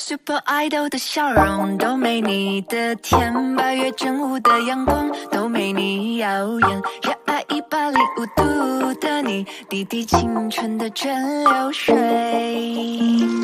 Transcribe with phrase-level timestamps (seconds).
[0.00, 6.82] Super Idol 的笑容都没你的甜，八月正午的阳光都没你耀眼。
[7.02, 7.19] 热
[7.52, 11.12] 一百零五度的你，滴滴青春的蒸
[11.44, 11.94] 馏水。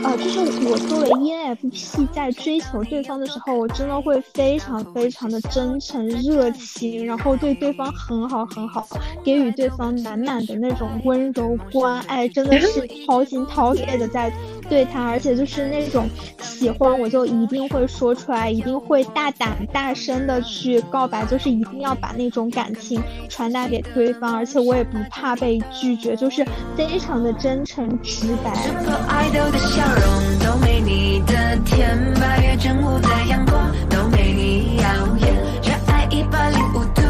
[0.04, 8.86] 呃，就是我作为 ENFP，在追求对方的时候，我真的会非常非常的真诚、热情，然后对对方很好很好，
[9.24, 14.32] 给予对方满满的那种温柔关爱，真的是掏心掏肺的在
[14.68, 16.08] 对他，而且就是那种
[16.40, 26.44] 喜欢我就一定会说出来，一定会大胆大声的去告白，就是一定要把那种感情传达给对方，而且我也不怕被拒绝，就是
[26.76, 28.54] 非常的真诚直白。
[28.54, 35.34] Super Idol 的笑容都没你的甜，八月正午的阳光都没你耀眼。
[35.62, 37.00] 热爱一百零五度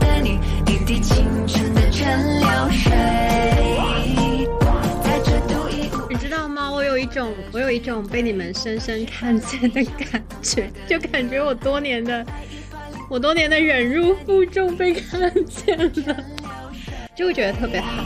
[0.00, 2.02] 的你，滴滴青春的蒸
[2.40, 2.90] 馏水。
[5.04, 6.68] 在这独一你知道吗？
[6.68, 12.26] 我有一种，我有一种被你们深深看见的感觉，就感觉我多年的，
[13.08, 16.16] 我多年的忍辱负重被看见了，
[17.14, 18.04] 就会觉得特别好。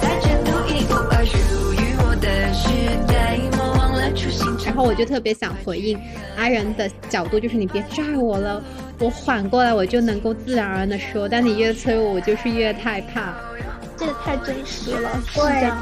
[0.00, 1.36] 在这独一无二属
[1.74, 2.68] 于我的时
[3.06, 4.46] 代，莫忘了初心。
[4.64, 5.98] 然后我就特别想回应
[6.36, 8.62] 阿仁的角度，就是你别拽我了，
[8.98, 13.34] 我缓过来我就能够自然而然的说，但你越催我，我就是越害怕。
[13.96, 15.78] 这个太真实了，是这样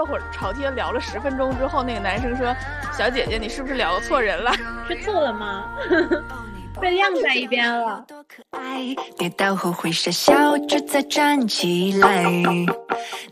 [0.00, 2.56] 热火朝天聊了十分钟之后，那个男生说
[2.96, 4.50] ：“小姐姐，你是不是聊错人了
[4.88, 5.66] 是错了吗？
[6.80, 8.02] 被晾在一边了。
[8.08, 12.24] 多可爱，跌倒后会傻笑着再站起来。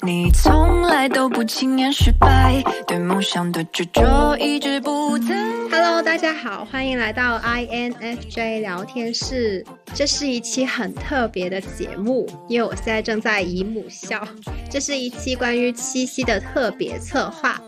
[0.03, 5.58] 你从来都不轻言失败，对梦想的执着一直不曾。
[5.71, 9.67] Hello，大家好，欢迎来到 INFJ 聊天室。
[9.95, 14.27] 这是一期很特别的节目，因为我现在正在姨母笑。
[14.71, 17.61] 这是一期关于七夕的特别策划。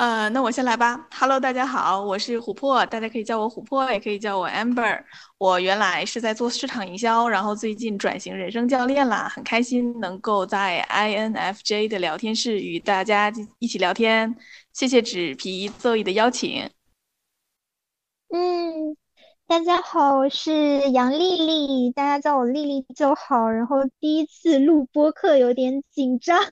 [0.00, 1.06] 呃，那我先来吧。
[1.12, 4.98] Hello，大家好，我是琥珀，大家可以叫我琥珀，也可以叫我 Amber。
[5.36, 14.34] 我原来是在做市场营销，然后最近转型人生教练啦，很开心能够在 INFJ 的聊天室与大家一起聊天。
[14.72, 16.62] 谢谢纸皮座椅的邀请。
[18.30, 18.96] 嗯，
[19.46, 23.50] 大家好，我是杨丽丽，大家叫我丽丽就好。
[23.50, 26.42] 然后第一次录播课有点紧张。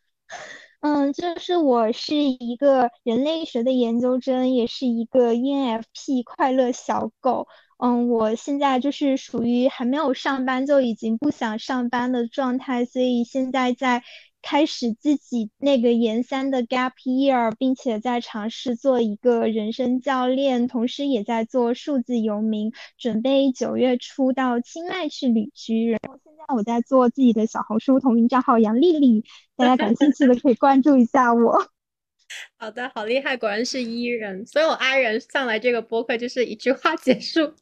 [0.80, 7.48] 嗯，就是我是一个人类学的研究生，也是一个 ENFP 快乐小狗。
[7.78, 14.02] 嗯，我现在就是属于还没有上班就已经不想上班的状态，所以现在在
[14.40, 25.90] 开始自己那个研三的 gap year，并且在尝试做一个人生教练，同时也在做数字游民，准备九月初到清迈去旅居。
[25.90, 29.24] 然后现在我在做自己的小红书同名账号杨丽丽，
[29.56, 31.77] 大家感兴趣的可以关注一下我。
[32.58, 37.54] 好的，好厉害，果然是 E 人，所以我 I 人上来这个播客就是一句话结束。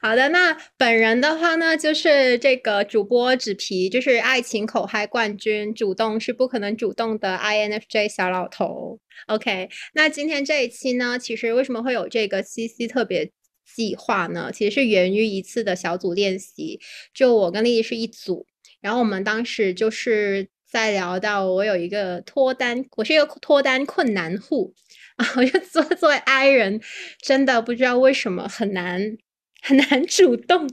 [0.00, 8.98] 好的，那本人的话呢，就是这个主播纸皮，就是爱情口嗨冠军，主动是不可能主动的 INFJ 小老头。
[9.26, 13.30] OK，那今天这一期呢，其实为什么会有这个 CC 特别
[13.64, 14.50] 计划呢？
[14.52, 16.80] 其实是源于一次的小组练习，
[17.12, 18.46] 就我跟丽丽是一组，
[18.80, 20.48] 然后我们当时就是。
[20.70, 24.72] 在聊到我有一个脱单，我是一个脱单困难户
[25.16, 26.80] 啊，我就作作为 I 人，
[27.20, 29.18] 真的不知道为什么很难
[29.62, 30.70] 很难主动。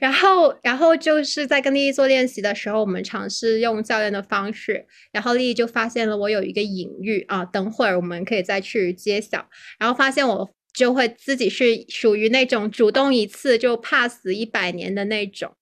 [0.00, 9.48] 然后，然后就是在跟丽丽做练习的时候，我们尝试用教练的方式，然后丽丽就发现了我有一个隐喻啊，等会儿我们可以再去揭晓。
[9.78, 15.54] 然后发现我就会自己是属于那种主动一次就怕死一百年的那种，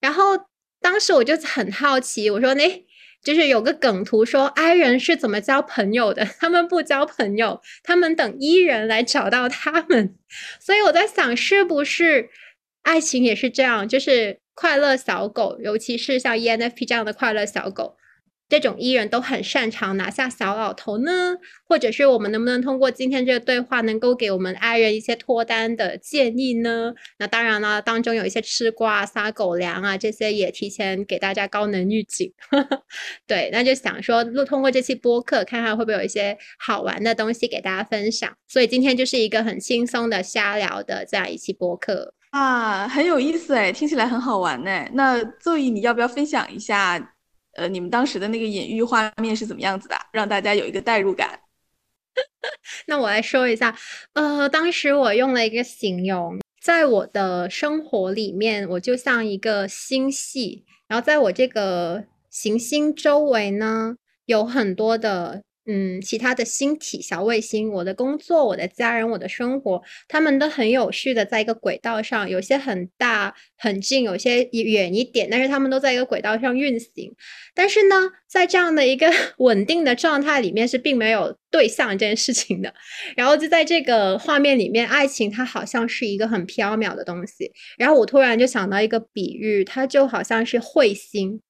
[0.00, 0.46] 然后。
[0.80, 2.82] 当时我就很好奇，我说：“哎
[3.24, 6.24] 就是有个梗图说，I 人是怎么交朋友的？
[6.38, 10.14] 他们不交朋友，他们等 E 人来找到他们。
[10.60, 12.28] 所以我在想，是不是
[12.82, 13.88] 爱情也是这样？
[13.88, 17.96] 就是快乐小狗，尤其是像 ENFP 这样的快乐小狗。”
[18.48, 21.36] 这种艺人都很擅长拿下小老头呢，
[21.66, 26.92] 或者是我们能不能通过今天这个对话，能够给我们爱人一些脱单的建议呢？
[27.18, 32.32] 那当然了，当中有一些吃瓜、撒狗粮啊，这些也提前给大家高能预警。
[33.26, 38.30] 对，那就想说，录通过这期播客，看看会不会有一些好玩的东西给大家分享。
[38.46, 44.86] 所以今天就是一个很轻松的瞎聊的这样一期播客啊，很有意思哎，听起来很好玩呢。
[44.92, 47.13] 那座椅，你要不要分享一下？
[47.56, 49.96] 呃，你们当时的那个隐喻画面是怎么样子的？
[50.12, 51.40] 让大家有一个代入感。
[52.86, 53.76] 那我来说一下，
[54.12, 63.96] 呃，当时我用了一个形容，在我的生活里面，我就像一个星系，然后在我这个行星周围呢，
[64.26, 65.42] 有很多的。
[65.66, 77.14] 嗯，其他的星体小卫星，我的工作、我的家人、我的生活，他们都很有序的在一个轨道上，有些很大很近，有些远一点，但是他们都在一个轨道上运行。
[77.54, 77.96] 但是呢，
[78.28, 82.74] 在这样的一个 稳定的状态里面，是并没有对象这件事情的。
[83.16, 87.50] 然后就在这个画面里面，爱情它好像是一个很飘渺的东西。
[87.78, 91.40] 然后我突然就想到一个比喻，它就好像是彗星，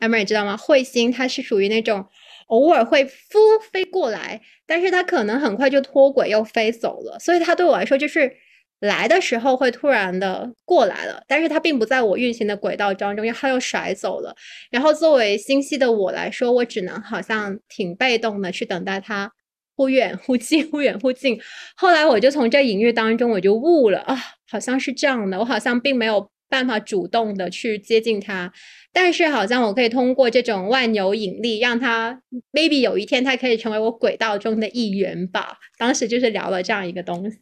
[0.00, 0.56] 艾妹，你知道吗？
[0.56, 2.04] 彗星它是属于那种。
[2.50, 3.38] 偶尔会飞
[3.72, 8.32] 飞过来，但是它可能很快就脱轨又飞走了，所以它对我来说就是
[8.80, 14.34] 来的时候会突然的过来了，但是它并不在我运行的轨道当中，因为它又甩走了。
[14.70, 19.30] 然后作为星系的我来说，我只能好像挺被动的去等待它
[19.76, 21.38] 忽远忽近， 忽远忽近。
[21.76, 24.16] 后来我就从这隐喻当中我就悟了啊，
[24.50, 28.52] 好像是这样的，我好像并没有办法主动的去接近它。
[28.92, 32.20] 但是好像我可以通过这种万有引力，让他
[32.52, 35.58] maybe 有一天他可以成为我轨道中的一员吧。
[35.78, 37.38] 当时就是聊了这样一个东西，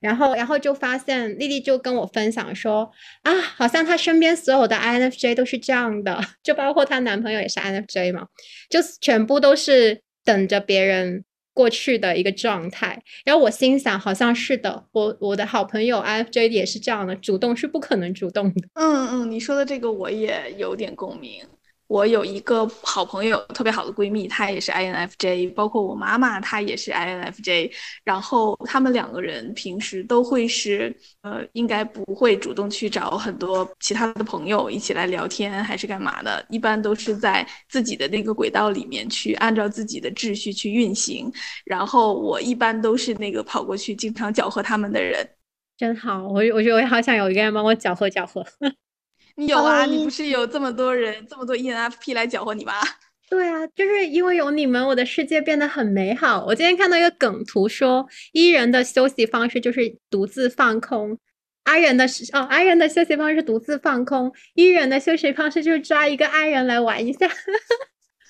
[0.00, 2.90] 然后然后就发现丽丽就跟我分享说
[3.22, 8.26] 啊，好像她身边所有的 INFJ 都是这样的，就包括她男朋友也是 INFJ 嘛，
[8.68, 11.24] 就全部都是等着别人。
[11.52, 18.68] 过去的一个状态，然后我心想，好像是的，我我的好朋友 IFJ 也是这样的，主动是不可能主动的。
[18.74, 21.44] 嗯嗯，你说的这个我也有点共鸣。
[21.90, 27.72] 我有一个好朋友，特别好的闺蜜，她也是 INFJ，包括我妈妈，她也是 INFJ。
[28.04, 36.46] 然后他们两个人平时都会是，呃，应该不会主动去找很多其他的朋友一起来聊天，还是干嘛的？
[36.48, 41.28] 一般都是在自己的那个轨道里面去按照自己的秩序去运行。
[41.64, 45.28] 然后我一般都是那个跑过去经常搅和他们的人。
[45.76, 48.46] 真好，我我觉得我也好想有一个人帮我搅和搅和。
[49.40, 49.86] 你有啊？
[49.86, 52.74] 你不是有这么多人，这么多 ENFP 来搅和你吗？
[53.30, 56.44] 对啊，就是因为有你们，我的世界变得很美好。
[56.44, 61.16] 我今天看到一个梗图，说 E 人的休息方式就是独自放空
[61.64, 62.04] ，I 人的
[62.34, 67.28] 哦，I 人的休息方式独自放空，E 人的休息方式就是抓一个 I 人来玩一下，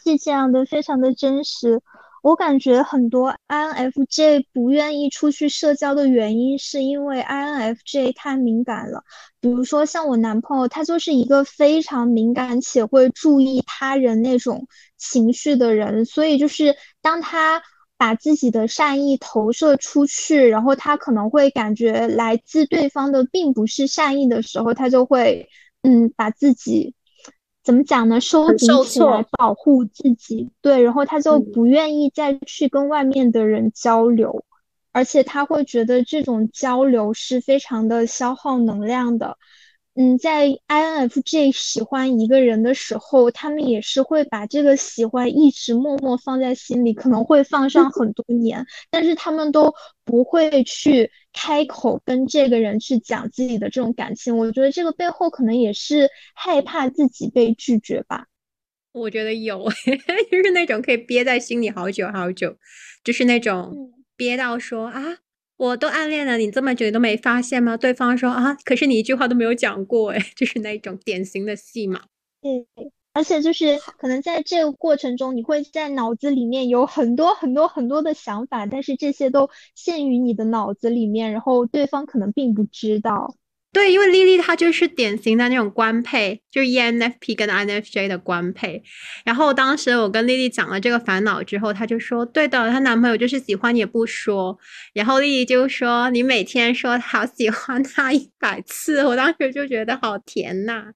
[0.04, 1.80] 是这样的，非常的真实。
[2.22, 9.02] 我感觉很多 INFJ 不愿意出去社交的原因，是因为 INFJ 太敏感了。
[9.40, 14.66] 比如说像我男朋友，他就是一个非常敏感且会注意他人那种
[14.98, 17.62] 情绪的人，所以就是当他
[17.96, 25.48] 把自己的善意投射出去，然后他可能会感觉来自对方的并不是善意的时候，他就会
[25.82, 26.94] 嗯把自己。
[27.70, 28.20] 怎么讲呢？
[28.20, 34.44] 收紧起来保护自己，对，然后他就不愿意再去跟外面的人交流，
[34.90, 39.36] 而且他会觉得这种交流是非常的消耗能量的。
[39.94, 49.72] 嗯，在 INFJ 喜欢一个人的时候，他们也是会把这个喜欢一直默默放在心里，可能会放上很多年，但是他们都
[50.04, 54.36] 不会去开口跟这个人去讲自己的这种感情。
[54.36, 58.26] 我觉得这个背后可能也是害怕自己被拒绝吧。
[58.92, 59.64] 我觉得有，
[60.30, 62.56] 就是那种可以憋在心里好久好久，
[63.04, 65.18] 就是那种憋到说啊。
[65.56, 67.76] 我都暗恋了你这么久，你都没发现吗？
[67.76, 72.04] 对方说啊，可是你一句话都没有讲过，哎， 就是那种典型的戏码。
[72.40, 72.66] 对，
[73.12, 83.34] 而且就是可能在这个过程中，你会在脑子里面有很多很多很多的想法，但是这些都限于你的脑子里面，然后对方可能并不知道。
[83.72, 88.82] 对，因为丽丽她就是典型的那种官配，就是 ENFP 跟 INFJ 的官配。
[89.24, 94.58] 然后当时我跟丽丽讲了这个烦恼之后，她就说：“对的，她男朋友就是喜欢也不说。”
[94.92, 100.92] 然后丽丽就说：“你每天说好喜欢他一百次。”我当时就觉得好甜呐。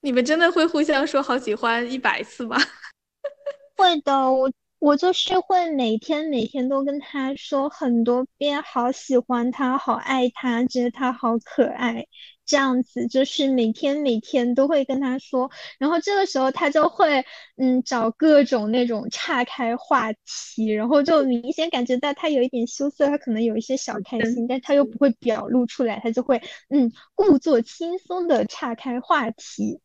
[0.00, 2.56] 你们真的会互相说好喜欢一百次吗？
[3.76, 12.06] 会的，我我就是会每天每天都跟他说很多遍，好喜欢他，好爱他，觉得他好可爱。
[12.50, 17.24] 这样子就是每天每天都会跟他说，然后这个时候他就会
[17.56, 29.80] 嗯找各种那种岔开话题，然后就明显感觉到他有一点羞涩，他可能有一些小开心，但他又不会表露出来，他就会嗯故作轻松的岔开话题。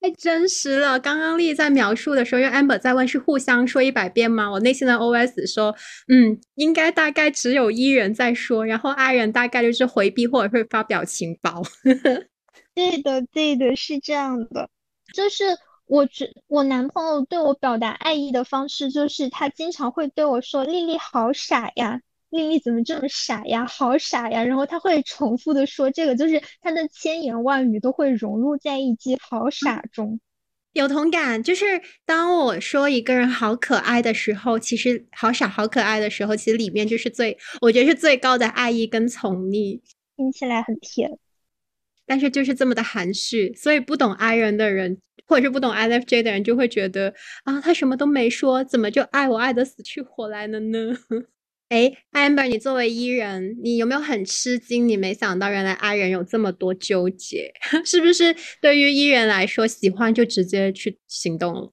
[0.00, 0.98] 太真实了！
[0.98, 4.50] 刚刚丽在描述的时候，因为 Amber 在问是互相说一百遍吗？
[4.50, 5.76] 我内心的 OS 说，
[6.08, 11.62] 嗯，应该大概只有一人在说，然后 I 人大概就是回避或者会发表情包。
[12.74, 14.70] 对的，对的，是这样的。
[15.12, 15.44] 就是
[15.86, 22.00] 我觉我男朋友对我表达爱意的方式，就是他经常会对我说：“丽丽好傻呀。”
[22.30, 23.66] 丽丽怎么这么傻呀？
[23.66, 24.44] 好傻呀！
[24.44, 30.20] 然后他会重复的说这个，就是他的千言万语都会融入在一句“好傻”中。
[30.72, 39.80] 有同感，就是当我说一个人好可爱的时候，其实好傻、好可爱的时候，其实里面就是最，我觉得是最高的爱意跟宠溺，
[40.16, 41.18] 听起来很甜，
[42.06, 50.96] 但是就是这么的含蓄，所以不懂 I 人的人，或者是不懂 INFJ 的人，就会觉得啊，他什么都没说，怎么就爱我爱的死去活来了呢？
[51.70, 54.88] 哎，amber，你作为 E 人，你有没有很吃惊？
[54.88, 57.52] 你没想到原来 I 人有这么多纠结，
[57.86, 58.34] 是不是？
[58.60, 61.70] 对于 E 人来说，喜欢就直接去行动了。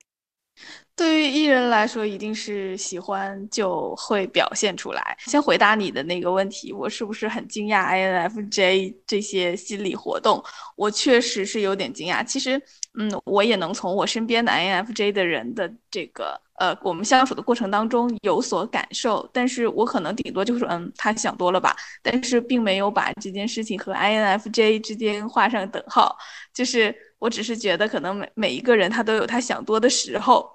[0.96, 5.18] 对于 E 人来说，一定是喜欢就会表现出来。
[5.25, 10.44] 先回答你的那个问题，我是不是很惊讶 INFJ 这些心理活动？
[10.77, 12.24] 我确实是有点惊讶。
[12.24, 12.62] 其实，
[13.00, 16.39] 嗯，我也能从我身边的 INFJ 的人的这个。
[16.58, 26.18] 呃，我们相处的过程当中有所感受，但是我可能顶多就是嗯，他想多了吧，但是并没有把这件事情和 INFJ 之间画上等号，
[26.54, 30.50] 就是我只是觉得可能每每一个人他都有他想多的时候，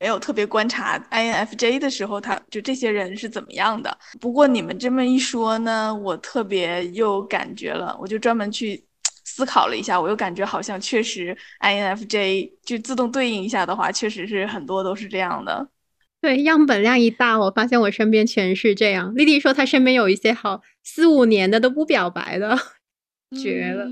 [0.00, 3.96] 没有特别观察 INFJ 的时候，他就这些人是怎么样的。
[4.20, 8.84] 不过你们这么一说呢，我特别又感觉了，我就专门去。
[9.26, 15.68] 思考了一下，我又感觉好像确实 INFJ 就自动对应一下的话，确实是很多都是这样的。
[16.20, 19.14] 对，样本量一大，我发现我身边全是这样。
[19.14, 22.56] 丽丽说她身边有一些好四五年的都不表白的，
[23.42, 23.86] 绝了，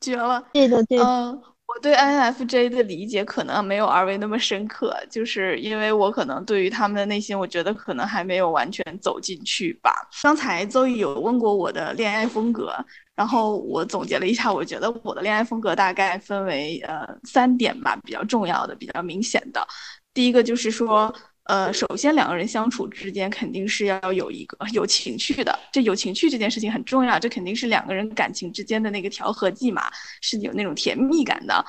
[0.00, 0.46] 绝了。
[0.52, 0.98] 对的，对。
[0.98, 1.42] 嗯，
[1.76, 9.92] 我对 INFJ 的理解可能没有二位那么深刻，就是因为我可能对于他们的内心，我觉得可能还没有完全走进去吧。
[10.22, 12.74] 刚才邹毅有问过我的恋爱风格。
[13.14, 19.66] 然后我总结了一下，我觉得我的恋爱风格大概分为呃三点吧，比较重要的、比较明显的。
[20.14, 21.14] 第一个就是说，
[21.48, 29.84] 呃，首先两个人相处之间肯定是要有一个 有情趣的，这有情趣这件事情很重要，这肯定是两个人感情之间的那个调和剂嘛，
[30.20, 31.64] 是有那种甜蜜感的。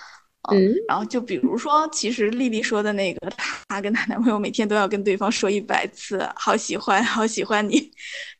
[0.49, 3.29] 嗯，然后就比如说，其实丽丽说的那个，
[3.67, 7.91] 她跟她男朋友每天都要跟对方说一百次“好喜欢，好喜欢你”。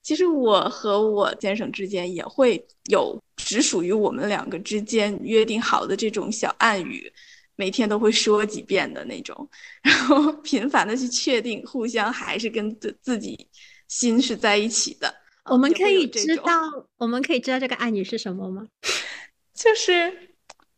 [0.01, 7.11] 其实我和我先生之间也会有只属于我们两个之间约定好的这种小暗语，
[7.57, 9.49] 每天都会说几遍的那种，
[9.83, 13.49] 然后频繁的去确定互相还是跟自自己
[13.89, 15.13] 心是在一起的。
[15.43, 18.65] 我们可以知道，我们可以知道这个暗语是什么吗？
[19.53, 20.29] 就是。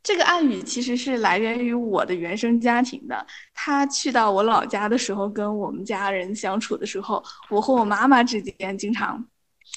[0.01, 3.27] 这个暗语其实是来源于我的原生家庭的。
[3.53, 9.24] 他去到我老家的时候，跟我们家人相处的时候，我和我妈妈之间经常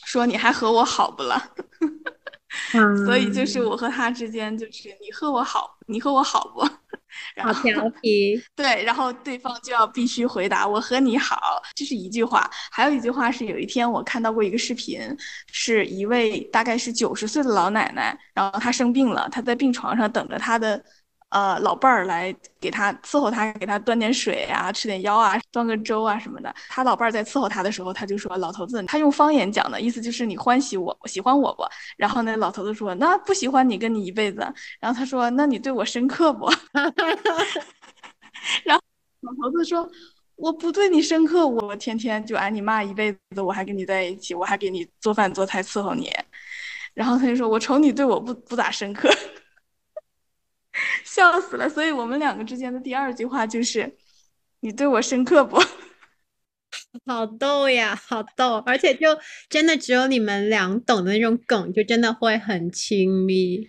[0.07, 1.37] 说：“你还和我好不了？”
[3.05, 6.61] 所以就是我和他之间就是你和我好，你和我好不？
[7.43, 12.51] 好调皮， 对，然后对方就要必须回答我和你好，这是一句话。
[12.71, 15.01] 还有一句话是有一天我看到过一个视频，
[15.53, 20.83] 是一位大概是九十岁的老奶奶，然后她生病了，她在病床上等着她的。
[21.33, 26.55] 呃，老伴儿来给他伺候他，给他端点水啊，吃点药啊，端个粥啊什么的。
[26.69, 31.65] 他老伴儿在伺候他的时候，他就说：“老头子，他用方言讲的意思就是你欢喜我，喜欢我不？”
[31.97, 34.41] 然后那老头子说：“那不喜欢你，跟你一辈子。”
[34.79, 36.47] 然后他说：“那你对我深刻不？”
[38.65, 38.83] 然后
[39.21, 39.89] 老头子说
[40.37, 46.11] ：“我不对你深刻，我天天就挨你骂一辈子，我还跟你在一起，我还给你做饭做菜伺候你。”
[46.93, 49.09] 然后他就说：“我瞅你对我不不咋深刻。”
[51.15, 53.93] 笑死了，所以我们两个之间的第二句话就是
[54.61, 55.61] ：“你对我深刻不？”
[57.05, 58.57] 好逗呀，好逗！
[58.65, 59.07] 而且就
[59.51, 63.69] 真的只有你们俩懂的那种梗，就真的会很亲密。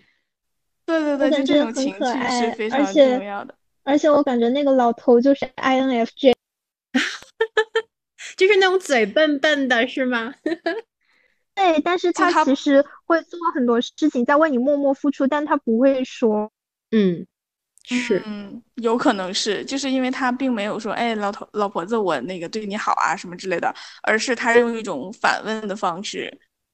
[0.86, 3.54] 对对对，就这种情绪是非常重要的。
[3.82, 6.32] 而且我感觉那个老头就是 INFJ，
[8.36, 10.34] 就是那种嘴笨笨的，是吗？
[11.54, 16.50] 对，但是他其实会做很多事情，在为你默默付出，但他不会说。
[16.90, 17.26] 嗯，
[17.84, 26.32] 是，嗯，有可能是，就是因为他并没有说，哎，老头老婆子，我那个对你好啊什么之类的，而是他用一种反问的方式，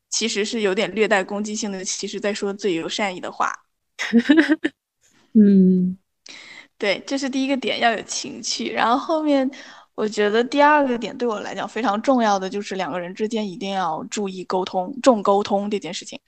[0.08, 3.52] 其实是有点略带攻击性的，其实在说最有善意的话。
[5.34, 5.98] 嗯，
[6.78, 8.70] 对，这是第一个点，要有情趣。
[8.72, 9.50] 然后后面，
[9.94, 16.18] 我觉得第二个点对我来讲非常重要的就是两个人之间一定要注意沟通，重沟通这件事情。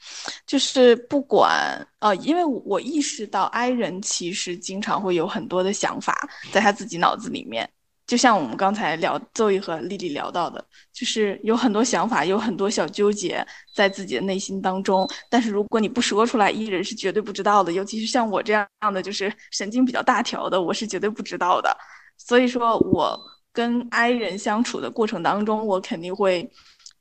[0.46, 7.68] 就是不管呃，因为我意识到 I 人其实经常会有很多的想法在他自己脑子里面。
[8.04, 15.08] 就像我们刚才聊邹毅和丽丽聊到的，就是有很多想法，有很多小纠结在自己的内心当中。
[15.30, 17.72] 但是如果你不说出来，艺人是绝对不知道的。
[17.72, 21.74] 尤其是像我这样的，就是神经比较大条的，我是绝对不知道的。
[22.18, 23.18] 所以说，我
[23.52, 26.50] 跟 I 人相处的过程当中，我肯定会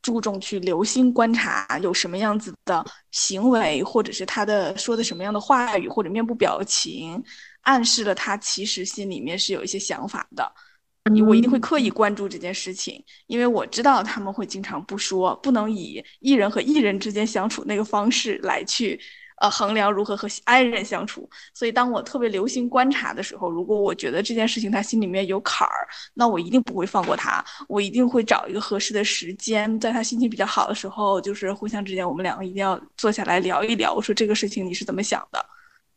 [0.01, 7.23] 注重去留心观察有什么样子的行为，或者是他的说的什么样的话语或者面部表情，
[7.61, 10.51] 暗示了他其实心里面是有一些想法的。
[11.27, 18.99] 我一定会刻意关注这件事情，因为我知道他们会经常不说，不能以艺人和艺人之间相处那个方式来去，
[19.41, 21.27] 呃，衡量如何和爱人相处。
[21.53, 35.43] 所以，当我特别留心观察的时候，如果我觉得这件事情他心里面有坎儿，那我一定不会放过他，我一定会找一个合适的时间，在他心情比较好的时候，就是互相之间，我们两个一定要坐下来聊一聊，我说这个事情你是怎么想的？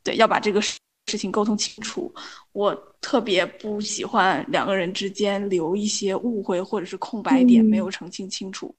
[0.02, 0.78] 对，要把这个事。
[1.10, 2.10] 事情沟通清楚，
[2.52, 8.74] 我特别不喜欢两个人之间留一些误会或者是空白点没有澄清清楚。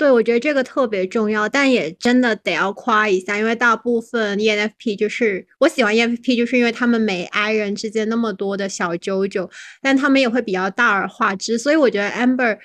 [0.00, 9.50] 对，我觉得这个特别重要，但也真的得要夸一下，因为大部分 ENFP 就是我喜欢 ENFP，就是因为他们没 I 人之间那么多的小九九，
[9.82, 12.56] 但他们也会比较大而化之，所以我觉得 Amber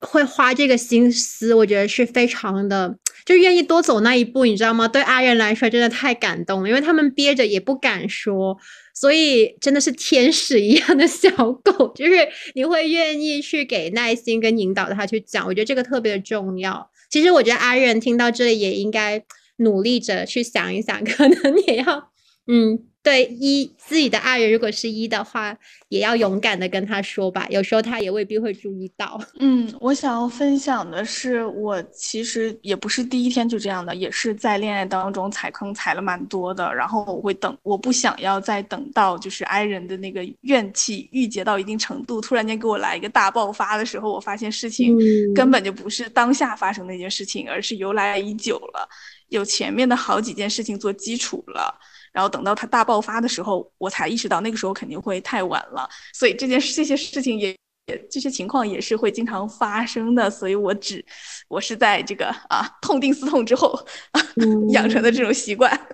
[0.00, 2.98] 会花这个心思，我觉得是非常的。
[3.24, 4.86] 就愿意多走那一步，你知道吗？
[4.86, 8.58] 对 I 人来说真的太感动了，因为他们憋着也不敢说，
[8.94, 11.28] 所以真的是天使一样的小
[11.64, 12.12] 狗，就是
[12.54, 16.88] 你会愿意去给耐心跟引导他去讲，我觉得这个特别的重要。
[17.10, 19.22] 其实我觉得阿人听到这里也应该
[19.58, 22.10] 努力着去想一想，可能也要
[22.46, 22.86] 嗯。
[23.04, 25.54] 对一自己的爱人，如果是一的话，
[25.90, 27.46] 也要勇敢的跟他说吧。
[27.50, 29.20] 有时候他也未必会注意到。
[29.40, 36.74] 嗯，我想要分享的是，我其实也不是第一天就这样的，也是在恋爱当中踩坑踩了蛮多的。
[36.74, 44.96] 然后我会等，我不想要再等到就是爱人的那个怨气郁结到一定程度，突然间给我来一个大爆发的时候，我发现事情
[45.34, 48.88] 根本就不是当下发生那件事情，而是由来已久了，
[49.28, 51.78] 有前面的好几件事情做基础了。
[52.14, 55.86] 然后等到他大爆发的时候，我才意识到那个时候肯定会太晚了。
[56.14, 57.54] 所以这件这些事情也
[57.88, 60.30] 也这些情况也是会经常发生的。
[60.30, 61.04] 所以我只
[61.48, 63.78] 我是在这个啊痛定思痛之后
[64.70, 65.88] 养成的这种习惯。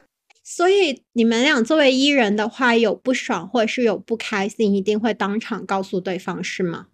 [0.44, 6.87] 所以你们俩作为伊人的话，有不爽或者是有不开心，一定会当场告诉对方，是吗？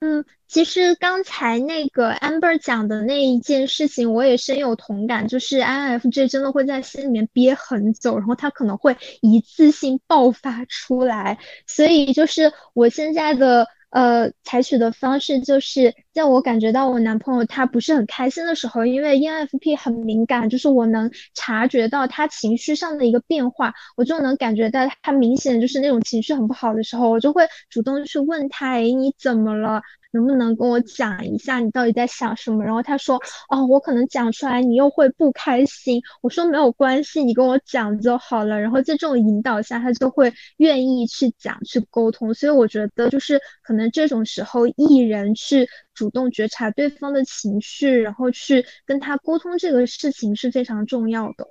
[0.00, 5.28] 嗯，其实刚才那个 Amber 讲的那一件事情，我也深有同感。
[5.28, 11.38] 就是 INFJ 真的会在心里面憋很久，然后他可能会一次性爆发出来。
[11.66, 29.82] 所以就是我现在的呃采取的方式，就是在我感觉到我男朋友他不是很开心的时候，因为 ENFP 很敏感，就是我能察觉到他情绪上的一个变化，我就能感觉到他明显就是那种情绪很不好的时候，我就会主动去问他，哎，你怎么了？
[30.12, 32.64] 能不能跟我讲一下你到底在想什么？
[32.64, 36.00] 然后他说，哦，我可能讲出来你又会不开心。
[36.20, 38.60] 我说没有关系，你跟我讲就好了。
[38.60, 42.34] 然后在这种引导下，他就会愿意去讲、去沟通。
[42.34, 51.46] 所以我觉得，就是可能这种时候，艺人去主动觉察对方的情绪，然后去跟他沟通这个事情是非常重要的。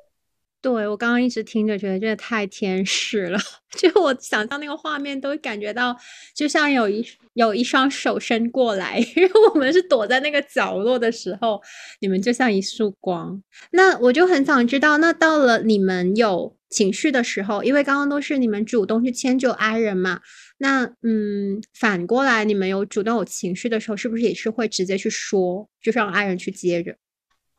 [0.62, 3.40] 对我刚刚一直听着，觉得真的太天使了。
[3.78, 5.96] 就我想象那个画面，都感觉到
[6.36, 11.62] 就像有一有一双手伸过来， 因为我们是躲在那个角落的时候，
[12.02, 13.42] 你们就像一束光。
[13.72, 20.20] 那我就很想知道，那到了你们有情绪的时候，因为刚刚都是你们主动去迁就爱人嘛，
[20.58, 26.98] 那嗯，反过来你们有主动有情绪的时候，是不是也是会直接去说，就是让爱人去接着？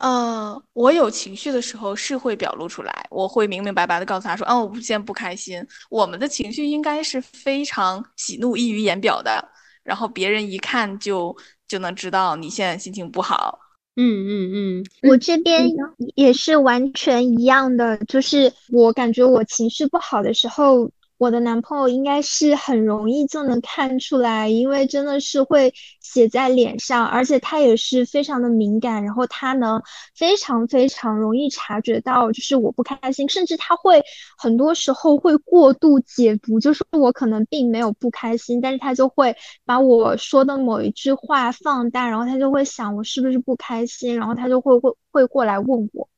[0.00, 5.64] 呃，我有情绪的时候是会表露出来，我会明明白白的告诉他说，嗯，我现在不开心。
[5.90, 9.46] 我们的情绪应该是非常喜怒溢于言表的，
[9.84, 11.36] 然后别人一看就
[11.68, 13.58] 就能知道你现在心情不好。
[13.96, 15.70] 嗯嗯嗯，我这边
[16.14, 20.90] 也是完全一样的，就是我感觉我情绪不好的时候。
[21.20, 25.70] 我的男朋友应该是很容易就能看出来，因为真的是会
[26.12, 29.80] 写在脸上，而且他也是非常的敏感，然后他能
[30.16, 34.02] 非常非常容易察觉到，就是我不开心，甚至他会
[34.36, 46.08] 很多时候会过度解读，就是我可能并没有不开心，但是他就会把我说的某一句话放大，然后他就会想我是不是不开心，然后他就会会会过来问我。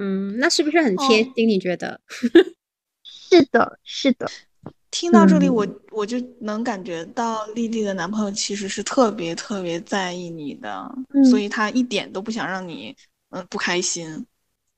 [0.00, 1.48] 嗯，那是不是很贴心？
[1.48, 2.00] 你觉得？
[3.04, 4.26] 是的，是的。
[4.90, 10.90] 听到这里，我我就能感觉到丽丽的男朋友其实是特别特别在意你的，
[11.22, 12.96] 所以他一点都不想让你
[13.30, 14.26] 嗯不开心。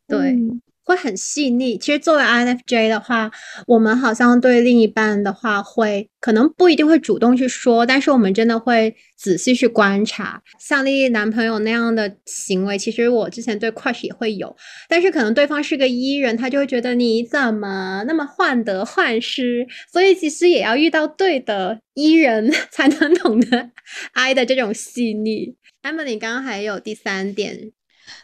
[0.06, 0.36] 对。
[0.84, 1.78] 会很细腻。
[1.78, 3.30] 其实作为 INFJ 的话，
[3.66, 10.42] 我们好像对另一半的话，会可能不一定会主动去说，但是我们真的会仔细去观察。
[10.58, 14.54] 像丽丽男朋友那样的行为，其实我之前对 Crush 也会有，
[14.88, 19.66] 但是可能对方是个 E 人，他就会觉得你怎么那么患得患失。
[19.92, 23.70] 所以其实也要遇到对的 E 人， 才能懂得
[24.12, 25.54] I 的这种细腻。
[25.82, 27.72] Emily 刚刚还有第三点。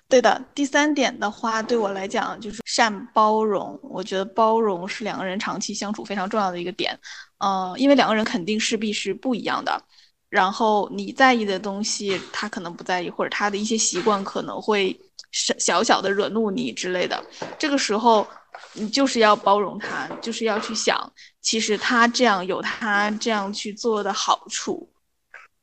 [0.08, 3.78] 对的，第三点的话，对我来讲就是善包容。
[3.82, 6.98] 我觉得包容是两个人长期相处非常重要的一个点。
[7.38, 9.80] 嗯，因为两个人肯定势必是不一样的。
[10.28, 14.98] 然后你在意的东西，他可能不在意，或者他的一些习惯可能会
[15.32, 17.22] 小小的惹怒你之类的。
[17.58, 18.26] 这个时候，
[18.72, 24.88] 你就是要包容他，就是要去想，其实他这样有他这样去做的好处。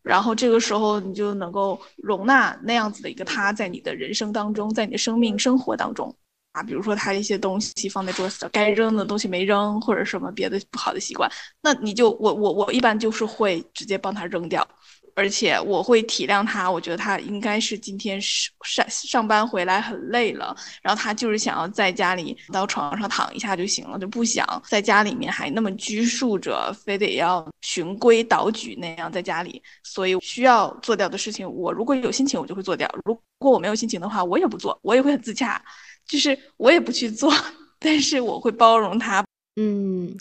[0.03, 6.13] 然后这个时候，你就能够容纳那样子的一个他在你的人生当中，在你的生命生活当中
[6.51, 14.67] 啊，比如说他一些东西放在桌子上，该扔的东西没扔，或者什么别的不好的习惯，那你就我我我一般就是会直接帮他扔掉。
[15.15, 29.61] 而且我会体谅他，我觉得他应该是今天上上班回来很累了，然后他就是想要在家里到床上躺一下就行了，就不想在家里面还那么拘束着，非得要循规蹈矩那样在家里。
[29.83, 35.61] 所以需要做掉的事情，我如果有心情我就会做掉；如果我没有心情的话，我也不做，我也会很自洽，
[36.07, 37.31] 就是我也不去做，
[37.79, 39.23] 但是我会包容他。
[39.55, 40.11] 嗯，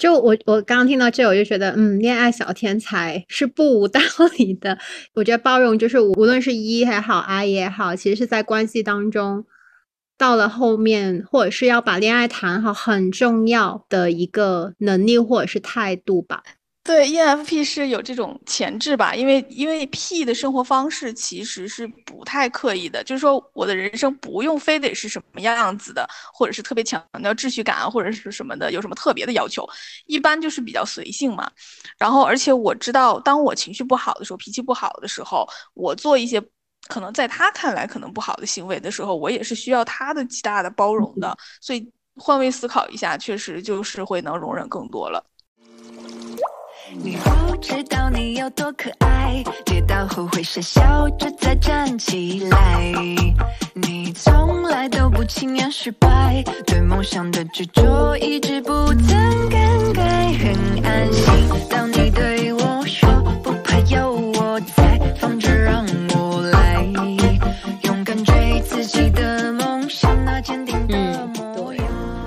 [0.00, 4.00] 就我我刚刚听到这，我就觉得，嗯，恋爱小天才是不无道
[4.38, 4.78] 理的。
[5.12, 9.44] 我觉得包容就是无论是一也好，I 也好，其实是在关系当中，
[10.16, 16.42] 到了后面或者是要把恋爱谈好，很重要的一个能力或者是态度吧。
[16.82, 19.14] 对，ENFP 是有这种潜质吧？
[19.14, 29.64] 因为因为 P 的生活方式其实是不太刻意的，就是说我的人生不用非得是什么样子的，或者是特别强调秩序感啊或者是什么的，有什么特别的要求，
[30.06, 31.48] 一般就是比较随性嘛。
[31.98, 36.42] 然后而且我知道，当我情绪不好的时候，脾气不好的时候，我做一些
[36.88, 41.36] 可能在他看来可能不好的行为的时候，我也是需要他的极大的包容的。
[41.60, 45.24] 所以换位思考一下，确实就是会能容忍更多了。
[46.92, 52.92] 你不知道你有多可爱，跌倒后会傻笑着再站起来。
[53.74, 60.32] 你从来都不轻言失败，对梦想的执着一直不曾更改。
[60.32, 61.32] 很安心，
[61.68, 63.08] 当你对我说
[63.42, 66.82] 不怕有我在，放着让我来，
[67.84, 71.84] 勇敢追自己的梦想，那坚定的模样。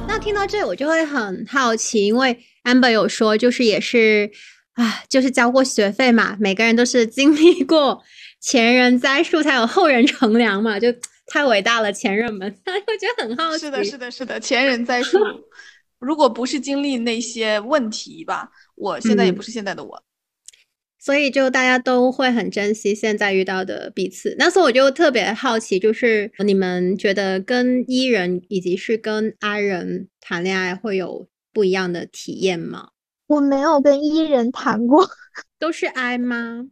[0.07, 4.31] 那听到这，我就会很好奇，因为 Amber 有说，就是也是。
[4.73, 8.03] 啊，就是交过学费嘛，每个人都是经历过
[8.41, 10.87] 前人栽树才有后人乘凉嘛，就
[11.27, 13.65] 太伟大了，前人们， 我觉得很好奇。
[13.65, 15.17] 是的，是的，是的，前人栽树，
[15.99, 20.03] 如果不是经历那些问题吧，我现在也不是现在的我。
[20.99, 24.35] 所以就大家都会很珍惜现在遇到的彼此。
[24.39, 32.91] 那时候我就特别好奇，就是你们觉得跟伊人以及是跟 I 人谈恋爱会有不一样的体验吗？
[33.27, 35.07] 我没有跟伊人谈过，
[35.59, 36.65] 都是 I 吗？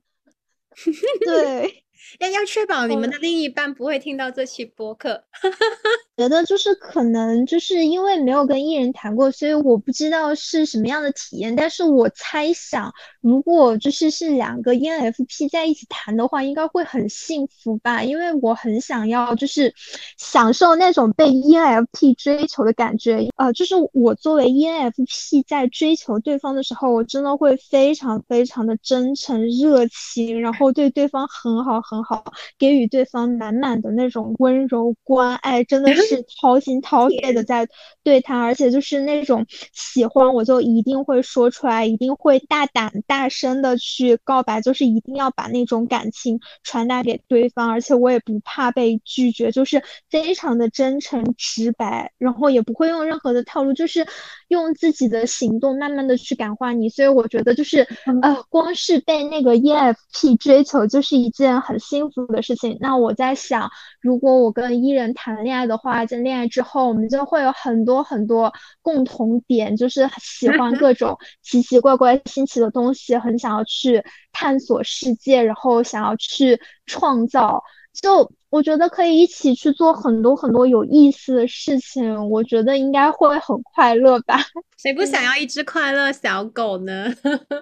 [1.26, 1.84] 对。
[2.20, 5.24] 要要确保你们的另一半不会听到这期播客。
[6.18, 11.56] 觉得就是可能就是因为没有跟艺人谈过，所以我不知道是什么样的体验。
[11.56, 18.04] 但是我猜想，如果就是是两个 ENFP 在一起谈的话，应该会很幸福吧？
[18.04, 19.74] 因为我很想要就是
[20.18, 23.28] 享受那种被 ENFP 追求的感觉。
[23.36, 31.82] 呃，就是我作为 ENFP 在追求对方的时候，我真的会非常非常的真诚、热情，然后对对方很好。
[31.82, 32.24] 很好，
[32.58, 37.68] 给予对方满满的那种温柔关爱，真的是掏心掏肺的在
[38.04, 54.08] 对他，而且就是那种喜欢我就一定会说出来，一定会大胆大声的去告白，就是一定要把那种感情传达给对方，而且我也不怕被拒绝，就是非常的真诚直白，然后也不会用任何的套路，就是
[54.48, 57.86] 用自己的行动慢慢的去感化你，所以我觉得就是
[58.22, 62.78] 呃，光是被那个 EFP 追求就是一件很幸福的事情。
[62.80, 63.70] 那我在想，
[64.00, 77.64] 如果我跟伊人谈恋爱的话，在恋爱之后，我们就会有很多很多共同点，就是喜欢各种奇奇怪怪、新奇的东西，很想要去探索世界，然后想要去创造。
[77.94, 84.40] 就我觉得可以一起去做很多很多有意思的事情，我觉得应该会很快乐吧。
[84.82, 87.14] 谁不想要一只快乐小狗呢？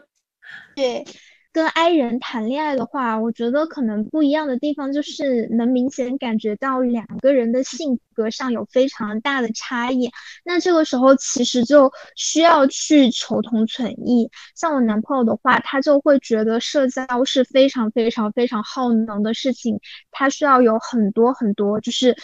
[0.76, 1.04] 对。
[1.60, 10.10] 跟 I 人谈恋爱的话，我觉得可能不一样的地方就是能明显感觉到两个人的性格上有非常大的差异。
[10.46, 14.32] 那这个时候其实就需要去求同存异。
[14.56, 22.16] 像我男朋友的话，他就会觉得社交是非常非常非常耗能的事情，他需要有很多很多就是。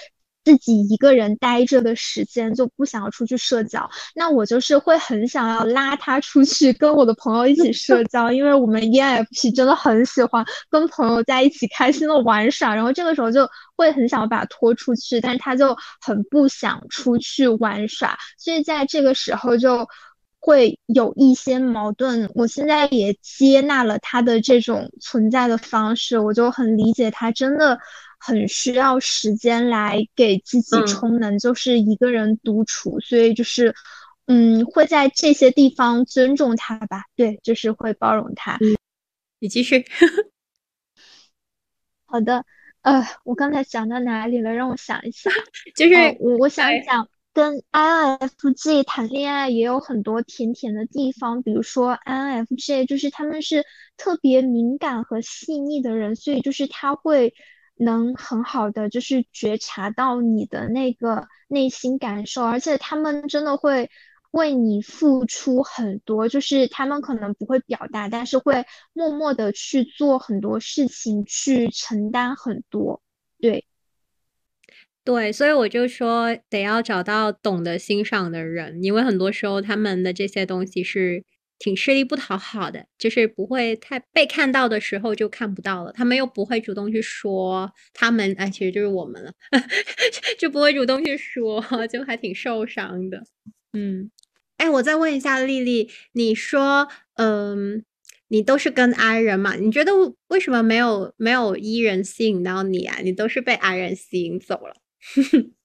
[0.45, 19.87] 自己一个人待着的时间就不想要出去社交，那我就是会很想要拉他出去跟我的朋友一起社 交，因为我们 ENFP 真的很喜欢跟朋友在一起开心的玩耍，然后这个时候就会很想把他拖出去，但是他就很不想出去玩耍，所以在这个时候就
[20.39, 22.29] 会有一些矛盾。
[22.35, 27.79] 我现在也接纳了他的这种存在的方式，我就很理解他真的。
[28.19, 33.75] 很需要时间来给自己充能，就是一个人独处，所以就是，
[34.27, 38.57] 嗯，会在这些地方尊重他吧，对，就是会包容他。
[39.39, 39.85] 你继续。
[42.05, 42.45] 好的，
[42.81, 44.53] 呃，我刚才讲到哪里了？
[44.53, 45.31] 让我想一想，
[45.75, 53.65] 就是我我想想，跟 INFJ 谈恋爱也有很多甜甜的地方，比如说 INFJ 就是他们是
[53.97, 57.33] 特别敏感和细腻的人，所以就是他会。
[57.77, 63.89] 能很好的就是觉察到你的那个内心感受，而且他们真的会
[64.31, 73.01] 为你付出很多，就是他们可能不会表达，但是会默默的去做很多事情，去承担很多。
[73.39, 73.65] 对，
[75.03, 81.23] 对，所以我就说得要找到懂得欣赏的人，因为很多时候他们的这些东西是。
[81.57, 85.91] 挺吃力不讨好的，就是不会太被看到的时候就看不到了。
[85.93, 89.31] 他们又不会主动去说，他们哎，其实就是我们了，
[90.37, 93.23] 就不会主动去说，就还挺受伤的。
[93.73, 94.11] 嗯，
[94.57, 97.83] 哎，我再问一下丽丽，你说，嗯，
[98.27, 99.55] 你都是跟 I 人嘛？
[99.55, 99.91] 你觉得
[100.27, 102.99] 为什么没有没有 E 人吸引到你啊？
[103.03, 104.75] 你都是被 I 人吸引走了？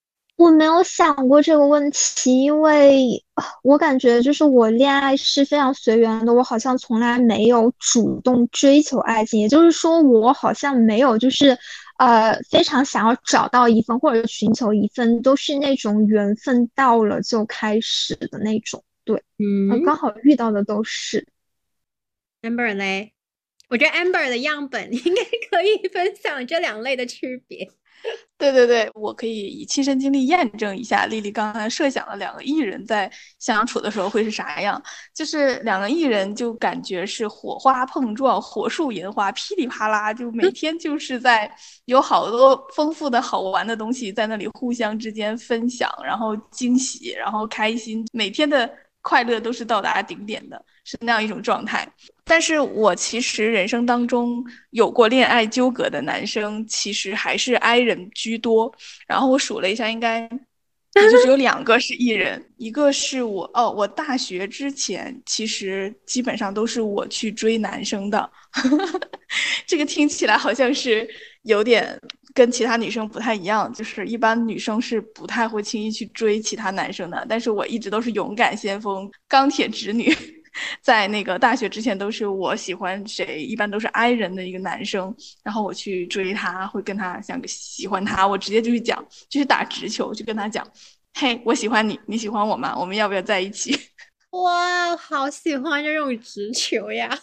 [0.40, 3.22] 我没有想过这个问题，因为
[3.62, 11.59] 我感觉就是我恋爱是非常随缘的，我好像从来没有主动追求爱情，也就是说，我好像没有就是
[11.98, 18.83] 呃非常想要找到一份或者寻求一份，都是那种缘分到了就开始的那种。
[19.05, 21.26] 对，嗯，刚好遇到的都是。
[22.40, 23.12] Amber 嘞，
[23.68, 27.70] 我觉得 Amber 的样本应该可以分享这两类的区别。
[28.39, 34.83] 对对对，我可以以亲身经历验证一下丽丽刚才设想的两个艺人在相处的时候会是啥样。
[35.15, 41.51] 就是两个艺人就感觉是火花碰撞，火树银花，噼里啪啦，就每天就是在
[41.85, 48.71] 有好多丰富的好玩的东西在那里互相之间分享，然后惊喜，然后开心，每天的
[49.03, 50.65] 快乐都是到达顶点的。
[50.83, 51.87] 是那样一种状态，
[52.25, 58.75] 但是我其实人生当中有过恋爱纠葛的男生，其实还是 I 人居多。
[59.07, 60.23] 然后我数了一下，应该
[60.97, 68.29] 也就只有两个是 E 人，一个是我哦，我大学之前其实基本上都是我去追男生的，
[69.67, 71.09] 这个听起来好像是
[71.43, 72.01] 有点
[72.35, 80.14] 跟其他女生不太一样，就是一般女生是不太会轻易去追其他男生的，但是我一直都是勇敢先锋、钢铁直女。
[80.83, 85.14] 在那个大学之前，都是我喜欢谁，一般都是 I 人的一个男生，
[85.45, 90.66] 然后我去追他，会跟他想喜欢他，我直接就去讲，就是打直球，就跟他讲，
[91.14, 92.77] 嘿，我喜欢你，你喜欢我吗？
[92.77, 93.79] 我们要不要在一起？
[94.43, 97.16] 哇，好喜欢这种直球呀！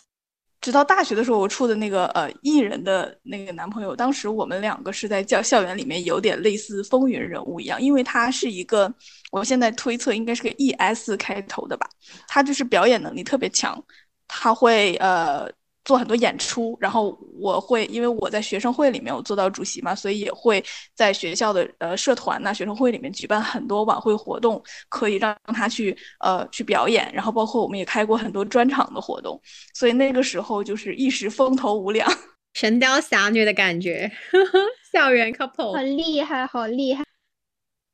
[0.59, 8.91] 直到大学的时候，我处的那个呃艺人的那个男朋友，当时我们两个是在校校园里面有点类似风云人物一样，因为他是一个，
[9.31, 11.87] 我现在推测应该是个 E S 开头的吧，
[12.27, 13.81] 他就是表演能力特别强，
[14.27, 15.47] 他会呃
[15.87, 20.61] 做很多演出，然后我会因为我在学生会里面我做到主席嘛，所以也会
[20.93, 29.41] 在学校的呃社团呐、学生会里面举办很多晚会活动，可以让他去呃去表演，然后包括我们也开过很多专场的活动，
[29.73, 32.05] 所以那个时候就是一时风头无两，
[32.53, 34.11] 神雕侠侣的感觉，
[34.91, 37.05] 校园 couple，好厉害，好厉害。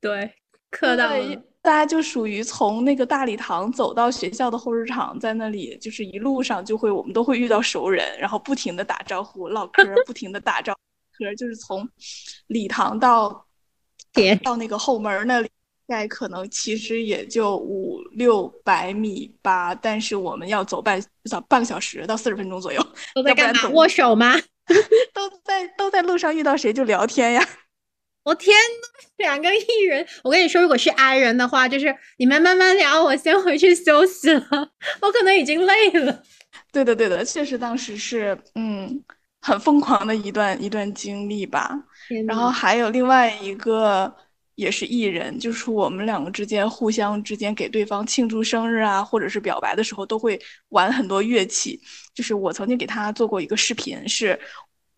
[0.01, 0.34] 对，
[0.71, 1.53] 磕到了。
[1.63, 10.78] 大家就属于从那个大礼堂走到学校的后市场，在那里就是一路上就会我们都会遇到熟人，然后不停的打招呼唠嗑，不停的打招
[11.17, 11.88] 呼，就是从
[12.47, 13.45] 礼堂到
[14.12, 15.49] 天到那个后门那里，
[15.88, 23.69] 大概可能其实也就五六百米吧，但是我们要走半走半个小时到四十分钟左右，都在干嘛？
[23.69, 24.36] 握手吗？
[25.13, 27.47] 都在都在路上遇到谁就聊天呀。
[28.23, 30.05] 我天呐，两个艺人！
[30.23, 36.23] 我跟你说，如果是 I 人的话，就是你们慢慢聊，我先回去休息了，我可能已经累了。
[36.71, 39.03] 对的，对的，确实当时是嗯
[39.41, 41.77] 很疯狂的一段一段经历吧。
[42.25, 44.13] 然后还有另外一个
[44.55, 51.79] 也是艺人，就是我们两个之间互相之间给对方庆祝生日啊，或者是表白的时候，都会玩很多乐器。
[52.13, 54.39] 就是我曾经给他做过一个视频，是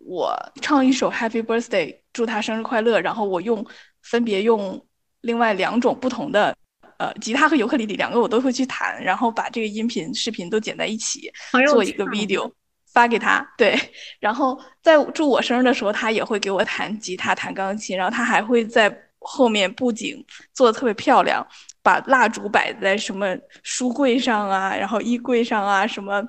[0.06, 3.66] 我唱一首 Happy Birthday，祝他生日快乐，然后我用
[4.04, 4.80] 分别用
[5.22, 6.56] 另外两种不同的。
[6.98, 11.30] 呃，吉他和尤克里里两个我都会去弹，然后把这个音频、视频都剪在一起，
[11.68, 12.50] 做一个 video
[12.94, 13.46] 发给他。
[13.58, 13.78] 对，
[14.18, 21.46] 然后在祝我生日的时候，他也会给我弹吉他、弹钢琴，然后他还会在后面布景做的特别漂亮，
[21.84, 26.24] 把蜡烛摆在什么书柜上啊，然后衣柜上啊，什么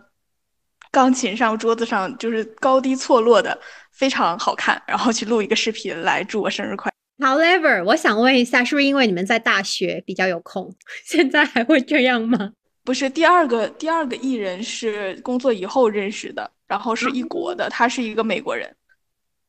[0.96, 3.60] 钢琴上、桌子上，就是高低错落的，
[3.92, 4.82] 非常好看。
[4.86, 7.28] 然后去录一个视频来祝我生日快乐。
[7.28, 12.52] However，我想问一下，是不是因为你们在大学比较有空， 现在还会这样吗？
[12.82, 18.74] 不是第二个，第二个艺人是工作以后认识的，然后是一国的，他是一个美国人。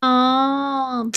[0.01, 1.10] 哦，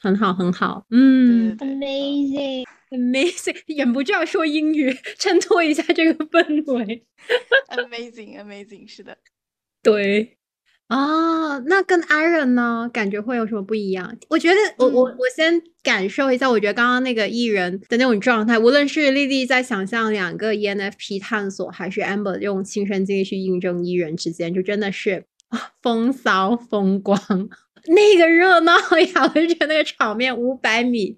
[0.00, 7.06] 很好，很好，嗯 Amazing，，amazing，忍不住要说英语，衬托一下这个氛围。
[7.70, 9.16] amazing amazing，是的。
[9.82, 10.36] 对
[10.88, 14.16] 啊，那跟 Iron 呢，感觉会有什么不一样？
[14.28, 27.16] 我觉得我我嗯我先感受一下，我觉得刚刚那个艺人的那种状态，无论是丽丽在想象两个 E ENFP 探索，还是 Amber 用亲身经历去印证艺人之间，就真的是啊风骚风光，
[27.86, 28.72] 那个热闹
[29.14, 29.22] 呀！
[29.22, 31.16] 我就觉得那个场面五百米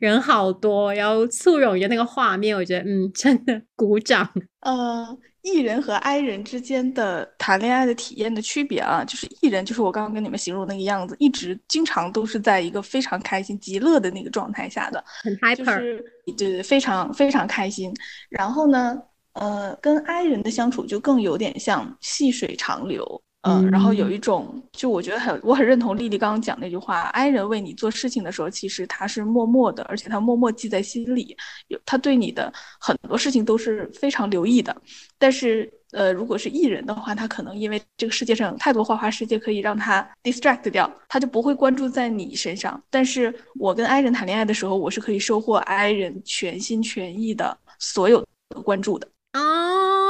[0.00, 4.28] 人好多，然后簇拥着那个画面，我觉得嗯，真的鼓掌。
[4.62, 16.04] 呃，E 人和 I 人之间的谈恋爱的体验的区别啊，就是艺人就是我刚刚跟你们形容那个样子，一直经常都是在一个非常开心、极乐的那个状态下的，很就是
[16.36, 17.92] 对对，非常非常开心。
[18.28, 19.00] 然后呢，
[19.34, 23.22] 呃，跟 I 人的相处就更有点像细水长流。
[23.42, 34.76] 嗯，然后有一种，就我觉得很，我很认同丽丽刚刚讲那句话，I 人为你做事情的时候，其实他是默默的，而且他默默记在心里，有他对你的很多事情都是非常留意的。
[35.18, 42.80] 但是，呃，如果是 E 人的话，他可能因为这个世界上有太多花花世界可以让他 distract 掉，他就不会关注在你身上。
[42.90, 49.08] 但是我跟 I 人谈恋爱的时候，我是可以收获 I 人全心全意的所有的关注的。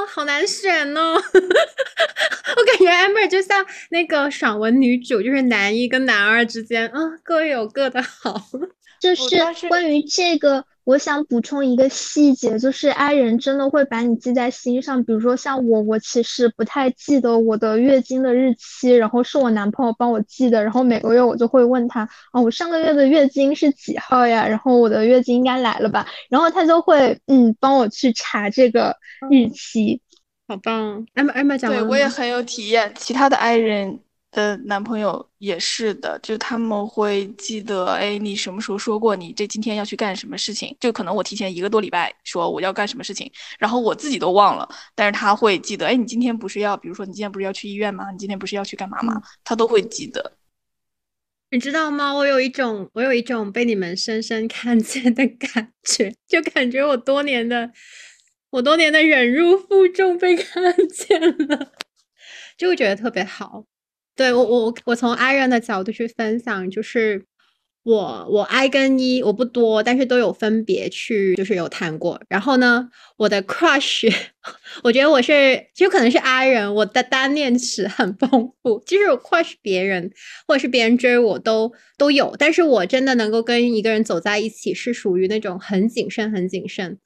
[0.03, 1.15] 哦，好难选哦！
[1.15, 8.43] 我感觉 Amber 就像那个爽文女主，就是男一跟男二之间，啊，各有各的好。
[9.01, 9.23] 就是
[9.69, 15.03] 关于这个，我想补充一个细节，就是 I 人真的会把你记在心上。
[15.05, 24.47] 比如说像我，我其实不太记得我的月经的日期，然后是我男朋友帮我记的，然后每个月我就会问他，哦，我上个月的月经是几号呀？
[24.47, 26.07] 然后我的月经应该来了吧？
[26.29, 28.97] 然后他就会嗯帮我去查这个
[29.31, 30.01] 日期。
[30.49, 32.93] 好棒！Amber Amber 讲对，完了吗我也很有体验。
[32.97, 34.01] 其他的 I 人
[34.33, 40.75] 的男朋友也是的，就他们会记得，哎，你什么时候说过你这今天要去干什么事情？
[40.81, 48.11] 就可能我提前一个多礼拜说我要干什么事情，然后我自己都忘了，但是他会记得，哎，你今天不是要，比如说你今天不是要去医院吗？
[48.11, 49.23] 你今天不是要去干嘛吗？
[49.45, 50.33] 他都会记得。
[51.51, 52.15] 你知道吗？
[52.15, 57.71] 我有一种，我有一种被你们深深看见的感觉，就感觉我多年的，
[58.49, 61.73] 我多年的忍辱负重被看见了，
[62.57, 63.67] 就会觉得特别好。
[64.17, 67.25] 对我，我我从 I 人的角度去分享，就是
[67.85, 72.21] 我我 I 跟 E 我不多，但是都有分别去就是有谈过。
[72.29, 74.13] 然后呢，我的 crush，
[74.85, 80.11] 我觉得我是就可能是 I 人，我的单恋史很丰富，就是我 crush 别人
[80.47, 86.99] 或者是别人追我都都有，但是我真的能够跟一个人走在一起，是属于那种很谨慎很谨慎。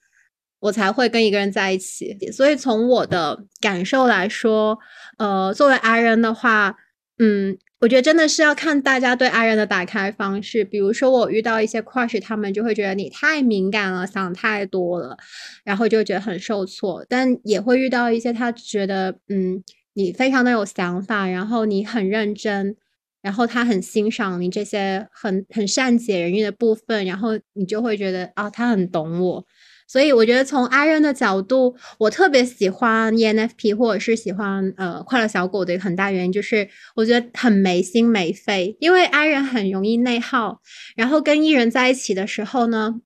[0.58, 2.16] 我才会跟一个人在一起。
[2.32, 4.78] 所以从我的感受来说，
[5.18, 6.74] 呃，作为 I 人的话，
[7.18, 7.58] 嗯。
[7.78, 10.64] 我觉得真的是要看大家对爱人的打开方式。
[10.64, 15.14] 比如说，我遇到一些 crush，他们就会觉得你太敏感了，想太多了，
[15.62, 17.04] 然后就觉得很受挫。
[17.06, 19.62] 但也会遇到一些他觉得，嗯，
[19.92, 22.74] 你非常的有想法，然后你很认真，
[23.20, 29.44] 然后他很欣赏你这些很很善解人意的部分，然后你就会觉得啊，他很懂我。
[29.88, 38.76] 所以我觉得从 I 人的角度，我特别喜欢 ENFP 或者是喜欢呃快乐小狗的一个很大原因，就是我觉得很没心没肺。
[38.80, 40.60] 因为 I 人很容易内耗，
[40.96, 43.00] 然后跟 E 人在一起的时候呢，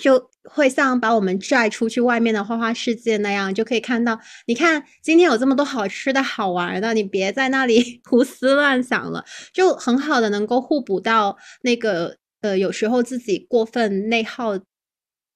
[0.00, 14.60] 就会像把我们拽出去外面的花花世界那样，就可以看到，你看今天有这么多好吃的好玩的，你别在那里 胡思乱想了，就很好的能够互补到那个呃有时候自己过分内耗。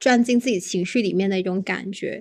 [0.00, 2.20] 钻进自己情绪里面的一种感觉，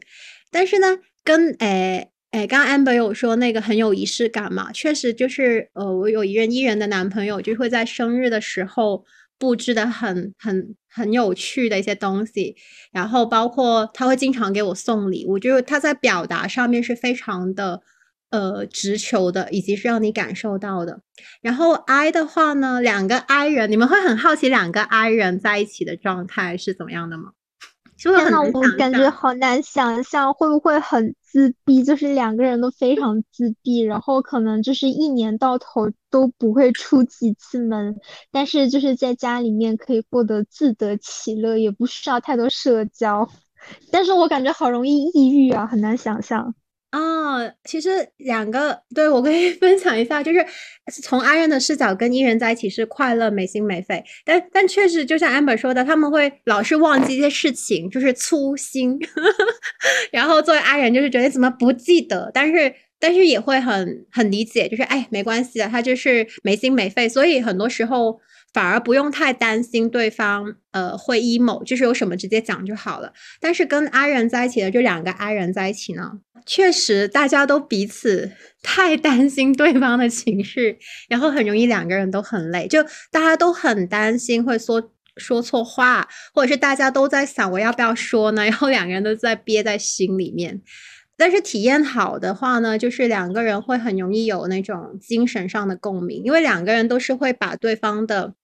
[0.52, 9.06] 但是呢，跟诶诶，刚 Amber 有说那个很有仪式感嘛，确实就是呃，我有一任伊人的男朋友，就会在生日的时候
[9.40, 12.56] 布置的很很很有趣的一些东西，
[12.92, 17.82] 然后包括他会经常给我送礼物，就是他在表达上面是非常的
[18.30, 21.02] 呃直球的，以及是让你感受到的。
[21.42, 27.32] 然后 I 的话呢，两个 I 人，你们会很好奇两个 I 人在一起的状态是怎么样的吗？
[27.98, 31.84] 天呐，我感觉好难想象，会不会很自闭？
[31.84, 38.00] 就是两个人都非常自闭，然后可能就是一年到头都不会出几次门，
[38.32, 43.28] 但是就是在家里面可以过得自得其乐，也不需要太多社交。
[43.92, 46.54] 但是我感觉好容易抑郁啊，很难想象。
[46.94, 50.46] 哦，其实两个对我可以 分享一下，就是
[51.04, 58.98] 从阿人的视角跟伊人在一起是快乐、没心没肺，但但确实就像 amber 说的，他们会老是忘记一些事情，就是粗心。
[60.12, 68.20] 然后作为阿人，就是觉得怎么不记得，但是但是也会很很理解，就是哎没关系的，他就是没心没肺，所以很多时候。
[68.54, 73.14] 反而不用太担心对方，呃，会 emo，就是有什么直接讲就好了。
[73.40, 76.14] 但是跟 I 人在一起的就两个 I 人在一起呢，
[76.46, 78.32] 确实大家都彼此
[78.64, 80.80] 太担心对方的情绪，
[81.10, 82.82] 然后很容易两个人都很累，就
[83.12, 90.62] 大家都很担心会说说错话，或者是大家都在想我要不要说呢， 然后两个人都在憋在心里面。
[91.18, 98.36] 但是体验好的话呢，就是两个人会很容易有那种精神上的共鸣，因为两个人都是会把对方的。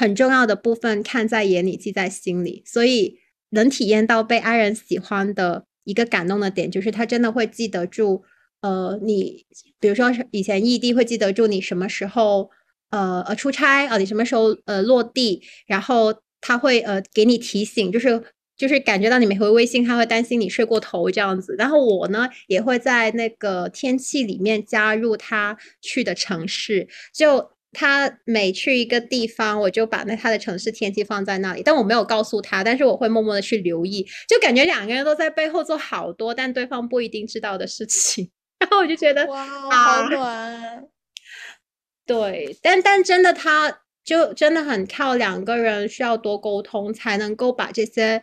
[0.00, 3.18] 很重要的部分看在眼里，记在心里，所以
[3.50, 8.22] 能体验到被爱人喜欢的一个感动的点，就是他真的会记得住，
[8.60, 9.44] 呃，你，
[9.80, 12.48] 比如说以前异地会记得住你什么时候，
[12.90, 18.22] 呃呃出差啊，你什么时候呃落地，然后他会呃给你提醒，就是
[18.58, 21.54] 就是感觉到你没回微信，他会担心你睡过头这样子。
[21.56, 27.52] 然后我呢也会在那个天气里面加入他去的城市，就。
[27.70, 40.84] 他每去一个地方，我就把那他的城市天气放在那里，但我没有告诉他，但是我会默默的去留意，就感觉两个人都在背后做好多，但对方不一定知道的事情， 然后我就觉得哇，好暖。
[42.06, 48.22] 对，但但真的，他就真的很靠两个人需要多沟通，才能够把这些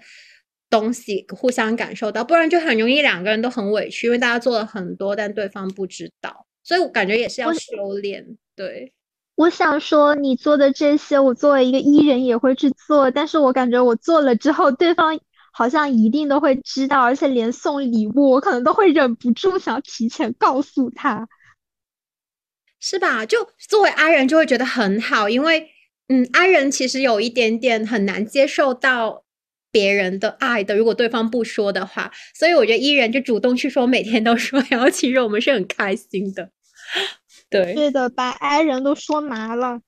[0.70, 8.94] 东西互相感受到，不然就很容易两个人都很委屈，因为大家做了很多，但对方不知道，所以我感觉也是要修炼，对。
[9.36, 15.20] 我想说，你做的这些，我作为一个艺人也会去做，但是我感觉我做了之后，对方
[15.52, 21.28] 好像一定都会知道，而且连送礼物，我可能都会忍不住想要提前告诉他，
[22.80, 23.26] 是吧？
[23.26, 25.70] 就作为 I 人就会觉得很好，因为
[26.08, 29.25] 嗯，I 人其实有一点点很难接受到
[29.76, 36.50] 别人的爱的，如果对方不说的话，所以我觉得伊人就主动去说，每天都说， 然后其实我们是很开心的。
[37.50, 39.82] 对，是的，把 I 人都说麻了。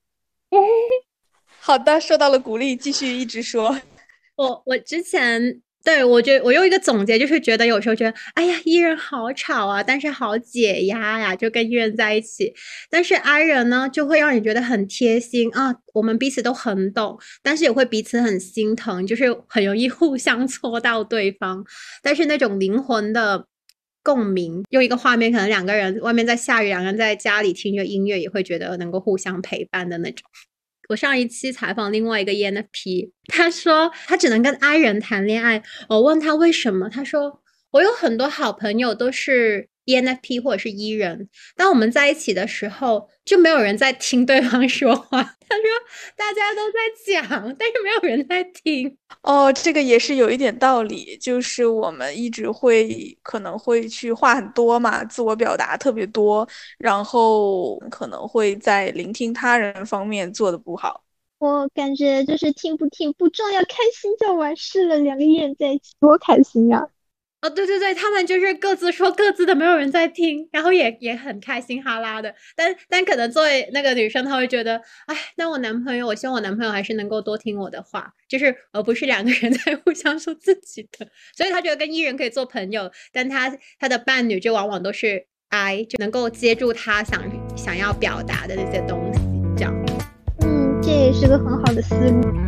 [1.58, 3.80] 好的，受到了鼓励，继续一直说。
[4.36, 12.52] 我我之前对我觉得我用一个总结，就是觉得有时候觉得，哎呀，E 人好吵啊，但是好解压呀，就跟 E 人在一起。
[12.90, 21.64] 但是 I 人呢，就会让你觉得很贴心啊，我们彼此都很懂，但是也会彼此很心疼，就是很容易互相戳到对方。
[22.02, 23.46] 但是那种灵魂的。
[24.04, 30.26] 共鸣，用一个画面，可能两个人外面在下雨，两个人在家里听着音乐，也会觉得能够互相陪伴的那种。
[30.88, 35.62] 我上一期采访另外一个 ENFP，他说他只能跟 I 人谈恋爱。
[35.88, 45.22] 我问他为什么，他说我有很多好朋友都是 ENFP 或者是 E 人，当我们在一起的时候，就没有人在听对方说话。
[45.48, 45.64] 他说
[46.14, 48.94] 大家都在讲，但是没有人在听。
[49.22, 61.02] 哦，这个也是有一点道理，就是我们一直会可能会去话很多嘛，自我表达特别多，然后可能会在聆听他人方面做的不好。
[61.38, 64.96] 我感觉就是听不听不重要，开心就完事了。
[64.96, 66.88] 两个艺人在一起多开心呀！
[67.40, 72.34] 哦，对对对，他们就是各自说各自的，没有人在听，然后也也很开心哈拉的。
[72.56, 81.06] 但但可能作为那个女生，她会觉得，哎，那我男朋友，我希望我男朋友还是能够多听我的话，就是而不是两个人 在互相说自己的。
[81.36, 87.22] 所以她觉得跟艺人可以做朋友，但她她的伴侣就往往都是 I，就能够接住她想
[87.56, 89.20] 想要表达的那些东西，
[89.56, 89.72] 这样。
[90.42, 92.47] 嗯，这也是个很好的思路。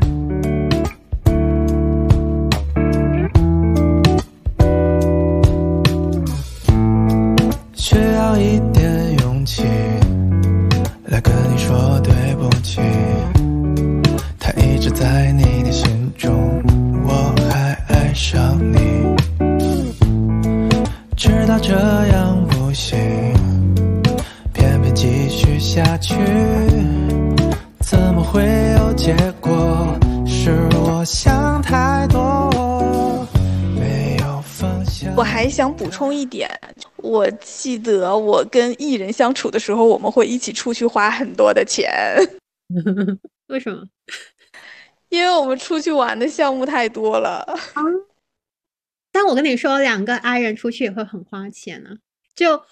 [12.63, 12.81] 起，
[14.39, 16.63] 他一直在你的心中，
[17.05, 19.15] 我还爱上你，
[21.17, 22.99] 知道这样不行，
[24.53, 26.15] 偏偏继续下去，
[27.81, 28.43] 怎么会
[28.79, 29.97] 有结果？
[30.27, 33.27] 是我想太多，
[33.75, 35.09] 没有放下。
[35.17, 36.49] 我还想补充一点。
[36.97, 41.91] 我记得我跟艺人相处的时候，我们会一起出去花很多的钱。
[43.49, 43.85] 为什么？
[45.11, 47.45] 因为我们出去玩的项目太多了。
[49.13, 51.97] 但我跟你说，两个 I 人出去也会很花钱呢。
[52.37, 52.63] 就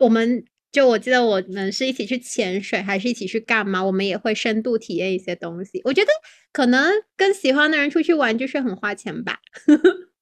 [0.00, 3.84] 我们，就我记得我们是一起去潜水，还是一起去干嘛？
[3.84, 5.80] 我们也会深度体验一些东西。
[5.84, 6.10] 我觉得
[6.52, 9.38] 可能跟喜欢的人出去玩就是很花钱吧。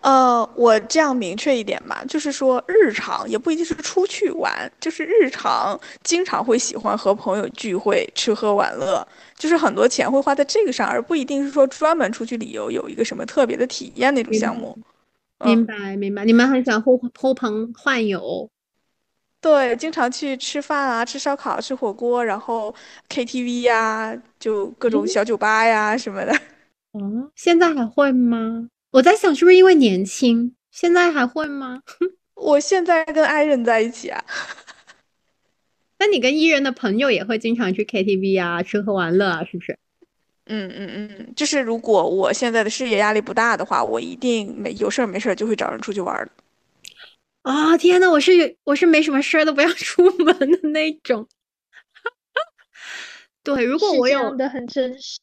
[0.00, 14.76] 呃，我这样明确一点吧，就是说日常也不一定是出去玩，就是日常经常会喜欢和朋友聚会、吃喝玩乐，就是很多钱会花在这个上，而不一定是说专门出去旅游有一个什么特别的体验那种项目。
[15.42, 16.24] 明白，明白。
[16.24, 18.50] 你们很喜欢呼呼朋唤友，
[19.40, 22.74] 对，经常去吃饭啊，吃烧烤、吃火锅，然后
[23.08, 26.32] KTV 呀，就各种小酒吧呀什么的。
[26.92, 28.68] 嗯，现在还会吗？
[28.92, 31.82] 我在想，是不是因为年轻，现在还会吗？
[32.34, 34.24] 我现在跟爱人在一起啊。
[35.98, 39.78] 那你跟艺人的朋友也会经常去 KTV 啊，吃喝玩乐啊，是不是？
[40.46, 40.88] 嗯嗯
[41.18, 46.28] 嗯，就是如果我现在的事业压力不大的话，我一定没有事儿没事儿就会找人出去玩儿
[47.42, 51.28] 啊，天呐，我是我是没什么事儿都不要 出门的那种。
[53.44, 55.20] 对，如果我有的很真实。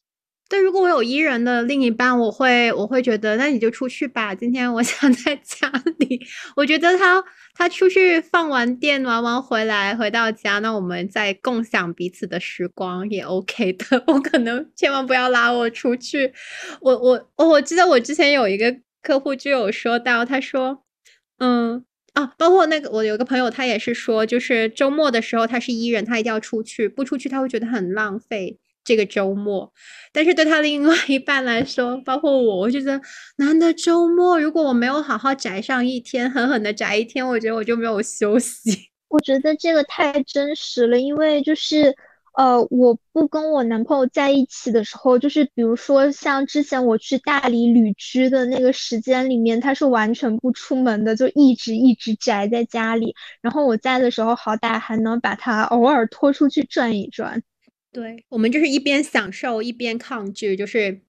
[0.48, 4.34] 对，如果我有伊人的另一半，我会我会觉得，那你就出去吧。
[4.34, 6.18] 今天我 想在家里，
[6.56, 7.22] 我觉得他
[7.54, 14.02] 他出去放完电玩完回来，回到家，那我们再共享彼此的时光也 OK 的。
[14.08, 16.32] 我可能千万不要拉我出去。
[16.80, 20.82] 我我我我记得我之前有一个客户就有说到，他说，
[21.40, 21.84] 嗯
[22.14, 28.58] 啊，包括那个我有个朋友，他也是说，就是周末的时候他是伊人，他一定要出去，不出去他会觉得很浪费。
[28.88, 29.70] 这个周末，
[30.14, 32.98] 但是对他另外一半来说，包括我，我觉得
[33.36, 38.88] 难得周末，如果我没有好好宅上一天，狠狠的宅一天，我觉得我就没有休息。
[39.08, 41.94] 我觉得这个太真实了，因为就是，
[42.38, 53.14] 呃，我不跟我男朋友在一起的时候，就是比如说像之前我去大理旅居的那个时间里面，他是完全不出门的，就一直一直宅在家里。
[53.42, 57.42] 然后我在的时候，好歹还能把他偶尔拖出去转一转。
[57.92, 61.00] 对我们就是一边享受一边抗拒，就是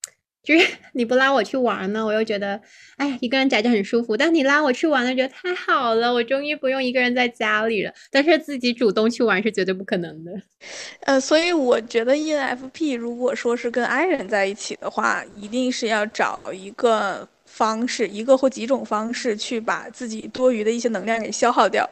[0.41, 2.59] 就是 你不拉我去玩呢，我又觉得
[2.97, 7.93] 哎，一个人宅着很舒服；但你拉我去玩呢，觉得太好了，我终于不用一个人在家里了。
[8.09, 10.31] 但是自己主动去玩是绝对不可能的。
[11.05, 21.87] 呃，所以我觉得 ENFP 如果说是跟 I 人在一起的话，一定是要找一个方式，一个或几种方式去把自己多余的一些能量给消耗掉。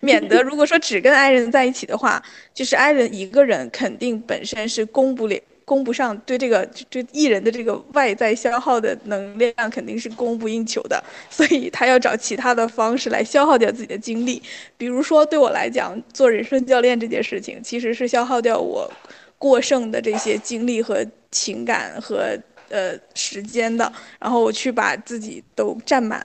[0.00, 2.22] 免得如果说只跟爱人在一起的话，
[2.54, 14.42] 就是爱人一个人肯定本身是供不了、供不上对这个对艺人的这个外在消耗的能量肯定是供不应求的，所以他要找其他的方式来消耗掉自己的精力。
[14.76, 18.90] 比如说对我来讲，做人生教练这件事情其实是消耗掉我
[19.38, 22.38] 过剩的这些精力和情感和
[22.68, 26.24] 呃时间的，然后我去把自己都占满，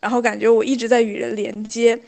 [0.00, 1.98] 然后感觉我一直在与人连接。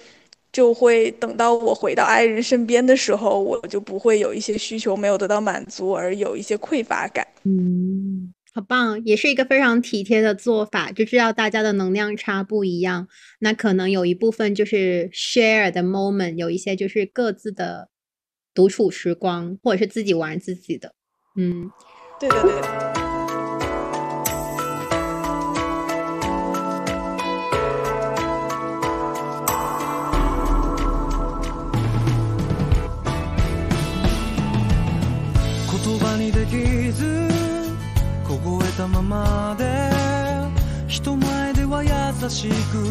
[0.53, 7.26] 就会等到我回到爱人身边的时候，我就不会有一些需求没有得到满足而有一些匮乏感。
[7.44, 13.09] 嗯，好棒，也是一个非常体贴的做法，就知道大家的能量差不一样，
[13.40, 17.88] 那可能有一部分就是 share 的 moment，有一些就是各自的
[18.53, 20.94] 独处时光，或者是自己玩自己的，
[21.36, 21.70] 嗯，
[22.20, 22.91] 对的对的。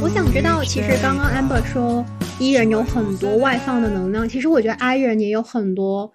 [0.02, 2.06] 我想知道，其实刚刚 Amber 说
[2.40, 6.12] E 人有很多外放的能量，其实我觉得 I 人也有很多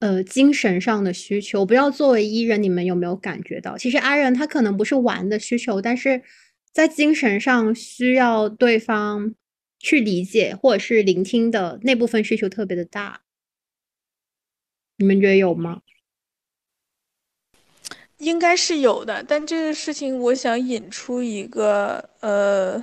[0.00, 1.60] 呃精神上的需求。
[1.60, 6.22] 我不知道作为 E 人，你们有没有感觉到，其实 I 人他可能不是玩的需求，但是
[6.72, 9.34] 在精神上需要对方
[9.78, 13.20] 去理解或者是聆听的那部分需求特别的大。
[14.96, 15.82] 你们觉得有吗？
[18.20, 22.82] 应该是有的，但这个事情我想引出一个呃，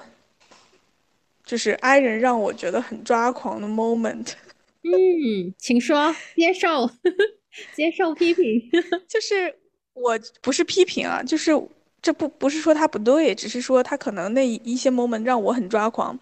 [1.45, 4.33] 就是 I 人让我觉得很抓狂的 moment，
[4.83, 6.89] 嗯，请说，接受，
[7.75, 8.69] 接受批评。
[9.07, 9.55] 就是
[9.93, 11.51] 我不是批评啊，就是
[12.07, 16.17] 这不不是说他不对，只是说他可能那一些 moment 让我很抓狂。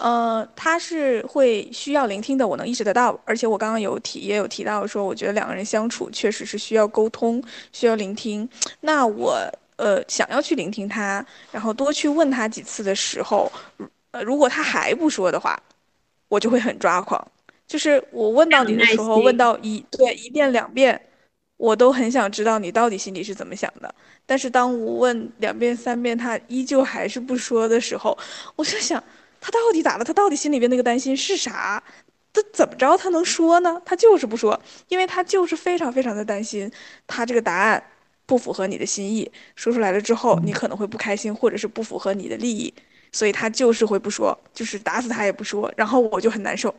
[0.00, 3.20] 呃，他是会需要聆听的，我能意识得到。
[3.26, 8.48] 而且我刚刚有提也有提到说，我觉得两个人相处确实是需要沟通，需要聆听。
[8.80, 9.38] 那我
[9.76, 11.22] 呃想要去聆听他，
[11.52, 13.52] 然后多去问他几次的时候，
[14.12, 15.62] 呃，如果他还不说的话，
[16.28, 17.22] 我就会很抓狂。
[17.66, 20.98] 就是我问到你的时候，问到一对一遍两遍，
[21.58, 23.94] 我都很想知道你到底心里是怎么想的。
[24.28, 28.16] 但是当我问两遍三遍，他依旧还是不说的时候，
[28.54, 29.02] 我就想。
[29.40, 30.04] 他到底咋了？
[30.04, 31.80] 他到底心里边那个担心是啥？
[32.32, 33.80] 他怎么着他能说呢？
[33.84, 36.68] 他就是不说，因为他就是非常非常的担心，
[37.06, 37.80] 他这个答案
[38.26, 42.74] 不符合你的心意，说出来了之后你可能会不开心，或者是不符合你的利益，
[43.12, 46.74] 所以他就是会不说，就是打死他也不说，然后我就很难受。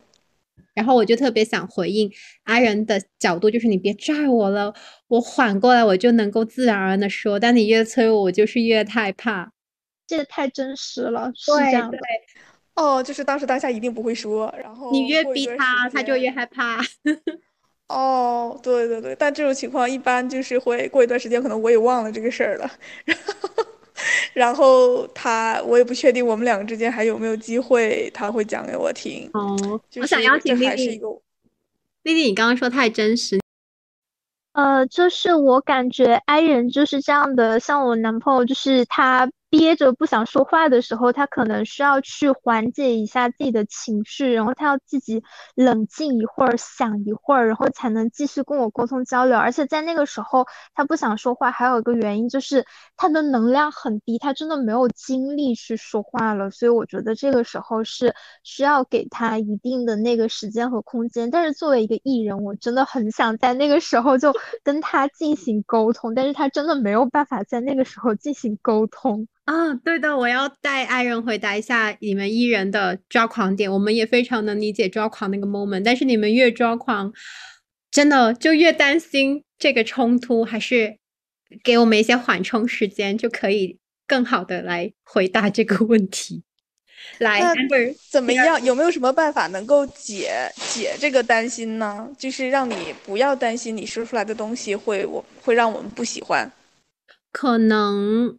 [0.74, 2.10] 然后我就特别想回应
[2.44, 4.74] 阿仁的角度，就是你别拽我了，
[5.08, 9.52] 我缓过来我就能够自然而然的说，但你越催我，我就是越害怕。
[10.06, 11.98] 这个太真实了，是这样的。
[12.74, 16.80] 哦，就是当时当下一定不会说，然后你越逼他，他就越害怕。
[17.88, 22.70] 哦，对对对，但这种情况一般就是会过一段时间，可能我也忘了这个事儿了。
[23.04, 23.64] 然后，
[24.32, 29.28] 然后他，我也不确定我们两个之间还有没有机会，他会讲给我听。
[29.34, 31.00] 哦，我想邀请丽丽。
[32.02, 33.38] 丽丽，你刚刚说太真实。
[34.52, 39.30] 呃，就是我感觉 I 人就是这样的，像我男朋友，就是他。
[39.50, 45.22] 憋着不想说话的时候，他可能需要去缓解一下自己的情绪，然后他要自己
[45.56, 49.36] 冷静一会儿，想一会儿，然后才能继续跟我沟通交流。
[49.36, 52.64] 而且在那个时候，他不想说话，还有一个原因就是
[52.96, 56.50] 他的能量很低，他真的没有精力去说话了。
[56.50, 61.28] 所以我觉得这个时候是需要给他一定的那个时间和空间。
[61.28, 64.32] 但是作为一个艺人，我真的很想在那个时候就
[64.62, 69.26] 跟他进行沟通，但是他真的没有办法在那个时候进行沟通。
[69.46, 73.72] 啊，对的，我要带爱人回答一下你们艺人的抓狂点。
[73.72, 77.12] 我们也非常能理解抓狂那个 moment，但是你们越抓狂，
[77.90, 80.98] 真的就越担心这个冲突，还是
[81.64, 86.44] 给我们一些缓冲时间，就可以更好的来回答这个问题。
[87.18, 87.40] 来
[88.10, 88.62] 怎么样？
[88.64, 90.30] 有没有什么办法能够解
[90.72, 92.08] 解这个担心呢？
[92.16, 96.52] 就是让你不要担心你说出来的东西会我会让我们不喜欢，
[97.32, 98.38] 可能。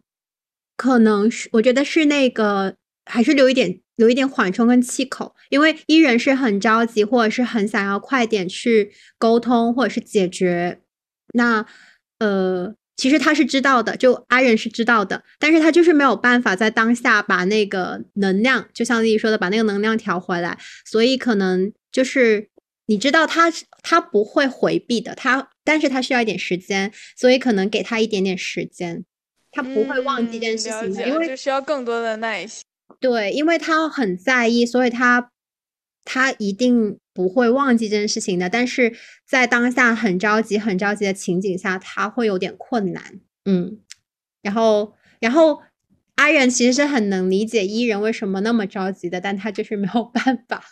[0.76, 10.80] 可能是，我觉得是那个，还是留一点，留一点缓冲跟气口，因为伊人是很着急，或者是很想要快点去沟通，或者是解决。
[11.34, 11.64] 那，
[12.18, 20.58] 呃，其实他是知道的，就阿人是知道的，但是他就是没有办法在当下把那个能量，就像丽丽说的，把那个能量调回来。
[20.84, 22.48] 所以可能就是
[22.86, 23.52] 你知道他
[23.82, 29.04] 他不会回避的，他，但是他需要一点时间，所以可能给他一点点时间。
[29.52, 32.64] 他不会忘记这件事情的，因为就需要更多的耐心。
[32.98, 35.30] 对，因为他很在意，所以他
[36.04, 38.48] 他一定不会忘记这件事情的。
[38.48, 38.92] 但是
[39.26, 43.20] 在当下很着急、很着急的情景下，他会有点困难。
[43.44, 43.78] 嗯，
[44.40, 45.62] 然后，然后
[46.16, 50.64] 阿远其实是很能理解伊人为什么那么着急的，但他就是没有办法。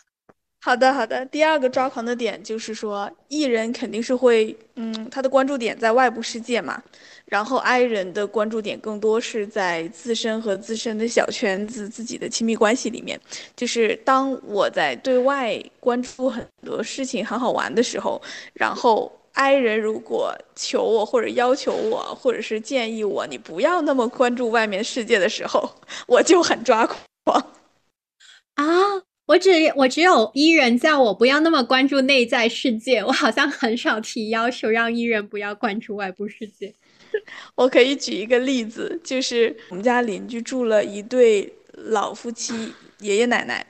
[0.63, 1.25] 好的，好的。
[1.25, 6.81] 第二个抓狂的点就是说，艺人肯定是会，嗯，他的关注点在外部世界嘛。
[7.25, 13.19] 然后，I 人的关注点更多是在自身和自身的小圈子、自己的亲密关系里面。
[13.55, 18.21] 就是当我在对外关注很多事情很好玩的时候，
[18.53, 25.67] 然后，i 人如果求我或者要求我，或者是建议我，你不要那么关注外面世界的时候，
[26.05, 27.43] 我就很抓狂。
[28.55, 28.65] 啊，
[29.31, 36.73] 我只我只有伊人叫我不要那么关注内在世界，我好像很少提要求让伊人不要关注外部世界。
[37.55, 43.65] 我可以举一个例子，就是我们家邻居住了一对老夫妻，爷爷奶奶。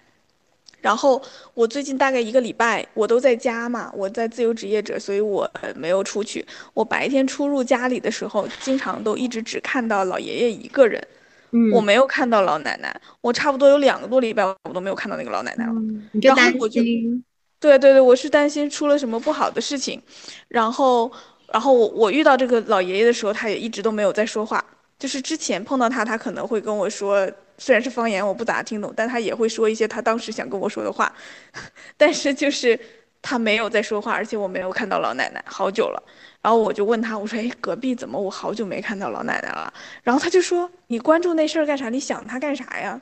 [0.80, 1.22] 然后
[1.54, 6.44] 我最近大概一个礼拜，我都在家嘛，我在自由职业者，所以我没有出去。
[6.74, 11.08] 我白天出入家里的时候，经常都一直只看到老爷爷一个人，
[11.52, 13.02] 嗯，我没有看到老奶奶。
[13.22, 15.74] 我差不多有两个多礼拜，我都没有看到那个老奶奶了。
[16.12, 17.24] 你就担然后我就心，
[17.60, 20.02] 对对对，我是担心出了什么不好的事情，
[20.48, 21.12] 然后，
[21.52, 24.64] 然后我我遇到这个老爷爷的时候，他也一直都没有在说话。
[24.98, 27.28] 就是之前碰到他，他可能会跟我说，
[27.58, 31.12] 虽然是方言，我不咋听懂，但他也会说一些他当时想跟我说的话。
[31.98, 32.80] 但是就是
[33.20, 36.04] 他没有在说话，而且我没有看到老奶奶好久了。
[36.42, 39.72] 然后我就问他，我说：“哎，隔壁怎么我好久没看到老奶奶了？”
[40.04, 41.90] 然后他就说：“你关注那事儿干啥？
[41.90, 43.00] 你想她干啥呀？”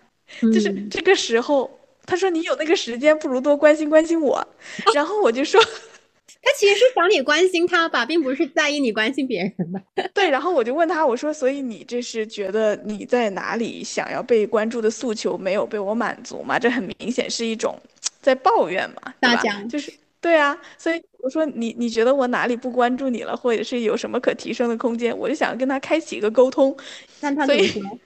[0.53, 1.69] 就是嗯这个时候，
[2.05, 4.45] 他说你有那个时间，不如多关心关心我。
[4.93, 5.59] 然后我就说，
[6.41, 9.81] 他其实是想你关心他吧，并不是在意你关心别人吧。
[10.13, 16.59] 对，然后我就问他，我说，所以你这是觉得你在哪里想要被关注的诉求没有被我满足吗？
[16.59, 17.79] 这很明显是一种
[18.21, 19.35] 在抱怨嘛，对吧？
[19.35, 19.91] 大讲就是
[20.21, 25.17] 对啊，所以我说你你觉得我哪里不关注你了，或者是有什么可提升的空间？
[25.17, 26.75] 我就想跟他开启一个沟通，
[27.21, 27.99] 那他所以怎么说？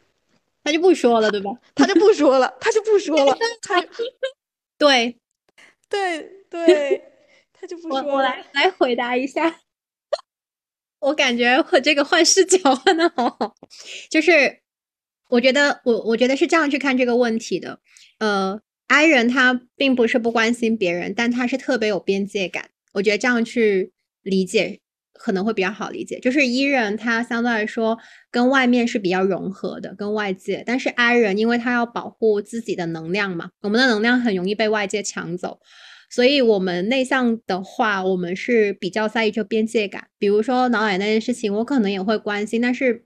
[0.63, 1.51] 他就不说了，对吧？
[1.75, 3.83] 他就不说了，他就不说了，他
[4.77, 5.17] 对，
[5.89, 7.03] 对对，
[7.51, 8.13] 他就不说了。
[8.13, 9.59] 我来来回答一下，
[10.99, 13.55] 我感觉我这个换视角换的好好，
[14.09, 14.59] 就是
[15.29, 17.79] 我觉得我我觉得是这样去看这个问题的，
[18.19, 18.59] 呃
[18.93, 23.91] ，I 人他并不是不关心别人，但他是特别有边界感，我觉得这样去
[24.21, 24.79] 理解
[25.13, 26.19] 可能会比较好理解。
[26.19, 27.97] 就是 E 人他相对来说
[28.29, 35.59] 跟外面是比较融合的，跟外界，但是 I 人因为他要保护自己的能量嘛，我们的能量很容易被外界抢走。
[36.09, 40.09] 所以，我们内向的话，我们是比较在意这边界感。
[40.19, 43.05] 比如说脑奶那件事情，我可能也会关心，但是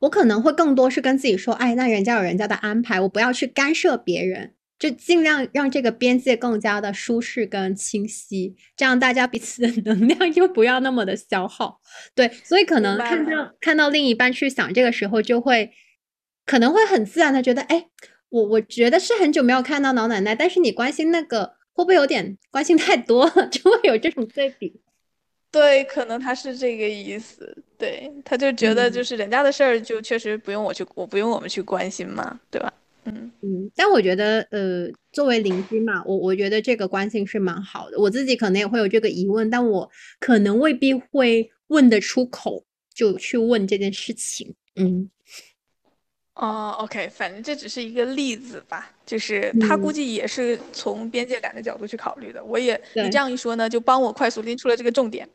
[0.00, 11.80] 我可能会更多是跟自己说，哎，那人家有人家的安排，我不要去干涉别人，就尽量让这个边界更加的舒适跟清晰，这样大家彼此的能量 就不要那么的消耗。
[12.14, 15.72] 对，所以可能看了到看到另一半去想这个时候，就会
[16.46, 17.86] 可能会很自然的觉得，哎，
[18.28, 24.80] 我我觉得是很久没有看到老奶奶，但是你关心那个会不会有点关心太多了，就会有这种对比。
[25.50, 27.64] 对，可能他是这个意思。
[27.78, 32.72] 对，他就觉得就嗯是人家的事儿，就确实不用我去，我不用我们去关心嘛，对吧？
[33.08, 37.98] 嗯，嗯，但我觉得，呃，作为邻居嘛，我我觉得这个关系是蛮好的。
[37.98, 39.90] 我自己可能也会有这个疑问，但我
[40.20, 44.54] 可能未必会问得出口，就去问这件事情。
[44.76, 45.10] 嗯
[46.34, 52.44] 哦，OK，反正这只是一个例子吧，就是他估嗯计也是从边界感的角度去考虑的。
[52.44, 55.28] 我也，你这样一说呢，就帮我快速拎出了这个重点。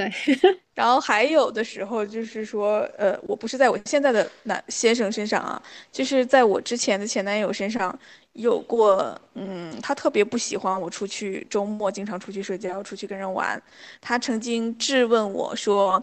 [0.00, 0.12] 对，
[0.74, 7.96] 然后还有的时候就是说，呃，我不是在我现在的男先生身上啊，就是在我之前的前男友身上
[8.32, 13.62] 有过，嗯，他特别不喜欢我出去周末经常出去社交，出去跟人玩。
[14.00, 16.02] 他曾经质问我说：“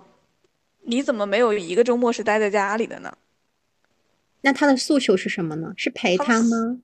[0.86, 3.12] 你怎么没有一个周末是待在家里的呢
[4.42, 5.74] 那他的诉求是什么呢？
[5.76, 6.80] 是陪他他吗？？”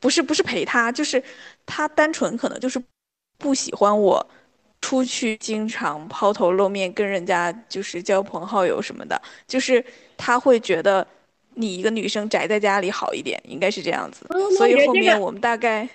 [0.00, 1.22] 不是，不是陪他，就是
[1.64, 2.82] 他单纯可能就是
[3.38, 4.26] 不喜欢我
[4.80, 9.84] 出去经常抛头露面跟人家就是交朋好友什么的，就是
[10.16, 11.06] 他会觉得
[11.54, 14.24] 你一个女生宅在家里好一点，应该是这样子。
[14.28, 15.88] 哦所以后面我们大概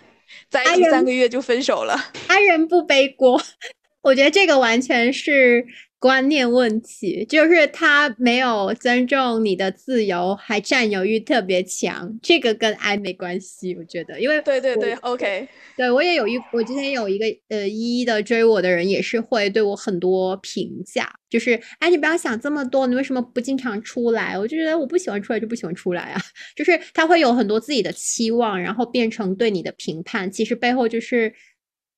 [0.49, 1.95] 在哎一起三个月就分手了。
[2.27, 3.41] 他人不背锅，
[4.01, 5.65] 我觉得这个完全是
[6.01, 15.47] 观念问题，就是他没有尊重你的自由，还占有欲特别强，这个跟爱没关系，我觉得，因为对对对，OK，
[15.77, 24.35] 对，我也有一，我之前有一个呃一一的追我的人，也是会对我很多评价，就是哎，你不要想这么多，你为什么不经常出来？
[24.35, 26.19] 我就觉得我不喜欢出来就不喜欢出来啊，
[26.57, 31.31] 就是他会有很多自己的期望，然后变成对你的评判，其实背后就是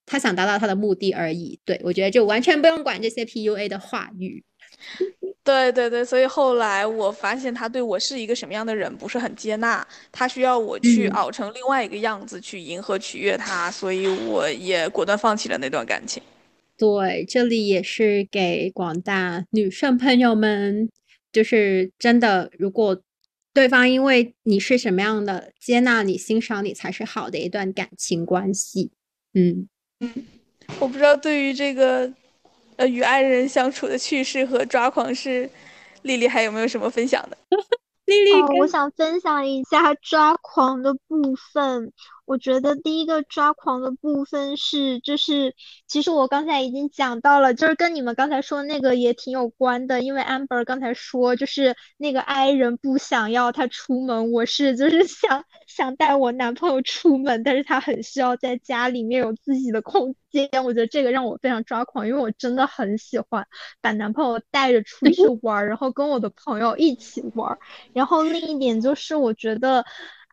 [0.06, 1.60] 他想达到他的目的而已。
[1.66, 4.44] 对，我觉得就完全不用管这些 PUA 的话语。
[5.44, 16.24] 对对对，所以后来我发现他对我是一个什么样的人不是很接纳，他需要我去嗯熬成另外一个样子去迎合取悦他，所以我也果断放弃了那段感情。
[16.78, 20.90] 对，这里也是给广大女生朋友们，
[21.32, 23.02] 就是真的，如果
[23.54, 28.92] 对方因为你是什么样的，接纳你、欣赏你，才是好的一段感情关系。
[29.34, 29.68] 嗯，
[30.80, 32.12] 我不知道对于这个
[32.76, 35.50] 呃，与爱人相处的趣事和抓狂事，
[36.02, 37.38] 丽丽还有没有什么分享的？
[38.06, 41.94] 丽丽哦，我想分享一下抓狂的部分。
[42.26, 45.54] 我觉得第一个抓狂的部分是，就是
[45.88, 50.02] 其实我刚才已经讲到了，就是跟你们刚才说那个也挺有关的。
[50.02, 60.50] 因为 Amber 刚才说，就是那个 I 人不想要他出门，我是就是想想带我男朋友出门，但是他很需要在家里面有自己的空间。
[60.64, 63.46] 我觉得这个让我非常抓狂，因为我真的很喜欢
[63.82, 67.58] 把男朋友带着出去玩，然后跟我的朋友一起玩。
[67.94, 69.84] 然后另一点就是，我觉得。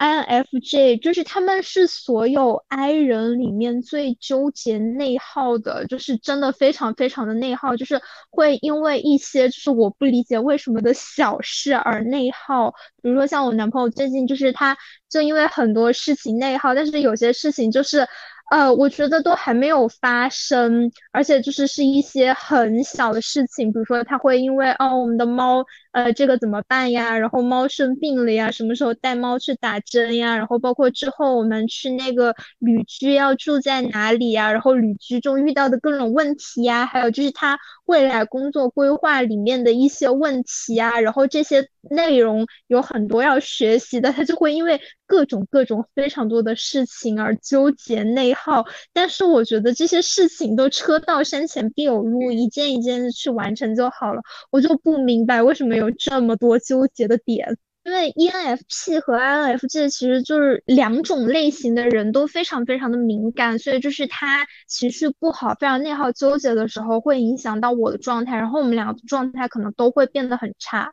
[0.01, 12.71] INFJ 就是他们是所有 I 人里面最纠结内耗的，就是真的非常非常的内耗，就是会因为一些就是我不理解为什么的小事而内耗。
[13.03, 14.75] 比如说像我男朋友最近就是他
[15.11, 18.07] 就因为很多事情内耗，但是有些事情就是。
[18.51, 27.19] 呃，我觉得都还没有发生，而且就是是一些很小的事情，比如说他会因为哦，我们的猫，呃，这个怎么办呀？
[27.19, 30.37] 然后猫生病了呀，什么时候带猫去打针呀？
[30.37, 34.51] 然后包括之后我们去那个旅居要住在哪里呀？
[34.53, 48.33] 然后旅居中遇到的各种问题呀，还有就是他未来工作规划里面的一些问题啊，然后这些内容有很多要学习的，他就会因为各种各种非常多的事情而纠结内。
[48.33, 54.23] 耗，但是我觉得这些事情都车到山前必有路，一件一件的去完成就好了。
[54.51, 57.57] 我就不明白为什么有这么多纠结的点。
[57.85, 70.93] 因为 ENFP 和 INFJ 其实就是两种类型的人都非常非常的敏感，所以就是他情绪不好、非常内耗、纠结的时候，会影响到我的状态，然后我们两个的状态可能都会变得很差。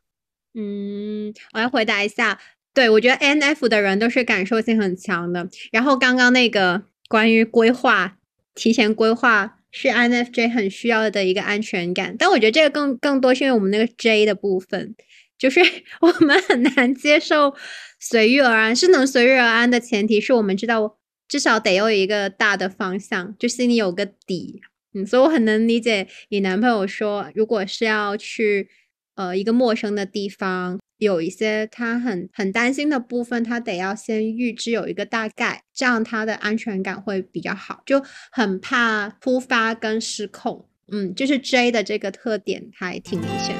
[0.53, 2.39] 嗯，我来回答一下，
[2.73, 5.47] 对我觉得 NF 的人都是感受性很强的。
[5.71, 6.83] 然后刚刚那个。
[7.09, 8.17] 关于规划，
[8.53, 14.95] 提前规划是 INFJ 很需要的一个安全感，但我觉得这个更更多是因为我们那个 J 的部分，
[15.38, 15.59] 就是
[16.01, 17.53] 我们很难接受
[17.99, 18.76] 随遇而安。
[18.76, 20.97] 是能随遇而安的前提是我们知道
[21.28, 24.61] 至少得有一个大的方向，就心里有个底。
[24.93, 28.70] 嗯，所以我很能理解你男朋友说，如果是要去
[29.15, 30.80] 呃一个陌生的地方。
[30.97, 40.67] 有一些他很很担心的部分，他得要先预知有一个大概，这样他的安全感会比较好，就很怕突发跟失控。
[40.91, 43.55] 嗯，就是 J 的这个特点还挺明显。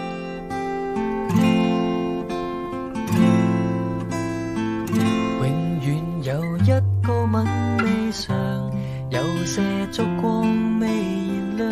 [5.41, 5.43] 永
[5.81, 6.67] 远有一
[7.05, 7.45] 个吻
[7.83, 8.71] 未尝，
[9.11, 9.61] 有些
[9.91, 11.69] 烛光未燃亮。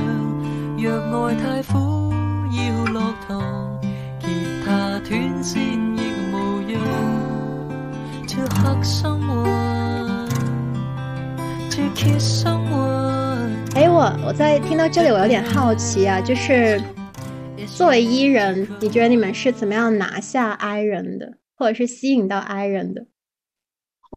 [0.77, 2.11] 若爱太苦，
[2.51, 3.64] 要落糖。
[13.75, 16.81] 哎，我我在听到这里，我有点好奇啊，就是
[17.67, 23.05] 作为伊人，你觉得你们是怎么样拿下 I 人的，或者是吸引到 I 人的？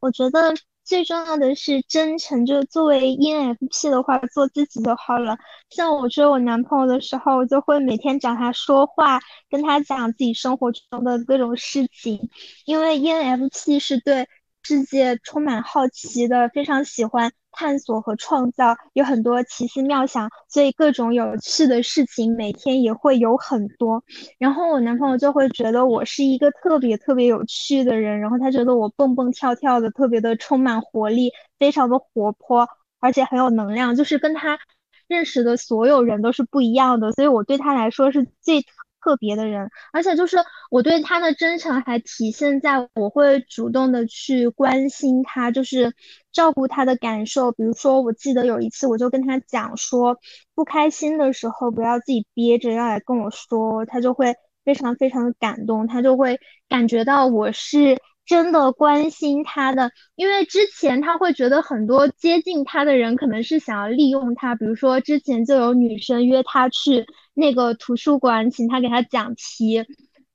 [0.01, 0.55] 我觉得。
[0.89, 5.36] 最重要的是真诚，就作为 ENFP 的话，做自己就好了。
[5.68, 9.20] 像我追我男朋友的时候，我就会每天找他说话，
[9.51, 12.30] 跟他讲自己生活中的各种事情，
[12.64, 14.26] 因为 ENFP 是对。
[14.69, 24.05] 世界充满好奇的，非常喜欢探索和创造，有很多奇思妙想，所以各种有趣的事情每天也会有很多。
[24.37, 32.69] 然后我男朋友就会觉得我是一个特别特别有趣的人，然后他觉得我蹦蹦跳跳的，特别的充满活力，非常的活泼，
[33.01, 34.59] 而且很有能量，就是跟他
[35.07, 38.66] 认识的所有人都是不一样的，所以我对他来说是最。
[39.03, 40.36] 特别的人，而且就是
[40.70, 45.92] 我对他的真诚还体现在我会主动的去关心他，就是
[46.32, 47.53] 照顾他的感受。
[47.53, 50.16] 比如说，我记得有一次，我就跟他讲说，
[50.55, 54.34] 不开心的时候不要自己憋着，要来跟我说，他就会
[54.64, 56.38] 非常非常的感动，他就会
[56.68, 57.99] 感觉到我是。
[58.28, 67.07] 真的关心他的，因为之前他会觉得很多接近他的人可能是想要利用他，比如说之前就有女生约他去
[67.39, 69.84] 那个图书馆，请他给他讲题，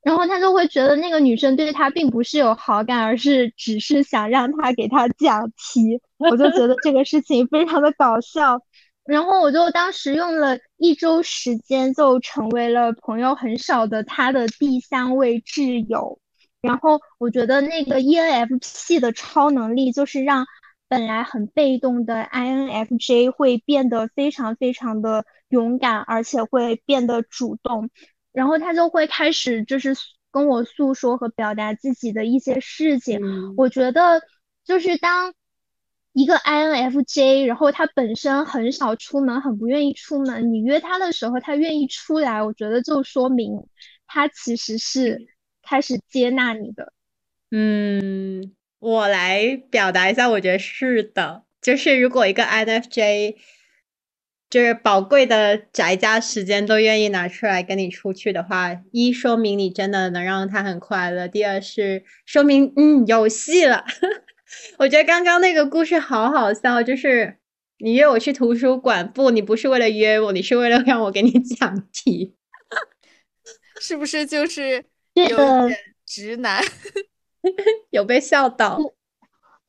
[0.02, 6.00] 然后他就会觉得那个女生对他并不是有好感，而是只是想让他给他讲题。
[6.18, 8.58] 我就觉得这个事情非常的搞笑，
[9.06, 16.18] 然后我就当时用了一周时间就成为了朋友很少的他的第三位挚友。
[16.62, 20.46] 然后我觉得那个 ENFP 的超能力就是让
[20.94, 27.90] 本来很被动的 INFJ 会变得非常非常的勇敢，而且会变得主动。
[28.32, 29.96] 然后他就会开始就是
[30.32, 33.20] 跟我诉说和表达自己的一些事情。
[33.58, 34.22] 我觉得
[34.64, 35.34] 就是当
[36.12, 40.54] 一个 INFJ，然后他本身很少出门，很不愿意出门。
[40.54, 43.66] 你约他的时候，他愿意出来，我觉得就说明
[44.06, 45.26] 他其实是
[45.64, 46.94] 开始接纳你的。
[47.50, 48.54] 嗯，
[48.84, 53.38] 我来表达一下，我觉得是的，就是如果一个 INFJ
[54.50, 63.86] 就是宝贵的宅家时间都愿意拿出来跟你出去的话，一说明你真的能让他很快乐，第二是说明嗯有戏了。
[64.78, 67.38] 我觉得刚刚那个故事好好笑，就是
[67.78, 72.36] 你约我去图书馆，不，你不是为了约我，你是为了让我给你讲题，
[73.80, 76.62] 是不是就是有个点直男？
[77.92, 78.80] 有被笑到。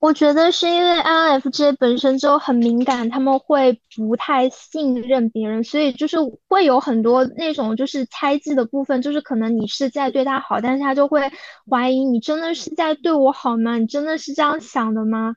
[0.01, 11.33] 我觉得是因为 INFJ 本身就很敏感，他们会不太信任别人，所以就是会有很多那种就是猜忌的部分，就是可能你是在对他好，但是他就会
[11.71, 13.79] 怀疑你真的是在对我好吗？
[13.79, 15.37] 你真的是这样想的吗？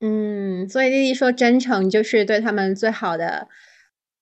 [0.00, 3.48] 嗯，所以丽丽说，真诚就是对他们最好的，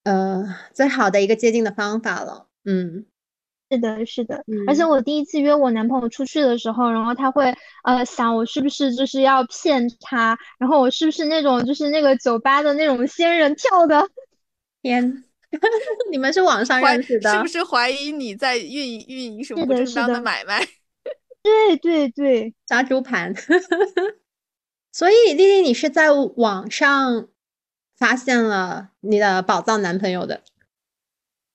[0.04, 2.46] 呃，最好的一个接近的方法了。
[2.64, 3.06] 嗯
[3.72, 7.54] 是的，是的，而且嗯我第一次约我男朋友出去的时候，然后他会
[7.84, 14.06] 呃想我是不是就是要骗他，然后我是不是那种就是那个酒吧的那种仙人跳的，
[14.82, 15.24] 天，
[16.10, 17.32] 你们是网上认识的？
[17.32, 20.60] 是不是怀疑你在运营运营什么正当的的买卖？
[21.42, 23.34] 对对对，杀猪盘。
[24.92, 27.26] 所以丽丽，你是在网上
[27.96, 30.42] 发现了你的宝藏男朋友的？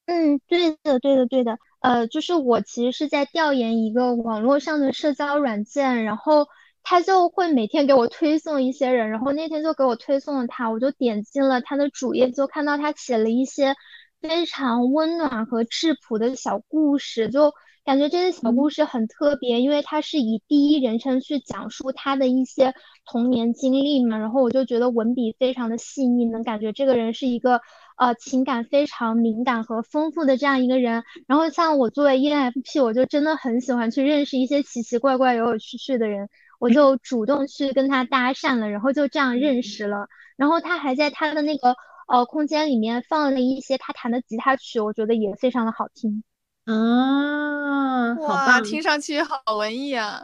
[0.08, 6.46] 嗯，对的，对的，对的，呃，就是我其实是在调研一个网络上的社交软件，然后
[6.84, 13.74] 他就会每天给我推送一些人，然后那天就给我推送了他，我就点进了他的主页，就看到他写了一些
[14.20, 17.54] 非常温暖和质朴的小故事，就
[17.86, 22.74] 感觉这些小故事很特别，因为他是以第一人称去讲述他的一些
[23.06, 27.62] 童年经历嘛，然后我就觉得文笔非常的细腻，能感觉这个人是一个
[27.98, 31.04] 呃情感非常敏感和丰富的这样一个人。
[31.28, 36.30] 然后像我作为 ENFP，我就真的很喜欢去认识一些奇奇怪怪、有有趣趣的人，
[36.60, 40.08] 我就主动去跟他搭讪了，然后就这样认识了。
[40.38, 41.76] 然后他还在他的那个
[42.08, 46.24] 呃空间里面放了一些他弹的吉他曲，我觉得也非常的好听。
[46.66, 48.64] 啊，好哇，棒！
[48.64, 50.22] 听上去好文艺啊！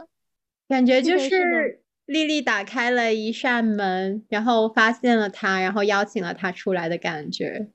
[0.68, 7.68] 感觉就是丽丽打开了一扇门，然后发现了他，然后邀请了他出来的感觉。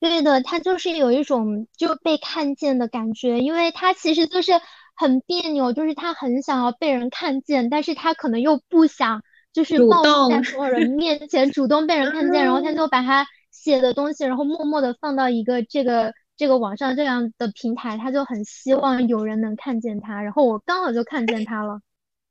[0.00, 4.52] 对的，他就是有一种就被看见的感觉，因为他其实就是
[4.94, 9.22] 很别扭，就是他很想要被人看见，但是他可能又不想
[9.52, 21.80] 就是主暴露在所有人面前主动被人看见，然后他就把他写的东西，然后默默的放到一个这个这个网上这样的平台，他就很希望有人能看见他，然后我刚好就看见他了。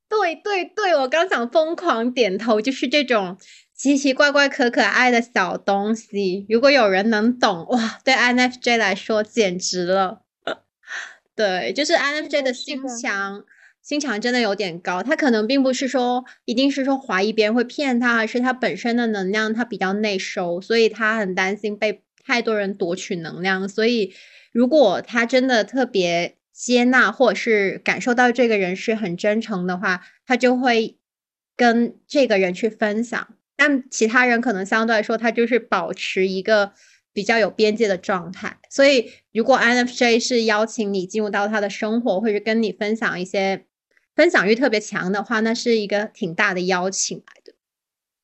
[0.10, 3.38] 对对对，我刚想疯狂点头，就是这种
[3.76, 10.22] 奇奇怪怪、可可爱的小东西，如果有人能懂，哇，对 INFJ 来说简直了。
[11.36, 13.44] 对，就是 INFJ 的心墙，
[13.84, 15.04] 心墙真的有点高。
[15.04, 23.70] 他可能并不是说一定是说怀疑别人会骗他，而是他本身的能量他比较内收，所以他很担心被太多人夺取能量。
[23.70, 24.14] 所以
[24.52, 30.98] 如果他真的特别接纳，或者是感受到这个人是很真诚的话，他就会
[31.56, 33.36] 跟这个人去分享。
[33.56, 36.74] 但其他人可能相对来说，他就是保持一个
[37.14, 38.58] 比较有边界的状态。
[38.72, 43.66] 所以，如果 INFJ 是邀请你进入到他的生活，或者跟你分享一些
[44.16, 47.24] 分享欲特别强的话，那是一个挺大的邀请。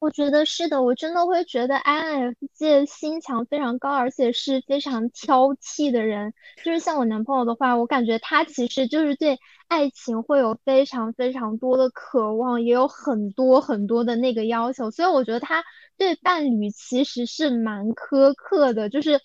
[0.03, 6.33] 我觉得是的，我真的会觉得 INFJ 心墙非常高，而且是非常挑剔的人。
[6.61, 9.39] 就是像我男朋友的话，我感觉他其实就是对
[9.69, 14.91] 爱情会有非常非常多的渴望，也有很多很多的那个要求。
[14.91, 15.63] 所以我觉得他
[15.97, 19.21] 对伴侣其实是蛮苛刻的，就是，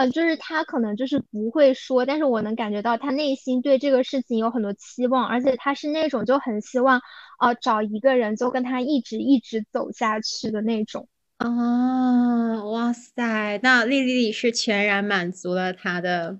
[0.00, 7.02] 呃，就是他可能就是不会说，但是我能感觉到他内心对这个事情有很多期望，而且他是那种就很希望。
[7.38, 11.06] 呃，找一个人就跟他一直一直走下去的那种。
[11.36, 16.38] 啊，哇塞，那丽丽丽是全然满足了他的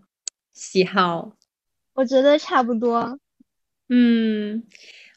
[0.54, 1.36] 喜好。
[1.92, 3.18] 我觉得差不多。
[3.90, 4.62] 嗯，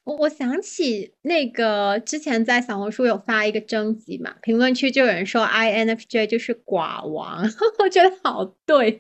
[0.03, 7.43] 我我想起那个之前在小红书有发一个征集嘛，评论区就有人说 INFJ 就是寡王，
[7.79, 8.99] 我觉得好对，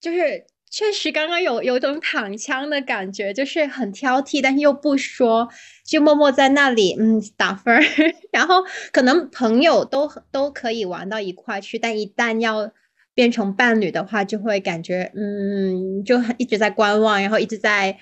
[0.00, 5.48] 就是确实刚刚有有种躺枪的感觉，就是很挑剔，但是又不说，
[5.84, 7.82] 就默默在那里嗯打分儿，
[8.32, 8.62] 然后
[8.92, 12.72] 可能朋友都都可以玩到一块去，但一旦要
[13.14, 17.98] 变成伴侣的话，就会感觉嗯就一直在观望，然后一直在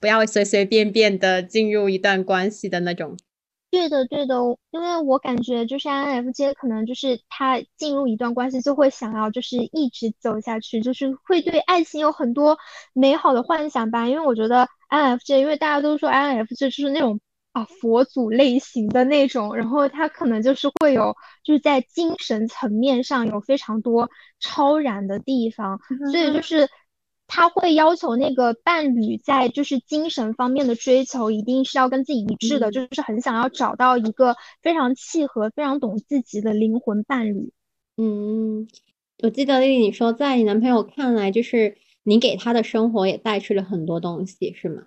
[0.00, 3.16] 不要随随便便的进入一段关系的那种
[3.70, 4.34] 对的，对的，
[4.70, 12.56] 因为我感觉就是 INFJ 可能就是他进入一段关系就会想要就是一直走下去，就是会对爱情有很多
[12.94, 14.08] 美好的幻想吧。
[14.08, 17.20] 因为我觉得 INFJ，因为大家都说 INFJ 就是那种
[17.52, 24.08] 啊佛祖类型的那种，然后他可能就是会有就是在精神层面上有非常多
[24.40, 25.78] 超然的地方，
[26.10, 26.66] 所以就是。
[27.28, 37.52] 他会要求那个伴侣在就是精神方面的追求一定是要跟自己一致的，就是很想要找到一个非常契合、非常懂自己的灵魂伴侣。
[37.96, 38.66] 嗯，
[39.22, 44.82] 我记得丽丽你说，在你男朋友看来，就是你给他的生活也带去了很多东西，是吗？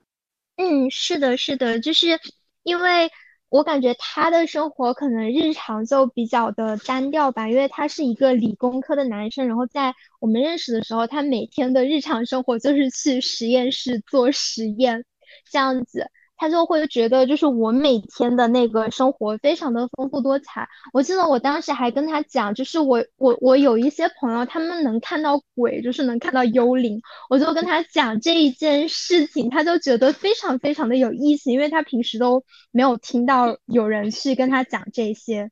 [0.58, 2.20] 嗯，是的，是的，就是
[2.64, 3.10] 因为。
[3.52, 15.04] 我感觉他的生活可能日常就比较的单调吧，因为他是一个理工科的男生，然后在我们认识的时候，他每天的日常生活就是去实验室做实验，
[15.52, 16.10] 这样子。
[16.42, 20.68] 他就会觉得，就是我每天的那个生活非常的丰富多彩。
[20.92, 27.00] 我记得我当时还跟他讲，就是我我我有一些朋友，他们能看到鬼，就是能看到幽灵。
[27.30, 35.52] 我就跟他讲这一件事情，他就觉得非常非常的有意思，因为他平时都没有听到有人去跟他讲这些。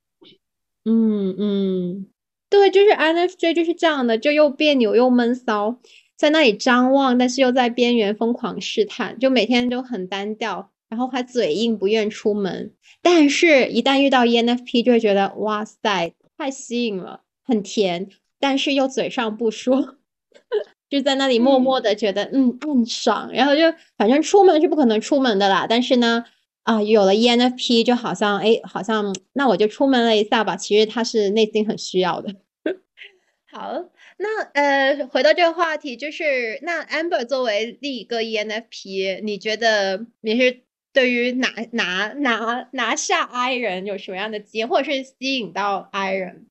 [0.86, 2.08] 嗯嗯，
[2.50, 5.78] 对，就是 INFJ 就是这样的，就又别扭又闷骚，
[6.18, 10.72] 在那里张望，但是又在边缘疯狂试探，就每天都很单调。
[10.90, 18.10] 然后还嘴硬，不愿出门，但是，一旦遇到 ENFP，就会觉得哇塞，太吸引了，很甜，
[18.40, 19.98] 但是又嘴上不说，
[20.90, 23.62] 就在那里默默的觉得嗯暗爽，然后就
[23.98, 26.26] 反正出门是不可能出门的啦，但是呢，
[26.64, 32.34] 啊，有了 ENFP，就好像哎，好像那我就出门了一下吧，其实他是内心很需要的。
[33.52, 33.74] 好，
[34.18, 40.64] 那呃，回到这个话题，就是那 Amber 作为另一个 ENFP，你觉得你是？
[40.92, 46.48] 对于拿拿拿拿下 I 人有什么样的经验，或者是吸引到 I 人？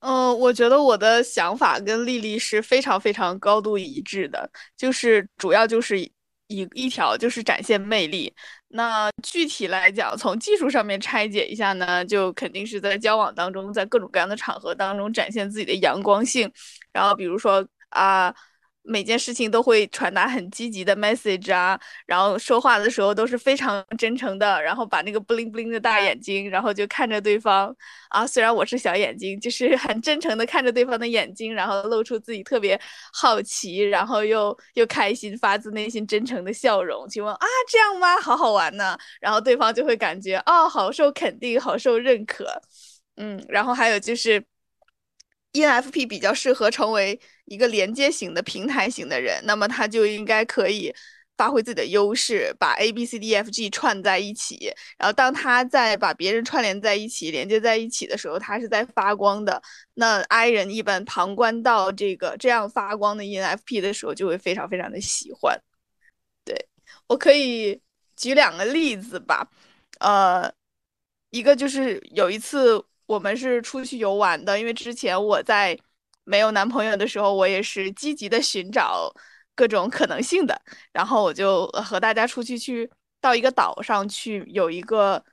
[0.00, 6.10] 嗯，我觉得我的想法跟丽丽是非常非常高度一致的，就是主要就是一
[6.74, 8.32] 一条就是展现魅力。
[8.68, 16.50] 那具体来讲，从技术上面拆解一下呢，就肯定是在交往当中，在各种各样的场合当中展现自己的阳光性。
[16.92, 18.34] 然后比如说啊。
[18.86, 27.74] 每件事情都会传达很积极的 message 啊，然后说话的时候都是非常真诚的，然后把那个布灵布灵的大眼睛，然后就看着对方
[28.10, 32.80] 啊，虽然我是小眼睛，就是很真诚的看着对方的眼睛，然后露出自己特别
[33.12, 38.16] 好奇，然后又又开心，发自内心真诚的笑容，请问啊，这样吗？
[38.20, 42.60] 好好玩呢，然后对方就会感觉哦，好受肯定，好受认可，
[43.16, 44.44] 嗯，然后还有就是。
[45.56, 50.94] ENFP 比较适合成为一个连接型的平台型的人，那么他就应该可以
[51.38, 54.70] 发挥自己的优势，把 A B C D F G 串在一起。
[54.98, 59.62] 然后当他在把别人串联在一起、连接在一起的时候，他是在发光的。
[59.94, 65.58] 那 I 人一般旁观到这个这样发光的 ENFP 的时候，就会非常非常的喜欢。
[66.44, 66.68] 对
[67.06, 67.80] 我可以
[68.16, 69.48] 举两个例子吧，
[70.00, 70.52] 呃，
[71.30, 72.84] 一个就是有一次。
[73.06, 75.78] 我们是出去游玩的，因为之前我在
[76.24, 79.12] 没有男朋友的时候，我也是积极的寻找
[79.54, 80.60] 各种可能性的。
[80.92, 82.90] 然后我就和大家出去去
[83.20, 85.24] 到一个岛上去，有一个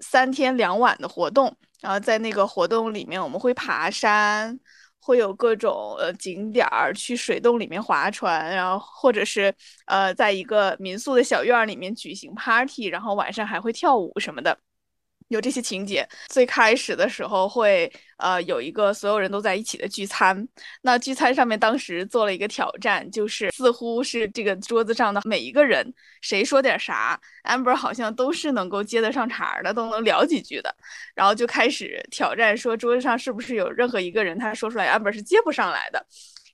[0.00, 1.54] 三天两晚的活动。
[1.80, 4.58] 然后在那个活动里面，我们会爬山，
[4.98, 9.54] 会有各种呃景点儿，去水洞里面划船，然后或者是
[9.86, 14.58] 呃在一个民宿的小院里面举行 party，然后晚上还会跳舞什么的。
[15.28, 20.46] 有这些情节，最开始的时候会呃有一个所有人都在一起的聚餐，
[20.82, 30.74] 那聚餐上面当时做了一个挑战，就是似乎是这个桌子上的每一个人谁说点啥，amber 好像都是能够接得上茬的，都能聊几句的，
[31.14, 36.06] 然后就开始挑战说桌子上是不是有任何一个人他说出来 amber 是接不上来的。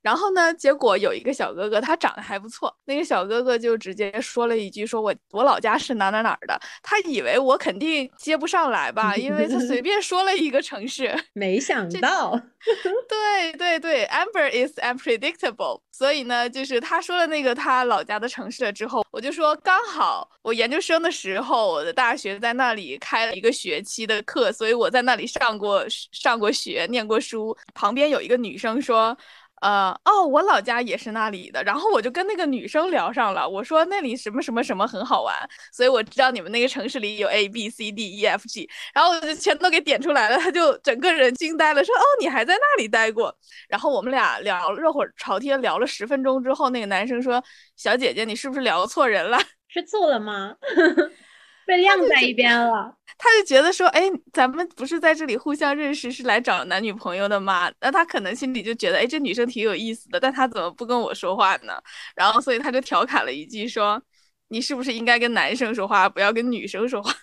[0.02, 0.52] 然后呢？
[0.54, 2.76] 结果有一个小哥哥，他长得还不错。
[2.84, 11.14] 那个小哥哥就直接说了一句：“说我我老家是哪哪哪儿的。”他以为我肯定接不上来吧，因为他随 便说了一个城市。
[11.34, 12.38] 没想到，
[13.08, 15.80] 对对对，Amber is unpredictable。
[15.92, 27.56] 所以呢，就是他说了那个他老家的城市了之后，我就说刚好我研究生的时候，我的大学在那里开了一个学期的课，所以我在那里上过上过学，念过书。
[27.72, 29.16] 旁边有一个女生说。
[29.62, 33.48] 呃哦，我老家也是那里的，然后我就跟那个女生聊上了。
[33.48, 35.34] 我说那里什么什么什么很好玩，
[35.72, 40.36] 所以我知道你们那个城市里有 A B C D E F G，然后我就全都给点出来了。
[40.38, 43.32] 他就整个人惊呆了，说哦，你还在那里待过。
[43.68, 47.42] 然后我们俩聊热火朝天聊了十分钟之后，那个男生说
[47.76, 49.38] ：“小姐姐，你是不是聊错人了？
[49.68, 50.56] 是错了吗？”
[51.66, 52.96] 被晾在一边了。
[53.18, 54.02] 他就觉得说，哎，
[54.32, 57.70] 咱们不是在这里互相认识，是来找男女朋友的吗？
[57.80, 61.80] 那他可能心里就觉得，哎，这女生挺有意思的，但他怎么不跟我说话呢？
[62.16, 64.02] 然后，所以他就调侃了一句说，
[64.48, 67.14] 你是不是应该跟男生说话，不要跟女生说话？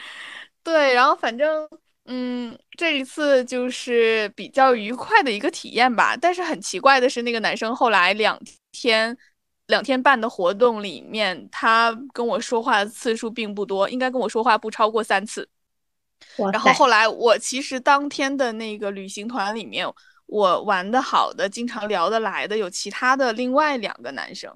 [0.62, 1.66] 对，然后反正，
[2.04, 6.16] 嗯，这一次就是比较愉快的一个体验吧。
[6.16, 8.38] 但是很奇怪的是，那个男生后来两
[8.72, 9.16] 天。
[9.68, 15.48] 两天半的活动里面，他跟我说话的次数并不多，应该跟我说话不超过三次。
[16.52, 19.86] 然后后来，我其实当天的那个旅行团里面，
[20.26, 24.52] 我玩的好的、经常聊得来的有其他的另外两个男生。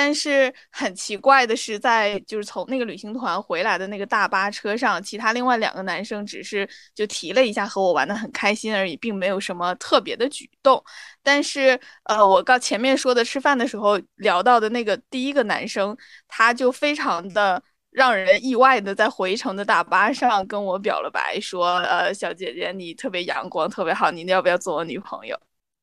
[0.00, 10.80] 但是很奇怪的是，在就是从那个旅行团回来的那个大巴车上，其他另外两个男生只是就提了一下和我玩的很开心而已，并没有什么特别的举动。
[11.20, 15.96] 但是呃，我刚前面说的吃饭的时候聊到的那个第一个男生，
[16.28, 17.60] 他就非常的
[17.90, 25.36] 让人意外的在回程的大巴上跟我表了白，说呃小姐姐你特别阳光，特别好，你要不要做我女朋友？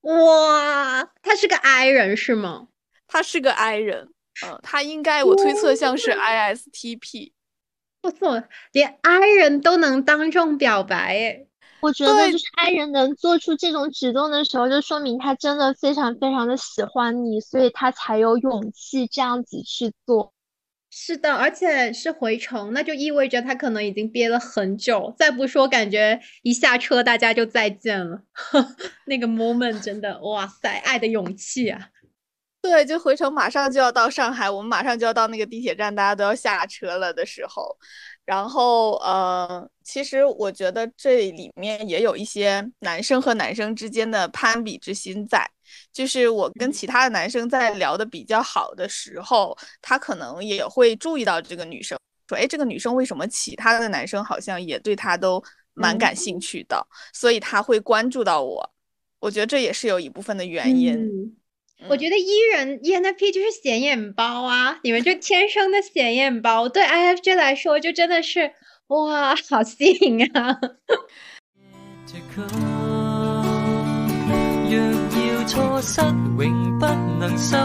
[0.04, 2.70] 哇，他是个 I 人是吗？
[3.08, 4.10] 他是个 I 人，
[4.46, 7.32] 嗯，他应该我推测像是 ISTP，
[8.02, 11.48] 不错，连 I 人都能当众表白，诶。
[11.82, 20.34] 我觉得就是 I 人能做出这种举动的时候，就说明他真的非常非常的喜欢你，所以他才有勇气这样子去做。
[20.90, 25.14] 是的，而且是回程，那就意味着他可能已经憋了很久。
[25.18, 28.22] 再不说，感觉一下车大家就再见了，
[29.06, 31.90] 那个 moment 真的，哇塞，爱的勇气啊！
[32.68, 37.78] 对，就回程马上就要到上海，我们马上就要到那个地铁站，大家都要下车了的时候，
[38.26, 45.48] 然后呃，其实我觉得这里面也有一些男生和男生之间的攀比之心在，
[45.94, 51.96] 就是我跟其他的男生在聊的比较好的时候，他可能也会注意到这个女生，
[52.28, 55.42] 说，哎，这个女生为什么其他的男生好像也对她都
[55.76, 56.84] 蛮感兴趣的，
[57.14, 58.68] 所以他会关注到我，
[59.20, 61.38] 我觉得这也是有一部分的原因。
[61.88, 68.52] 我觉得 E 人 ENFP 就是显眼包啊，你们就天生的显眼包，对 IFJ 来说就真的是
[68.88, 70.60] 哇，好吸引啊！
[74.68, 76.86] 若要错失永不
[77.20, 77.58] 能收，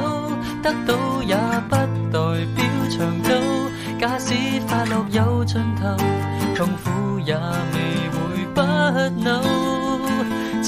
[0.62, 1.34] 得到也
[1.68, 2.18] 不代
[2.56, 3.30] 表长久。
[3.98, 4.34] 假使
[4.66, 5.96] 快乐有尽头，
[6.56, 7.38] 痛苦也未
[8.10, 8.18] 会
[8.54, 8.60] 不
[9.22, 9.79] 朽。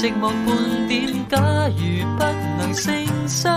[0.03, 1.39] 寂寞半点，假
[1.69, 2.23] 如不
[2.59, 2.93] 能承
[3.25, 3.47] 受，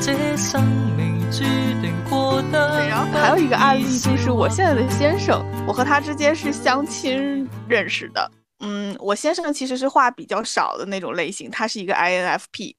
[0.00, 0.64] 这生
[0.96, 1.40] 命注
[1.82, 2.86] 定过得。
[2.86, 8.30] 然后还有一个案例，就是我现在的先生，我和他之间是相亲认识的。
[8.60, 12.76] 嗯，我先生其实是话比较少的那种类型，他是一个 INFP。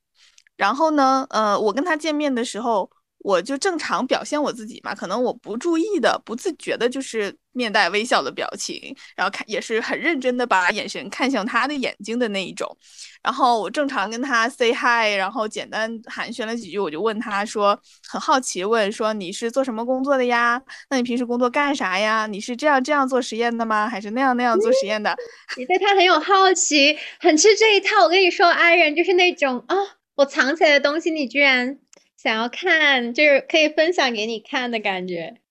[0.55, 2.89] 然后呢，呃，我跟他见面的时候。
[3.19, 12.75] 我就正常表现我自己嘛，可能我不注意的、不自觉的，就是面带微笑的表情，然后看也是很认真的把眼神看向他的眼睛的那一种。
[13.21, 20.61] 然后我正常跟他 say hi，然后简单寒暄了几句，我就问他说，很好奇问说你是做什么工作的呀？
[20.89, 22.27] 那你平时工作干啥呀？
[22.27, 23.88] 你是这样这样做实验的吗？
[23.88, 25.15] 还是那样那样做实验的？
[25.55, 28.03] 你对他很有好奇，很吃这一套。
[28.03, 29.75] 我跟你说，I 人就是那种啊，
[30.15, 31.80] 我藏起来的东西，你居然。
[32.15, 35.41] 想要看，就是可以分享给你看的感觉。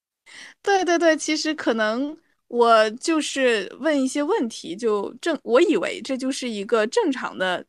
[0.62, 2.16] 对对对，其实可能
[2.48, 7.64] 我就是问一些问题，就正我以为这就是一个正常的。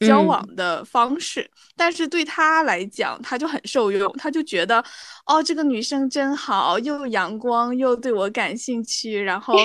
[0.00, 4.84] 交往的方式，但是对他来讲，他就很受用，他就觉得，
[5.26, 9.56] 哦，这个女生真好，又阳光，又对我感兴趣，然 后，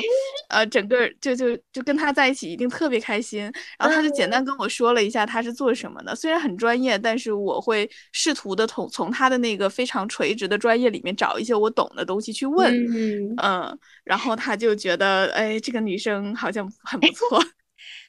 [0.49, 3.41] 呃，整个就就就跟他在一起一定特别开心。
[3.77, 12.73] 然后他就简单跟我说了一下他是做什么的，虽然很专业，但是我会试图的从从他的那个非常垂直的专业里面找一些我懂的东西去问，
[13.37, 17.43] 嗯，然后他就觉得，哎，这个女生好像很不错。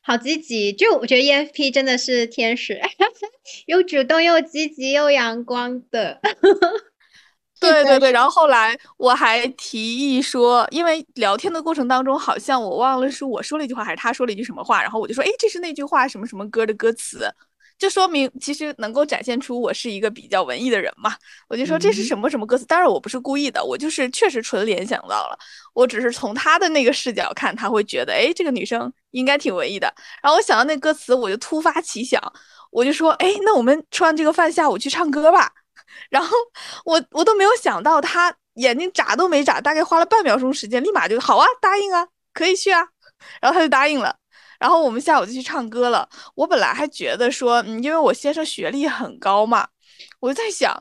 [0.06, 2.78] 好积极，就我觉得 EFP 真的是天使，
[3.64, 6.20] 又主动又积极又阳光的。
[7.58, 17.26] 对对对，然后后来我还提议说，因为聊天的过程当中，好像我忘了是我说了一句话还是他说了一句什么话，然后我就说，哎，这是那句话什么什么歌的歌词。
[17.76, 21.14] 就说明其实能够展现出我是一个比较文艺的人嘛，
[21.48, 25.38] 我就说这是什么什么歌词，当然我不是故意的，我就是确实纯联想到了，
[25.74, 29.92] 我只是从他的那个视角看，他会觉得哎这个女生应该挺文艺的，
[30.22, 32.22] 然后我想到那歌词，我就突发奇想，
[32.70, 35.50] 我就说哎那我们吃完这个饭下午去唱歌吧，
[36.10, 36.36] 然后
[36.84, 42.86] 我我都没有想到他眼睛眨都没眨，大概花了半秒钟时间，立马就好啊答应啊可以去啊，
[43.40, 44.16] 然后他就答应了。
[44.64, 46.08] 然后我们下午就去唱歌了。
[46.34, 49.68] 我本来还觉得说，嗯，因为我先生学历很高嘛，
[50.20, 50.74] 我就在想，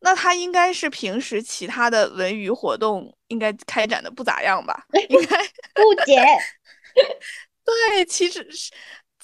[0.00, 4.84] 那他应该是平时其他的文娱活动应该开展的不咋样吧？
[5.08, 6.20] 应该误解。
[7.64, 8.72] 对，其实是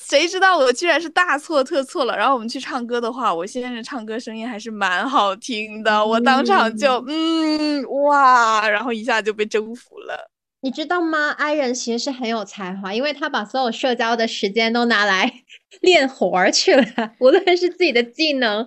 [0.01, 2.17] 谁知道我居然是大错特错了。
[2.17, 10.31] 然后我们去唱歌的话，我先生唱歌声音还是蛮好听的，我当场就嗯哇，然后一下就被征服了。
[10.61, 15.45] 你知道吗？i 人其实是很有才华，因为他把所有社交的时间都拿来
[15.81, 16.85] 练活儿去了，
[17.21, 18.67] 无论是自己的技能、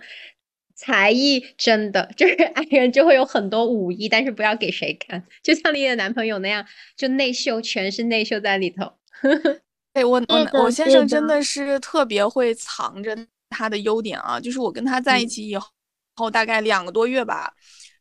[0.76, 8.94] 才艺，真的就是 i 人就会有很多武艺，但是不要给谁看，就像你的男朋友那样，就内秀，全是内秀在里头。
[9.94, 13.18] 哎，我我我先生真的的是特别会藏着
[13.50, 15.68] 他的优点啊，就是我跟他在一嗯起以后，
[16.16, 17.52] 后大概两个多月吧，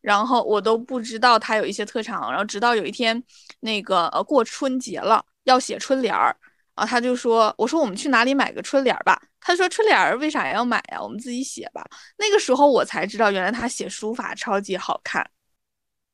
[0.01, 3.23] 然后我都不知道他有一些特长，然后直到有一天，
[3.61, 6.35] 那个呃过春节了，要写春联儿
[6.75, 11.03] 啊，他就说，我说我们去哪里买个春联儿吧，他说春联儿为啥要买呀？
[11.03, 11.85] 我们自己写吧。
[12.19, 15.29] 那个时候我才知道，原来他写书法超级好看。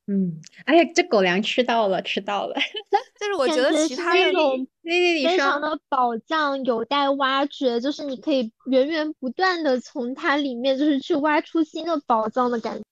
[0.07, 2.55] 嗯，哎呀，这狗粮吃到了，吃到了。
[3.19, 12.83] 就是我觉得其他的那种非常，的宝藏有待挖掘，就是你可以源源不断的从它里面就是去挖出新的宝藏的感觉。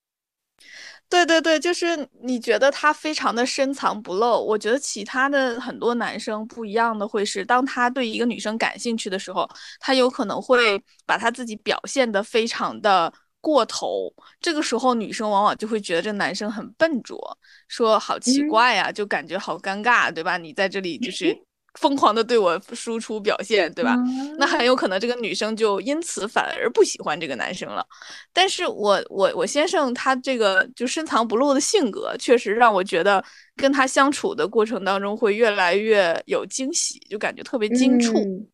[1.14, 4.44] 对对对，就是你觉得他非常的深藏不露。
[4.44, 9.48] 我觉得其他的很多男生不一样的会是，当他对一个女生感兴趣的时候，
[9.80, 14.12] 他有可能会把他自己表现得非常的过头。
[14.42, 17.38] 这个时候，女生往往就会觉得这男生很笨拙，
[17.68, 20.38] 说好奇嗯怪呀，就感觉好尴尬，对吧？
[20.38, 21.38] 你在这里就是
[21.80, 23.96] 疯狂的对我输出表现，对吧？
[24.38, 27.86] 那很有可能这个女生就因此反而不喜欢这个男生了。
[28.32, 33.24] 但是我我我先生他这个就深藏不露的性格，确实让我觉得
[33.56, 38.18] 跟他相处的过程当中会越来越有惊喜，就感觉特别惊触。
[38.18, 38.48] 嗯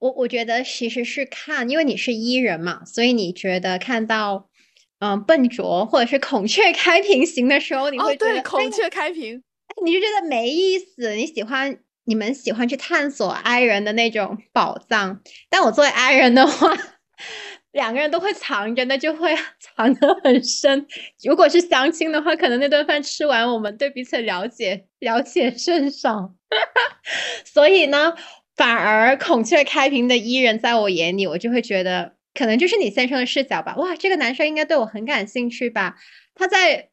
[0.00, 4.50] 我我觉得其实是看，因为你是伊人嘛，所以你觉得看到
[4.98, 9.42] 嗯笨拙或者是孔雀开屏型的时候，你会觉得哎呀孔雀开屏，
[9.82, 16.76] 你就觉得没意思，你喜欢你们喜欢去探索 I 人的那种宝藏，但我作为 I 人的话，
[17.72, 20.86] 两个人都会藏着，那就会 藏得很深。
[21.24, 26.34] 如果是相亲的话，可能那顿饭吃完，我们对彼此了解了解甚少，
[27.44, 28.14] 所以呢，
[28.56, 33.74] 反而孔雀开屏的 E 人，在我眼里，我就会觉得可能就是你先生的视角吧。
[33.76, 35.96] 哇，这个男生应该对我很感兴趣吧？
[36.36, 36.88] 他在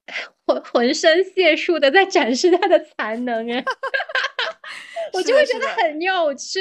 [0.45, 3.63] 浑浑身解数的在展示他的才能，哎，
[5.13, 6.59] 我就会觉得很有趣，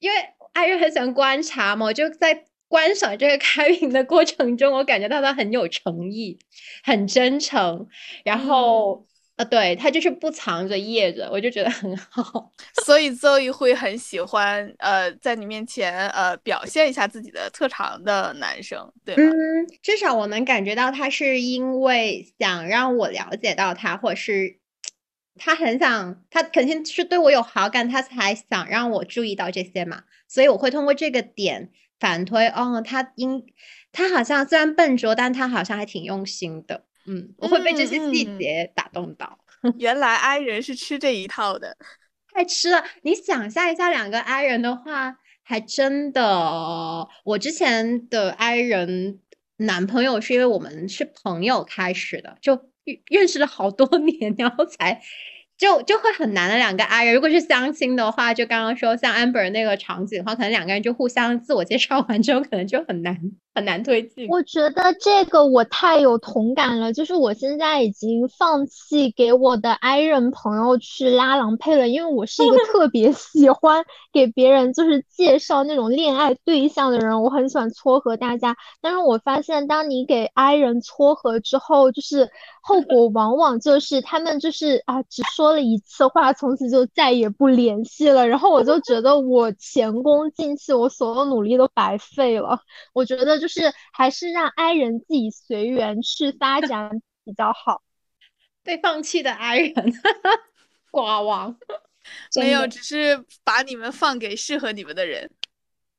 [0.00, 0.16] 因为
[0.52, 6.38] 艾瑞很喜欢观察嘛，我就在观赏这个开屏的过程中，我感觉到他很有诚意，
[6.84, 7.86] 很真诚，
[8.24, 9.06] 然后。
[9.38, 12.50] 呃，对他就是不藏着掖着，我就觉得很好。
[12.84, 19.30] 所以 Zoe 会很喜欢呃在你面前呃表现一下自己的特长的男生，对吗？
[19.30, 24.58] 嗯，至少我能感觉到他是因为想让我了解到他，或者是
[25.38, 30.02] 他很想，他肯定是对我有好感，他才想让我注意到这些嘛。
[30.26, 33.46] 所以我会通过这个点反推，哦，他应
[33.92, 36.84] 他好像虽然笨拙，但他好像还挺用心的。
[37.06, 39.38] 嗯，我会被这些细节打动到。
[39.78, 41.76] 原来 I 人是吃这一套的。
[42.30, 42.84] 太吃了！
[43.02, 49.20] 你想象一下，两个 I 人的话，还真的，我之前的 I 人
[49.56, 52.67] 男朋友是因为我们是朋友开始的，就
[53.06, 55.00] 认识了好多年， 然后才
[55.56, 57.14] 就就会很难的两个 I 人。
[57.14, 63.18] 如果是相亲的话，就刚刚说像 Amber 那个场景的话，可能两个人就互相自我介绍完之后，可能就很难
[63.58, 64.28] 很难推进。
[64.28, 78.56] 我觉得这个我太有同感了，就是我现在已经放弃给我的 i 人朋友去拉郎配了，因为我是一个 特别喜欢给别人就是介绍那种恋爱对象的人，我很喜欢撮合大家。
[78.80, 82.30] 但是我发现，当你给 i 人撮合之后，就是
[82.62, 88.28] 后果 往往就是他们就是啊，只说了一次话，从此就再也不联系了。
[88.28, 92.60] 然后我就觉得我前功尽弃，我所有努力都白费了。
[92.92, 93.47] 我觉得就是
[93.92, 97.82] 还是让 i 人自己随缘去发 展比较好。
[98.62, 99.74] 被放弃的 I 人，
[100.92, 101.56] 寡王，
[102.36, 105.30] 没有，只是把你们放给适合你们的人。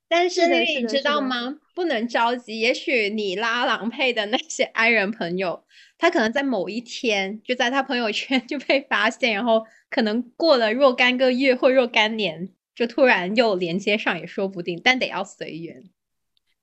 [0.08, 1.58] 但是你知道吗？
[1.74, 5.66] 不能着急，也许你拉郎配的那些 i 人朋友，
[5.98, 15.84] 他可能在某一天就在他朋友圈就被发现，然后可能过了若干个月或若干年，就突然又连接上也说不定，但得要随缘。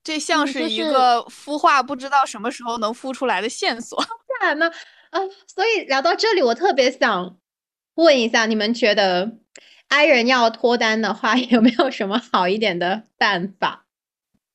[0.07, 4.01] 这像是一个孵化不知道什么时候能孵出来的线索。
[4.39, 4.71] 当然呢，
[5.09, 5.19] 啊，
[5.53, 7.35] 所以聊到这里，我特别想
[7.95, 9.33] 问一下，你们觉得
[9.89, 13.85] i 人要脱单的话， 有没有什么好一点的办法？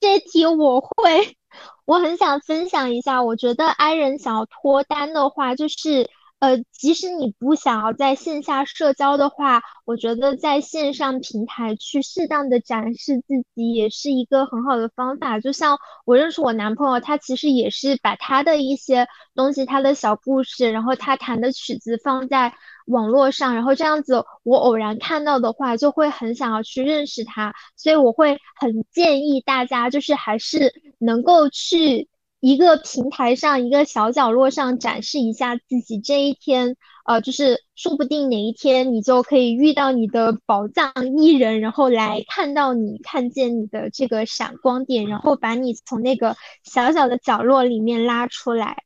[0.01, 1.37] 这题我会，
[1.85, 6.09] 我很想分享一下，我觉得 I 人想要脱单的话，就是
[6.43, 15.39] 呃，即使你不想要在线下社交的话，我觉得在线上平台去适当的展示自己，也是一个很好的方法。
[15.39, 19.07] 就像我认识我男朋友，他其实也是把他的一些
[19.37, 22.53] 东西，他的小故事，然后他弹的曲子放在
[22.87, 27.55] 网络上，然后这样子，我偶然看到的话，就会很想要去认识他。
[27.77, 32.09] 所以我会很建议大家，就是还是能够去。
[32.43, 36.75] 一个平台上，一个小角落上展示一下自己，这一天，
[37.07, 48.83] 呃，就是说不定哪一天你就可以遇到你的宝藏艺人，然后来看到你，看见你的这个闪光点，然后把你从那个小小的角落里面拉出来。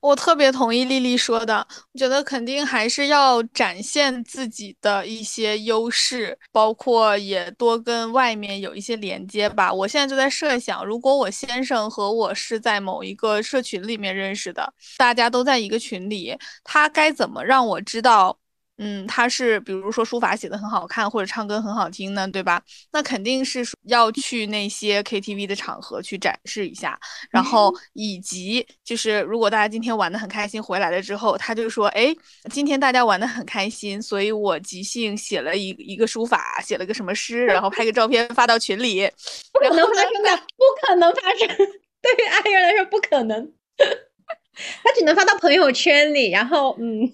[0.00, 9.72] 我特别同意丽丽说的，我觉得肯定还是要展现自己的一些优势，包括也多跟外面有一些连接吧。
[9.72, 18.38] 我现在就在设想，如果我先生和我是在某一个社群里面认识的，大家都在一个群里，他该怎么让我知道？
[18.82, 22.62] 嗯，他是比如说书法写的很好看，或者唱歌很好听呢，对吧？
[22.92, 26.98] 那肯定是要去那些 KTV 的场合去展示一下，
[27.30, 32.16] 然后以及就是如果大家今天玩的很开心，回来了之后，他就说，哎，
[32.50, 39.06] 今天大家玩的很开心，所以我即兴写了一一个书法，写了个什么诗，然后拍个照片发到群里，
[39.52, 41.48] 不可能发生的，不可能发生，
[42.00, 47.12] 对于爱人来说不可能， 他只能发到朋友圈里，然后嗯。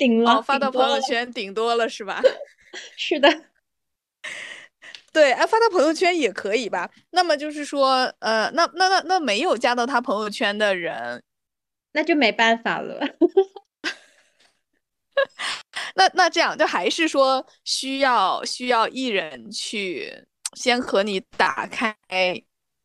[0.00, 2.22] 顶了，发到朋友圈顶多了是吧？
[2.96, 3.28] 是的，
[5.12, 6.90] 对，哎，发到朋友圈也可以吧？
[7.10, 11.22] 那么就是说，呃，那那那那没有加到他朋友圈的人，
[11.92, 12.98] 那就没办法了。
[15.96, 20.24] 那那这样就还是说需要需要艺人去
[20.56, 21.94] 先和你打开。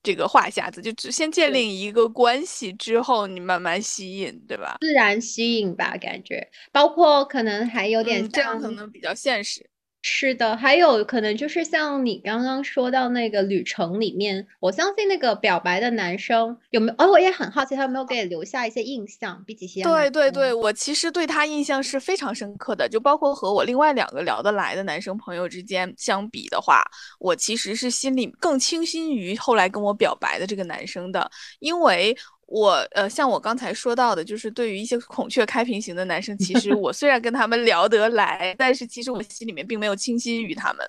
[0.06, 4.77] 这个话匣子就只先建立一个关系之后，你慢慢吸引，对吧？
[4.80, 9.68] 自然吸引吧，感觉，包括可能还有点这样，可能比较现实。
[10.07, 17.03] 是的，还有可能就是像你刚刚说到那个旅程里面，我相信那个表白的男生有没有？
[17.03, 19.82] 哦，我也很好奇他有没有给你留下一些印象，比起些。
[19.82, 26.84] 对对对，我其实对他印象是非常深刻的，就包括和我另外两个聊得来的男生朋友之间相比的话，
[27.19, 32.15] 我其实是心里更倾心于后来跟我表白的这个男生的，因为。
[32.48, 40.88] 我呃，像我刚才说到的，就是对于一些孔雀开屏型的男生，其实我虽然跟他们聊得来，但是其实我心里面并没有倾心于他们。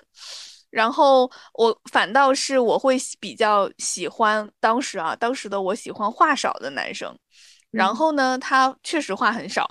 [0.69, 7.17] 然后我反倒是我会比较喜欢当时啊，当时的我喜欢话少的男生。
[7.71, 9.65] 然后呢，他确实话很少。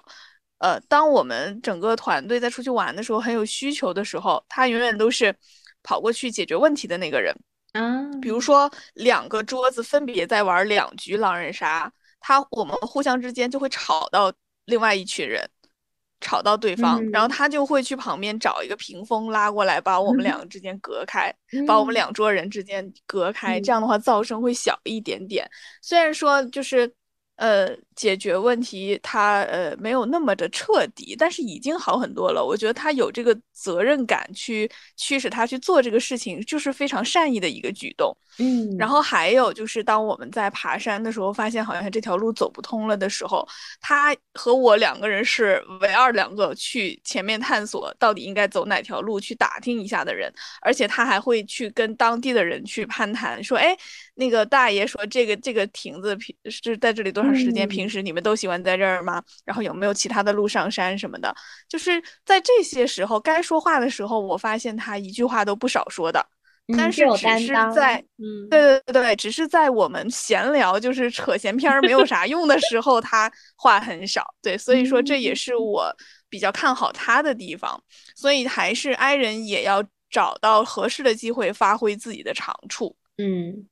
[0.59, 5.35] 呃，当我们整个团队在出去玩的时候，很有需求的时候，他永远都是
[5.83, 7.35] 跑过去解决问题的那个人。
[7.77, 14.33] 嗯，比如说两个桌子分别在玩两局狼人杀，他我们互相之间就会吵到
[14.65, 15.49] 另外一群人，
[16.21, 21.33] 吵到对方，然后他就会去旁边找一个屏风拉过来，把我们两个之间隔开，
[21.69, 25.49] 把我们两桌人之间隔开，这样的话噪声会小一点点。
[25.83, 26.91] 虽然说就是
[27.37, 27.77] 呃。
[27.97, 32.45] 解决问题，他呃没有那么的彻底，但是已经好很多了。
[32.45, 38.15] 我觉得他有这个责任感去驱使他去做这个事情，就是非常善意的一个举动。
[38.39, 43.49] 嗯，然后还有就是，当我们在爬山的时候，发现好像这条路走不通了的时候，
[43.81, 50.31] 他和我两个人是唯二两个去前面探索到底应该走哪条路去打听一下的人，
[50.61, 53.75] 而且他还会去跟当地的人去攀谈，说，哎，
[54.17, 57.87] 那个大爷说这个这个亭子平是在这里多长时间平。
[57.89, 59.23] 时你们都喜欢在这儿吗？
[59.45, 61.33] 然后有没有其他的路上山什么的？
[61.69, 66.27] 就是在这些时候该说话的时候，我发现他一句话都不少说的。
[66.77, 74.35] 但是只是在，嗯，对对对对，只是在我们闲聊，就是扯闲篇儿没有啥用的时候，他话很少。
[74.43, 75.95] 对，所以说这也是我
[76.29, 77.81] 比较看好他的地方。
[78.17, 82.97] 所以还是 I 人也要找到合适的机会发挥自己的长处。
[83.19, 83.69] 嗯。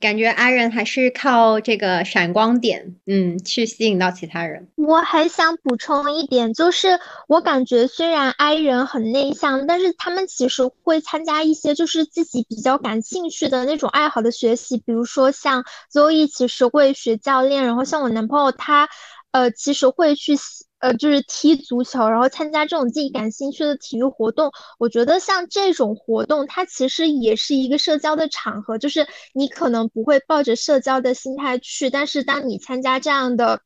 [0.00, 4.68] 感觉 I 人还是靠这个闪光点，嗯，去吸引到其他人。
[4.76, 18.88] 我还想补充一点，就是我感觉虽然 I 人很内向，但是他们其实会参加一些就是自己比较感兴趣的那种爱好的学习，比如说像 Zoe 其实会学教练，然后像我男朋友他，
[19.32, 20.36] 呃，其实会去。
[20.78, 24.50] 呃，就是踢足球，然后参加这种自己感兴趣的体育活动。
[24.78, 33.60] 我觉得像这种活动，它其实也是一个社交的场合，就是你可能不会抱着社交的心态去，但是当你参加这样的。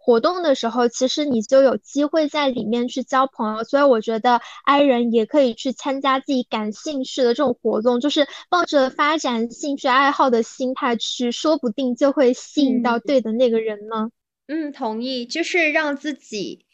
[0.00, 3.62] 活动的时候，其实你就有机会在里面去交朋友。
[3.62, 14.04] 所以我觉得 I 人也可以去参加自己感兴趣的这种活动，就是抱着发展兴趣爱好的心态去，说不定就会吸引到对的那个人呢。
[14.04, 14.12] 嗯，
[14.48, 16.64] 嗯同意，就是让自己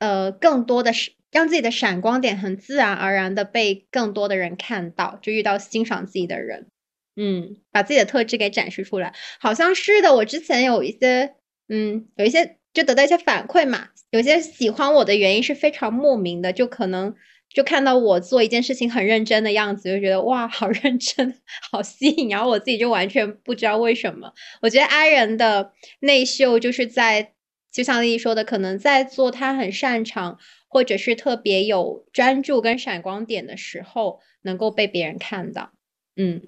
[0.00, 6.66] 呃更多的是让自己的闪光点很自然而然的被更多的人看到，就遇到欣赏自己的人。
[7.14, 10.14] 嗯，把自己的特质给展示出来，好像是的。
[10.16, 11.34] 我之前有一些，
[11.68, 17.14] 嗯，有一些就得到一些反馈嘛，有些喜欢我的原因是非常莫名的，就可能
[17.54, 21.34] 就看到我做一件事情很认真的样子，就觉得哇，好认真，
[21.70, 24.32] 好吸引，然后我自己就完全不知道为什么。
[24.62, 27.32] 我觉得 I 人的内秀就是在，
[27.72, 30.38] 就像丽丽说的，可能在做他很擅长
[30.68, 35.72] 或者是特别有专注跟闪光点的时候，能够被别人看到。
[36.16, 36.40] 嗯。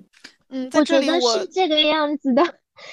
[0.50, 2.42] 嗯，我觉得是这个样子的，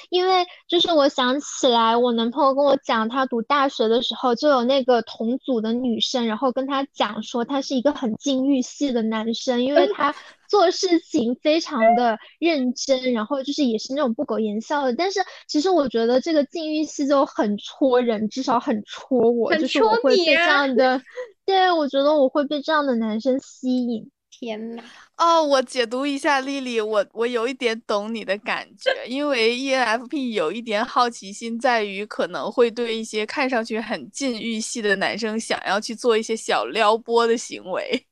[0.10, 10.14] 因为就是我想起来，我男朋友跟我讲，他读大学的时候就有那个同组的女生，然后跟他讲说他是一个很禁欲系的男生，因为他
[10.50, 14.94] 做事情非常的认真，然后就是也是那种不苟言笑的。
[14.94, 21.02] 但是其实我觉得这个禁欲系就很戳人，至少很戳我，就是我会被这样的，
[21.46, 24.12] 对我觉得我会被这样的男生吸引。
[24.42, 24.84] 天呐！
[25.18, 38.08] 哦，我解读一下丽丽，我我有一点懂你的感觉，因为 ENFP 有一点好奇心，在于可能会对一些看上去很禁欲系的男生，想要去做一些小撩拨的行为。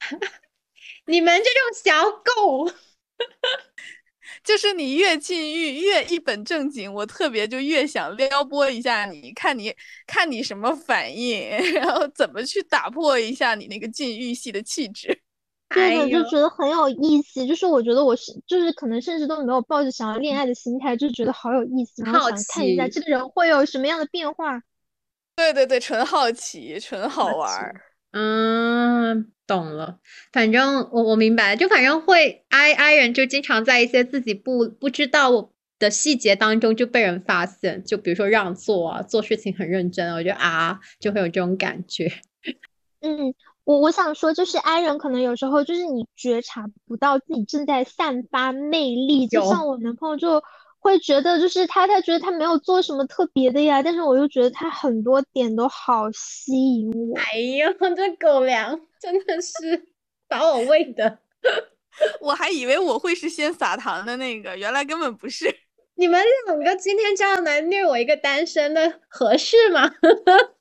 [1.06, 2.72] 你们这种小狗，
[4.44, 9.74] 就是你越禁欲越一本正经，我特别就越想撩拨一下你，看你
[10.06, 15.23] 看你什么反应， 然后怎么去打破一下你那个禁欲系的气质。
[15.68, 17.46] 对的，就觉得很有意思。
[17.46, 24.62] 就是我觉得我是，就是可能甚至都没有抱着想要恋爱的心态，就觉得好有意思，然后想看一下这个人会有什么样的变化。
[25.36, 27.74] 对对对，纯好奇，纯好玩儿。
[28.12, 29.98] 嗯，懂了。
[30.32, 35.50] 反正我我明白，就反正会 I I 人就经常在一些自己不不知道
[35.80, 42.12] 的细节当中就被人发现，就比如说让座啊，做事情很认真，我觉得啊，就会有这种感觉。
[43.02, 43.34] 嗯。
[43.64, 50.42] 我我想说，就是 I 人可能有时候就是你觉察不到自己正在散发魅力，就像我男朋友就
[50.78, 57.18] 会觉得，就是他他觉得他没有做什么特别的呀，但是我又觉得他很多点都好吸引我。
[57.18, 59.88] 哎呦， 这狗粮真的是
[60.28, 61.18] 把我喂的，
[62.20, 65.46] 我还以为我会是先撒糖的那个，原来根本不是。
[65.96, 69.90] 你们两个今天这样来虐我一个单身的，合适吗？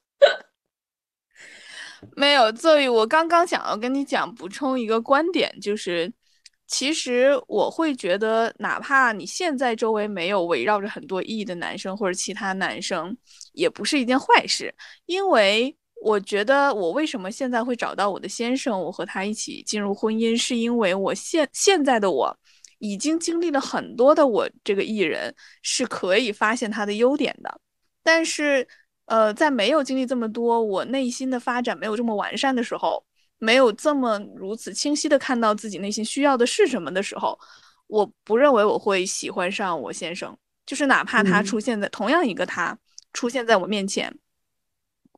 [2.15, 6.11] 没有，所以我刚刚想要跟你讲，补充一个观点，就是，
[6.67, 13.15] 其实我会觉得，哪怕你现在周围没有围绕着很多异的男生或者其他男生，
[13.53, 14.73] 也不是一件坏事，
[15.05, 22.37] 因为我觉得我为什么现在会找到我的先生，我和他一起进入婚姻，是因为我现现在的我
[22.79, 27.59] 已经经历了很多的我这个艺人是可以发现他的优点的，
[28.03, 28.67] 但是。
[29.05, 33.03] 呃，在没有经历这么多，我内心的发展没有这么完善的时候，
[33.37, 37.37] 没有这么如此清晰的看到自己内心需要的是什么的时候，
[37.87, 40.35] 我不认为我会喜欢上我先生。
[40.65, 42.77] 就是哪怕他出现在同样一个他
[43.11, 44.13] 出现在我面前，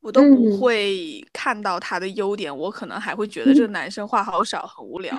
[0.02, 5.16] 我都不会看到他的优点，我可能还会觉得这个男生话好少，很无聊。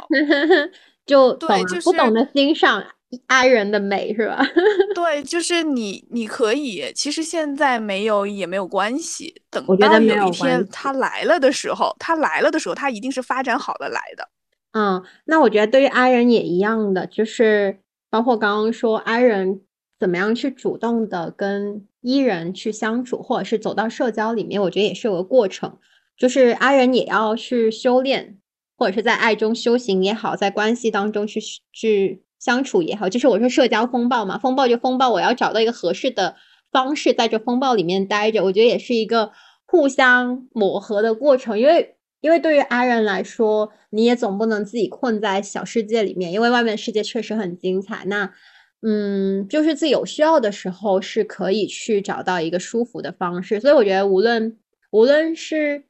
[1.06, 2.84] 就对，就是不懂得欣赏。
[3.26, 4.44] 爱人的美是吧？
[4.94, 6.92] 对，就是你，你可以。
[6.94, 9.42] 其实现在没有也没有关系。
[9.50, 14.28] 等到有一天他来了的时候，他来了的时候，他一定是发展好了来的。
[14.72, 17.78] 嗯，那我觉得对于爱人也一样的，就是
[18.10, 19.62] 包括刚刚说爱人
[19.98, 25.78] 怎么样去主动的跟伊人去相处，或者是走到社交里面，我觉得也是有个过程。
[26.16, 28.38] 就是爱人也要去修炼，
[28.76, 31.40] 或者是在爱中修行也好，在关系当中去
[31.72, 32.22] 去。
[32.46, 36.36] 相处也好，就是我说社交风暴嘛，风暴就风暴，我要找到一个合适的
[36.70, 39.32] 方式，在这风暴里面待着，我觉得也是一个
[39.66, 41.58] 互相磨合的过程。
[41.58, 48.04] 因为，因为对于阿人来说，你也总不能自己困在小世界里面，因为外面世界确实很精彩。
[48.06, 48.30] 那，
[48.82, 53.58] 嗯，就是自己有需要的时候，是可以去找到一个舒服的方式。
[53.58, 54.56] 所以，我觉得无论
[54.92, 55.85] 无论是。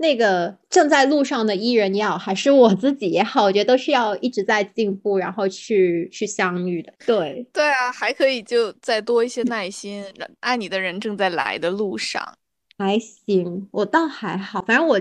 [0.00, 6.92] 那个正在路上的艺人也好，还是我自己也好，我觉得都是要一直在进步，然后去去相遇的。
[7.04, 10.04] 对对啊，还可以就再多一些耐心，
[10.40, 12.38] 爱你的人正在来的路上。
[12.78, 15.00] 还行，我倒还好，反正我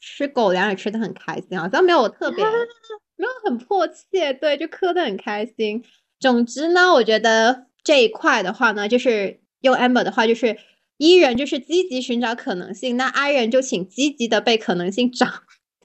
[0.00, 2.44] 吃狗粮也吃的很开心，好像没有特别
[3.18, 5.82] 没有很迫切，对，就磕的很开心。
[6.20, 10.56] 总之呢，我觉得这一块的话呢，就是用 amber 的话，就是
[10.97, 15.25] ，E 人就是积极寻找可能性，那 I 人就请积极的被可能性找，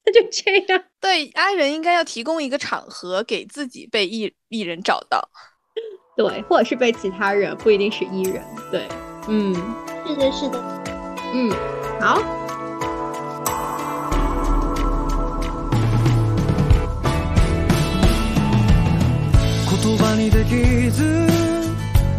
[0.04, 0.84] 那就这样。
[1.00, 5.28] 对，I 人应该要提供一个场合给自己被 E E 人找到。
[6.16, 8.42] 对，或者是被其他人，不一定是 E 人。
[8.70, 8.88] 对，
[9.28, 9.54] 嗯，
[10.06, 10.58] 是的，是的，
[11.34, 11.50] 嗯，
[12.00, 12.20] 好。
[19.86, 21.28] 言葉にできず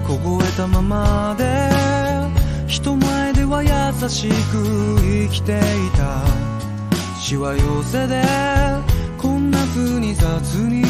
[0.08, 1.44] 凍えたままで
[2.72, 3.70] 人前では優
[4.10, 4.34] しく
[5.02, 5.62] 生きてい
[5.98, 6.22] た
[7.20, 8.24] しわ寄せで
[9.18, 10.26] こんな風に雑
[10.56, 10.84] に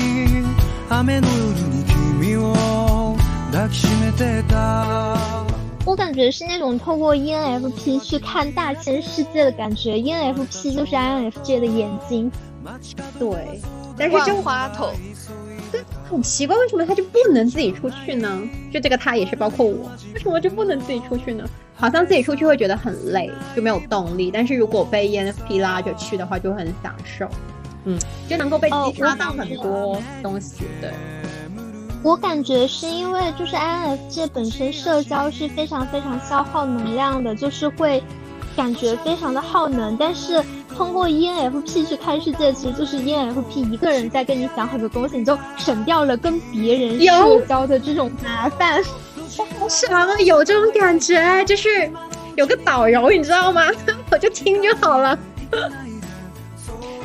[0.89, 1.39] 雨の夜
[1.69, 1.84] に
[2.19, 3.15] 君を
[3.51, 5.26] 抱きしめてた
[5.85, 12.30] 我感觉是那种透过 ENFP 去看大千世界的感觉，ENFP 就是 INFJ 的眼睛。
[13.18, 13.61] 对，
[13.97, 14.91] 但是就花头，
[16.09, 18.38] 很奇怪，为什么他就不能自己出去呢？
[18.73, 21.45] 就这个他也是包括我，为什么就不能自己出去呢？
[21.74, 24.31] 好像自己出去会觉得很累，就没有动力。
[24.32, 27.28] 但是如果被 ENFP 拉着去的话，就很享受，
[27.85, 30.65] 嗯，就能够被激发到很多东西。
[30.81, 30.90] 对，
[32.03, 38.03] 我感觉是因为就是 INFJ 本身社交是非常非常消耗能量的，就是会
[38.57, 40.43] 感觉非常的耗能，但是。
[40.74, 48.82] 通过 ENFP 去看世界，其实就是 ENFP 一个人在跟你讲很多东西，你就省掉了跟别人社交的这种麻烦。
[49.38, 50.20] 我好爽啊！
[50.20, 51.90] 有这种感觉，就是
[52.36, 53.68] 有个导游，你知道吗？
[54.10, 55.18] 我就听就好了。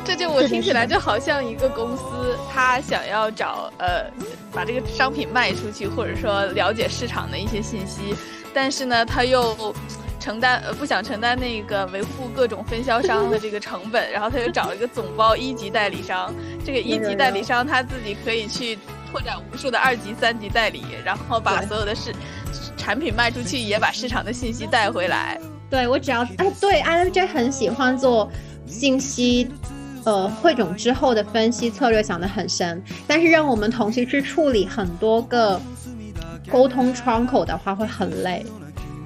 [0.04, 4.04] 这就我听起来就好像一个公司，他想要找呃，
[4.52, 8.14] 把这个商品卖出去，或者说了解市场的一些信息，
[8.54, 9.74] 但是呢，他又。
[10.20, 16.34] 承担呃不想承担那个维护各种分销商的这个成本，然后他就找了一个总包一级代理商。
[16.66, 18.76] 这个一级代理商他自己可以去
[19.10, 22.12] 拓展无数的二级、三级代理，然后把所有的市
[22.76, 25.40] 产品卖出去，也把市场的信息带回来。
[25.70, 28.30] 对我只要哎，对 INFJ 很喜欢做
[28.66, 29.50] 信息
[30.04, 32.82] 呃汇总之后的分析策略，想得很深。
[33.06, 35.60] 但是让我们同时去处理很多个
[36.50, 38.44] 沟通窗口的话，会很累。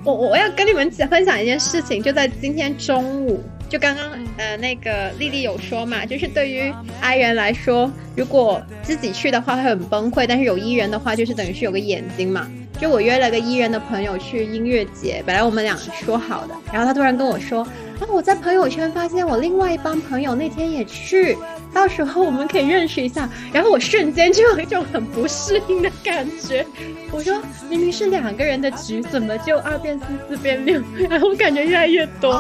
[0.05, 3.43] 我我要跟你们分享一件事情，就在今天中午，
[3.73, 6.71] 就刚刚呃那个丽丽有说嘛，就是对于
[7.01, 12.47] I 人来说，如果自己去的话会很崩溃，但是有 E 人的话，就是等于是有个眼睛嘛。
[12.79, 15.75] 就我约了个 E 人的朋友去音乐节，本来我们俩
[16.05, 21.35] 说好的，然后他突然跟我说，啊我在朋友圈发现我另外一帮朋友那天也去。
[21.73, 26.67] 到时候我们可以认识一下，然后我瞬间就有一种很不适应的感觉。
[27.11, 30.83] 我说明明是两个人的局，怎么就二变四，四变六？
[31.09, 32.35] 然 后我感觉越来越多。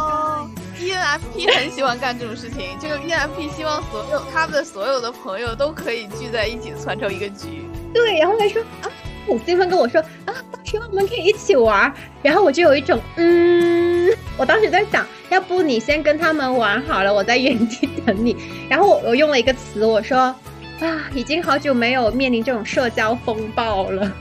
[0.82, 7.62] ENFP 很喜欢干这种事情，就是 ENFP 希望所有他们的所有的朋友都可以聚在一起，团成一个局。
[7.94, 8.90] 对，然后他说啊，
[9.26, 11.92] 我兴奋跟我说啊，到时候我们可以一起玩。
[12.22, 15.06] 然后我就有一种嗯，我当时在想。
[15.30, 18.36] 要不你先跟他们玩好了，我在原地等你。
[18.68, 24.12] 然后我我用了一个词，我说啊，已经好久没有面临这种社交风暴了。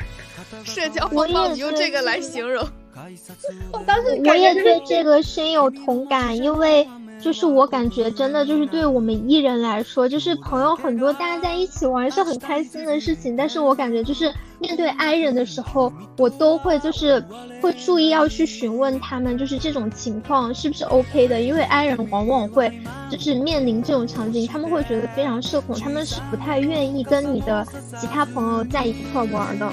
[0.64, 2.66] 社交风暴，你用这个来形容。
[3.72, 6.86] 我当时我也对这个深有同感，因为。
[7.20, 13.34] 就是我感觉真的就是对我们艺人来说，就是朋友很多，大家在一起玩是很开心的事情。
[13.34, 17.24] 但是我感觉就是面对 I 人的时候，我都会就是
[17.62, 22.70] 会注意要去询问他们，就是这种情况是不是 OK 的，因为 I 人往往会
[23.08, 27.66] 就是面临这种场景，他们会觉得非常社恐，他们是不太愿意跟你的
[27.98, 29.72] 其他朋友在一块玩的。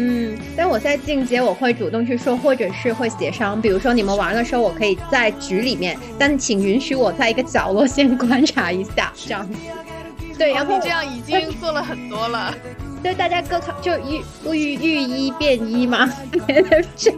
[0.00, 3.60] 嗯，但我在进阶，我会主动去说，或者是会协商。
[3.60, 9.58] 比如说你们玩的时候，我可以在局里面，但请允许我在一个角落先观察一下， 这样子。
[10.38, 12.54] 对，然后这样已经做了很多了。
[13.02, 14.22] 对，大家各靠就御
[14.52, 16.08] 御御一变一嘛，
[16.96, 17.12] 谁？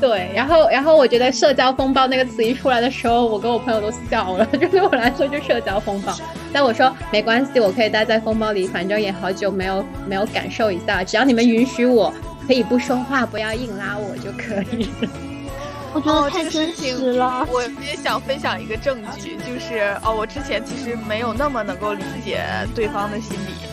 [0.00, 4.44] 对，然后，然后我觉得“社交风暴”那个词一出来的时候，我跟我朋友都笑了。
[4.56, 6.14] 就对我来说，就社交风暴。
[6.52, 11.02] 但我说没关系，我可以待在风暴里，反正也好久没有没有感受一下。
[11.02, 12.12] 只要你们允许我
[12.46, 15.10] 可以不说话，不要硬拉我就可以了。
[15.94, 17.46] 我觉得太真实了。
[17.52, 22.42] 我也想分享一个证据，就是哦，我之前其实没有那么能够理解
[22.74, 23.63] 对方的心理。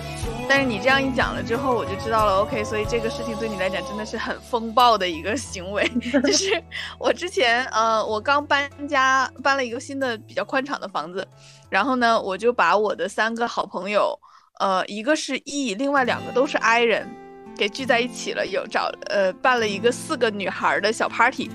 [0.48, 2.42] 但是你这样一讲了之后，我就知道了。
[2.42, 5.88] OK，所以这个事情对你来讲真的是很风暴的一个行为。
[6.22, 6.62] 就是
[7.00, 11.26] 我之前，呃，我刚搬家，搬了一个新的比较宽敞的房子，
[11.70, 14.18] 然后呢，我就把我的三个好朋友，
[14.60, 17.08] 呃，一个是 E，另外两个都是 I 人，
[17.58, 21.50] 给聚在一起了，有找呃办了一个四个女孩的小 party。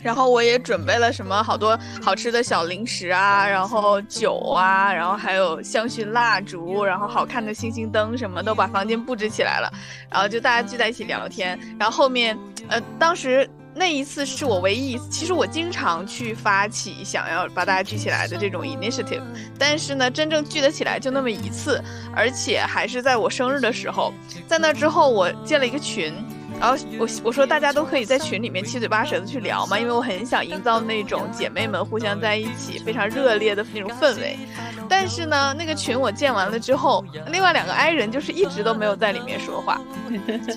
[0.00, 9.70] 然后我也准备了什么好多好吃的小零食啊，然后酒啊，然后还有香薰蜡烛，然后好看的星星灯，什么都把房间布置起来了。
[10.10, 11.58] 然后就大家聚在一起聊天。
[11.78, 12.38] 然后后面，
[12.68, 15.08] 呃，当时那一次是我唯一一次。
[15.10, 19.22] 其实我经常去发起想要把大家聚起来的这种 initiative，
[19.58, 21.82] 但是呢，真正聚得起来就那么一次，
[22.14, 24.12] 而且还是在我生日的时候。
[24.46, 26.14] 在那之后，我建了一个群。
[26.60, 34.36] 然后我我说大家都可以在群里面七嘴八舌的去聊嘛，因为我很想营造那种姐妹们互相在一起非常热烈的那种氛围。
[34.88, 39.80] 但是呢，那个群我建完了之后，另外两个 I 人就是一直都没有在里面说话。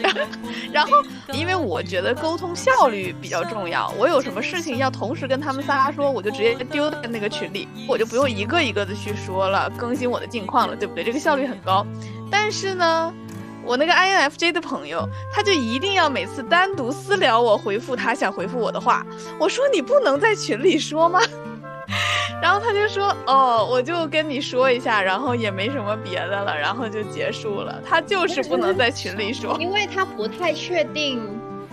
[0.72, 1.04] 然后
[1.34, 11.04] 因为我觉得沟通效率比较重要，我有什么事情要同时跟他们仨说，我就直接丢在那个群里，我就不用一个一个的去说了，更新我的近况了，对不对？
[11.04, 11.86] 这个效率很高。
[12.32, 13.14] 但是呢。
[13.64, 19.06] 我那个 INFJ 的朋友，他就一定要每次单独私聊我回复他想回复我的话。
[19.40, 21.20] 我说你不能在群里说吗？
[22.42, 27.82] 然后他就说哦，我就跟你说一下，然后也没什么别的了，然后就结束了。
[27.88, 31.22] 他就是不能在群里说，因为他不太确定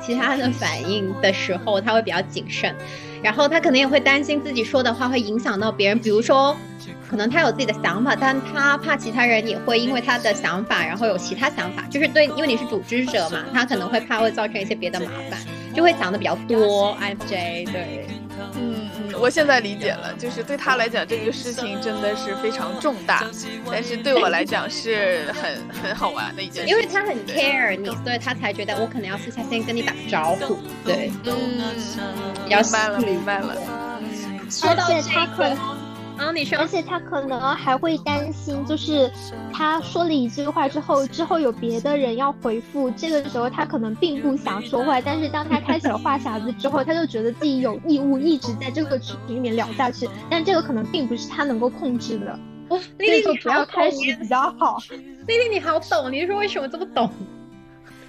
[0.03, 2.75] 其他的反应的时候，他会比较谨慎，
[3.23, 6.55] 然后他可能也会担心自己说的话会影响到别人，比如说。
[7.09, 11.83] 可能他有自己的想法，但他怕其他人也会因为他的想法，然后有其他想法。
[11.91, 15.41] 就是对，因为你是组织者嘛，他可能会怕会造成一些别的麻烦，
[15.75, 16.95] 就会想的比较多。
[17.01, 18.07] FJ，对，
[18.57, 23.25] 嗯嗯，我现在理解了，就是对他来讲这个事情真的是非常重大，
[23.71, 26.69] 但是对我来讲是很很好玩的一件事。
[26.69, 30.59] 因为他很 care 你，所以他才觉得我可能要私下先跟你打个招呼。
[30.85, 31.33] 对，嗯，
[32.47, 33.57] 明白了，明白了。
[34.51, 35.78] 说到这个。
[36.19, 39.11] 啊，你说，而且他可能还会担心，就是
[39.53, 52.39] 他说了一句话之后，之后有别的人要回复，这个时候他可能并不想说话，但是当他开启了话匣子之后，他就觉得自己有义务一直在这个群里面聊下去，但这个可能并不是他能够控制的。
[52.69, 54.77] 哦，丽丽，你不要开始比较好。
[54.91, 57.09] 丽丽，你好懂，你是为什么这么懂？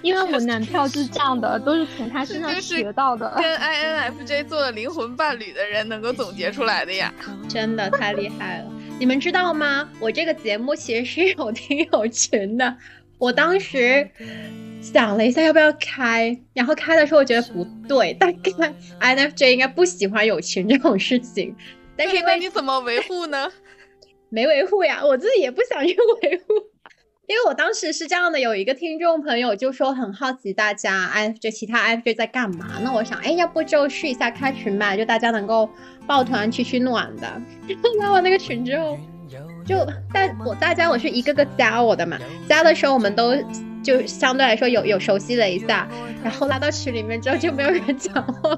[0.01, 3.29] 因为我男票就是这样的，都是从他身上学到的。
[3.35, 7.13] 跟 INFJ 做了灵魂伴侣的人能够总结出来的呀，
[7.49, 8.71] 真的太厉害了！
[8.99, 9.89] 你们知道吗？
[9.99, 12.77] 我这个节目其实是有 听友群的。
[13.17, 14.09] 我当时
[14.81, 21.53] 想了一下要不要开，然后开的时候我觉得不对，大概 INFJ 应该不喜欢友情这种事情。
[21.97, 23.51] 但是那你怎么维护呢？
[24.29, 26.53] 没维护呀，我自己也不想去维护。
[27.29, 35.69] 因为我当时是这样的，有一个听众朋友就说很好奇大家 I 就其他 F J 在干嘛，那我想，哎，要不就试一下开群吧，就大家能够
[36.07, 37.41] 抱团取取暖的。
[38.01, 38.97] 拉完那个群之后，
[39.63, 42.17] 就但我大家我是一个个加我的嘛，
[42.49, 43.35] 加的时候我们都
[43.83, 45.87] 就相对来说有有熟悉了一下，
[46.23, 48.57] 然后拉到群里面之后就没有人讲话。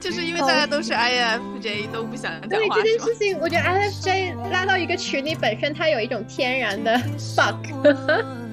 [0.00, 2.48] 就是因为大家都是 INFJ，都不想讲话。
[2.48, 6.98] 对这件事情，我觉得 INFJ 拉到一个群里，本身它有一种天然的
[7.36, 7.66] bug。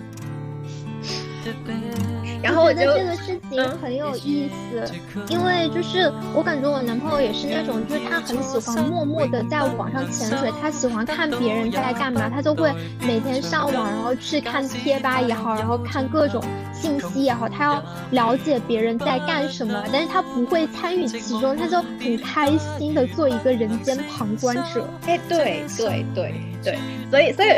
[2.41, 4.83] 然后我觉得这个事情很有意思，
[5.29, 16.43] 因为就是我感觉我男朋友也是那种，就是他很喜欢默默的在网上潜水，他喜欢看别人在干嘛，他就会每天上网，然后去看贴吧也好，然后看各种
[16.73, 24.87] 信息也好，他要了解别人在干什么，但是他不会参与其中，他就很开心的做一个人间旁观者。
[25.07, 26.77] 哎，对对对对，
[27.09, 27.49] 所以所以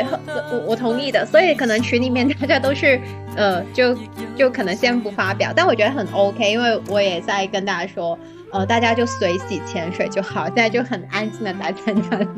[0.52, 3.00] 我我同意的，所以可能群里面大家都是
[3.36, 3.94] 呃，就
[4.36, 4.69] 就可能。
[4.76, 8.18] 先不发表，但我觉得很 OK，因为我也在跟大家说，
[8.52, 12.28] 呃，大家就随喜潜水就好，现在就很安静的待在那里，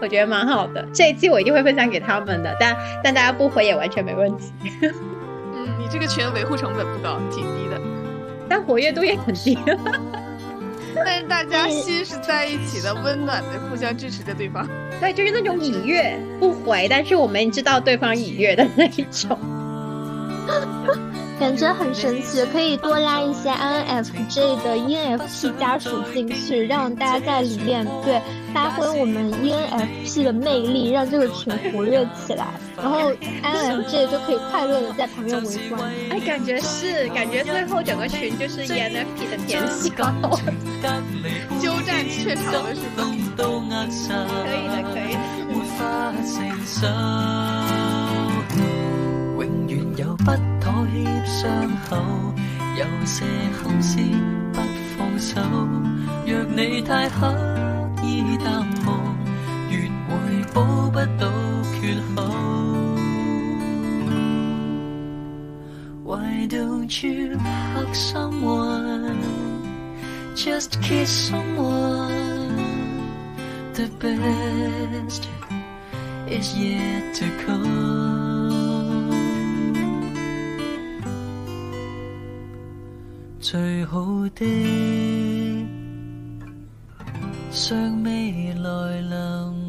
[0.00, 0.86] 我觉得蛮好的。
[0.92, 4.52] 这一期我一定会分享给他们的，但但大家不回也完全没问题。
[4.82, 7.80] 嗯，你这个群维护成本不高，挺低的，
[8.48, 9.58] 但活跃度也很低。
[10.94, 14.68] 但是大家心是在一起的，温暖的，互相支持着对方。
[15.00, 19.38] 对，就是那种已阅不回，但是我们知道对方已阅的那一种。
[21.42, 28.22] 感觉很神奇，可以多拉一些 INFJ 的 ENFP 家属进去，让大家在里面对
[28.54, 32.46] 发挥我们 ENFP 的魅力，让这个群活跃起来，
[32.76, 35.82] 然后 INFJ 就可以快乐的在旁边围观。
[36.10, 40.06] 哎，感觉是，感觉最后整个群就是 ENFP 的天喜高，
[41.60, 43.04] 鸠占鹊巢了是吧？
[44.46, 46.88] 可以的，可以的。
[49.40, 50.30] 永远有不。
[51.24, 51.96] 伤口，
[52.76, 53.98] 有些心思
[54.52, 54.60] 不
[54.96, 55.40] 放手。
[56.26, 57.34] 若你太刻
[58.02, 59.16] 意淡忘，
[59.70, 60.12] 越会
[60.52, 61.30] 补不到
[61.80, 62.22] 缺口。
[66.04, 67.38] Why don't you
[67.74, 69.16] hug someone?
[70.34, 72.00] Just kiss someone.
[73.74, 75.28] The best
[76.28, 78.21] is yet to come.
[83.42, 84.00] 最好
[84.36, 84.44] 的，
[87.50, 89.61] 尚未来临。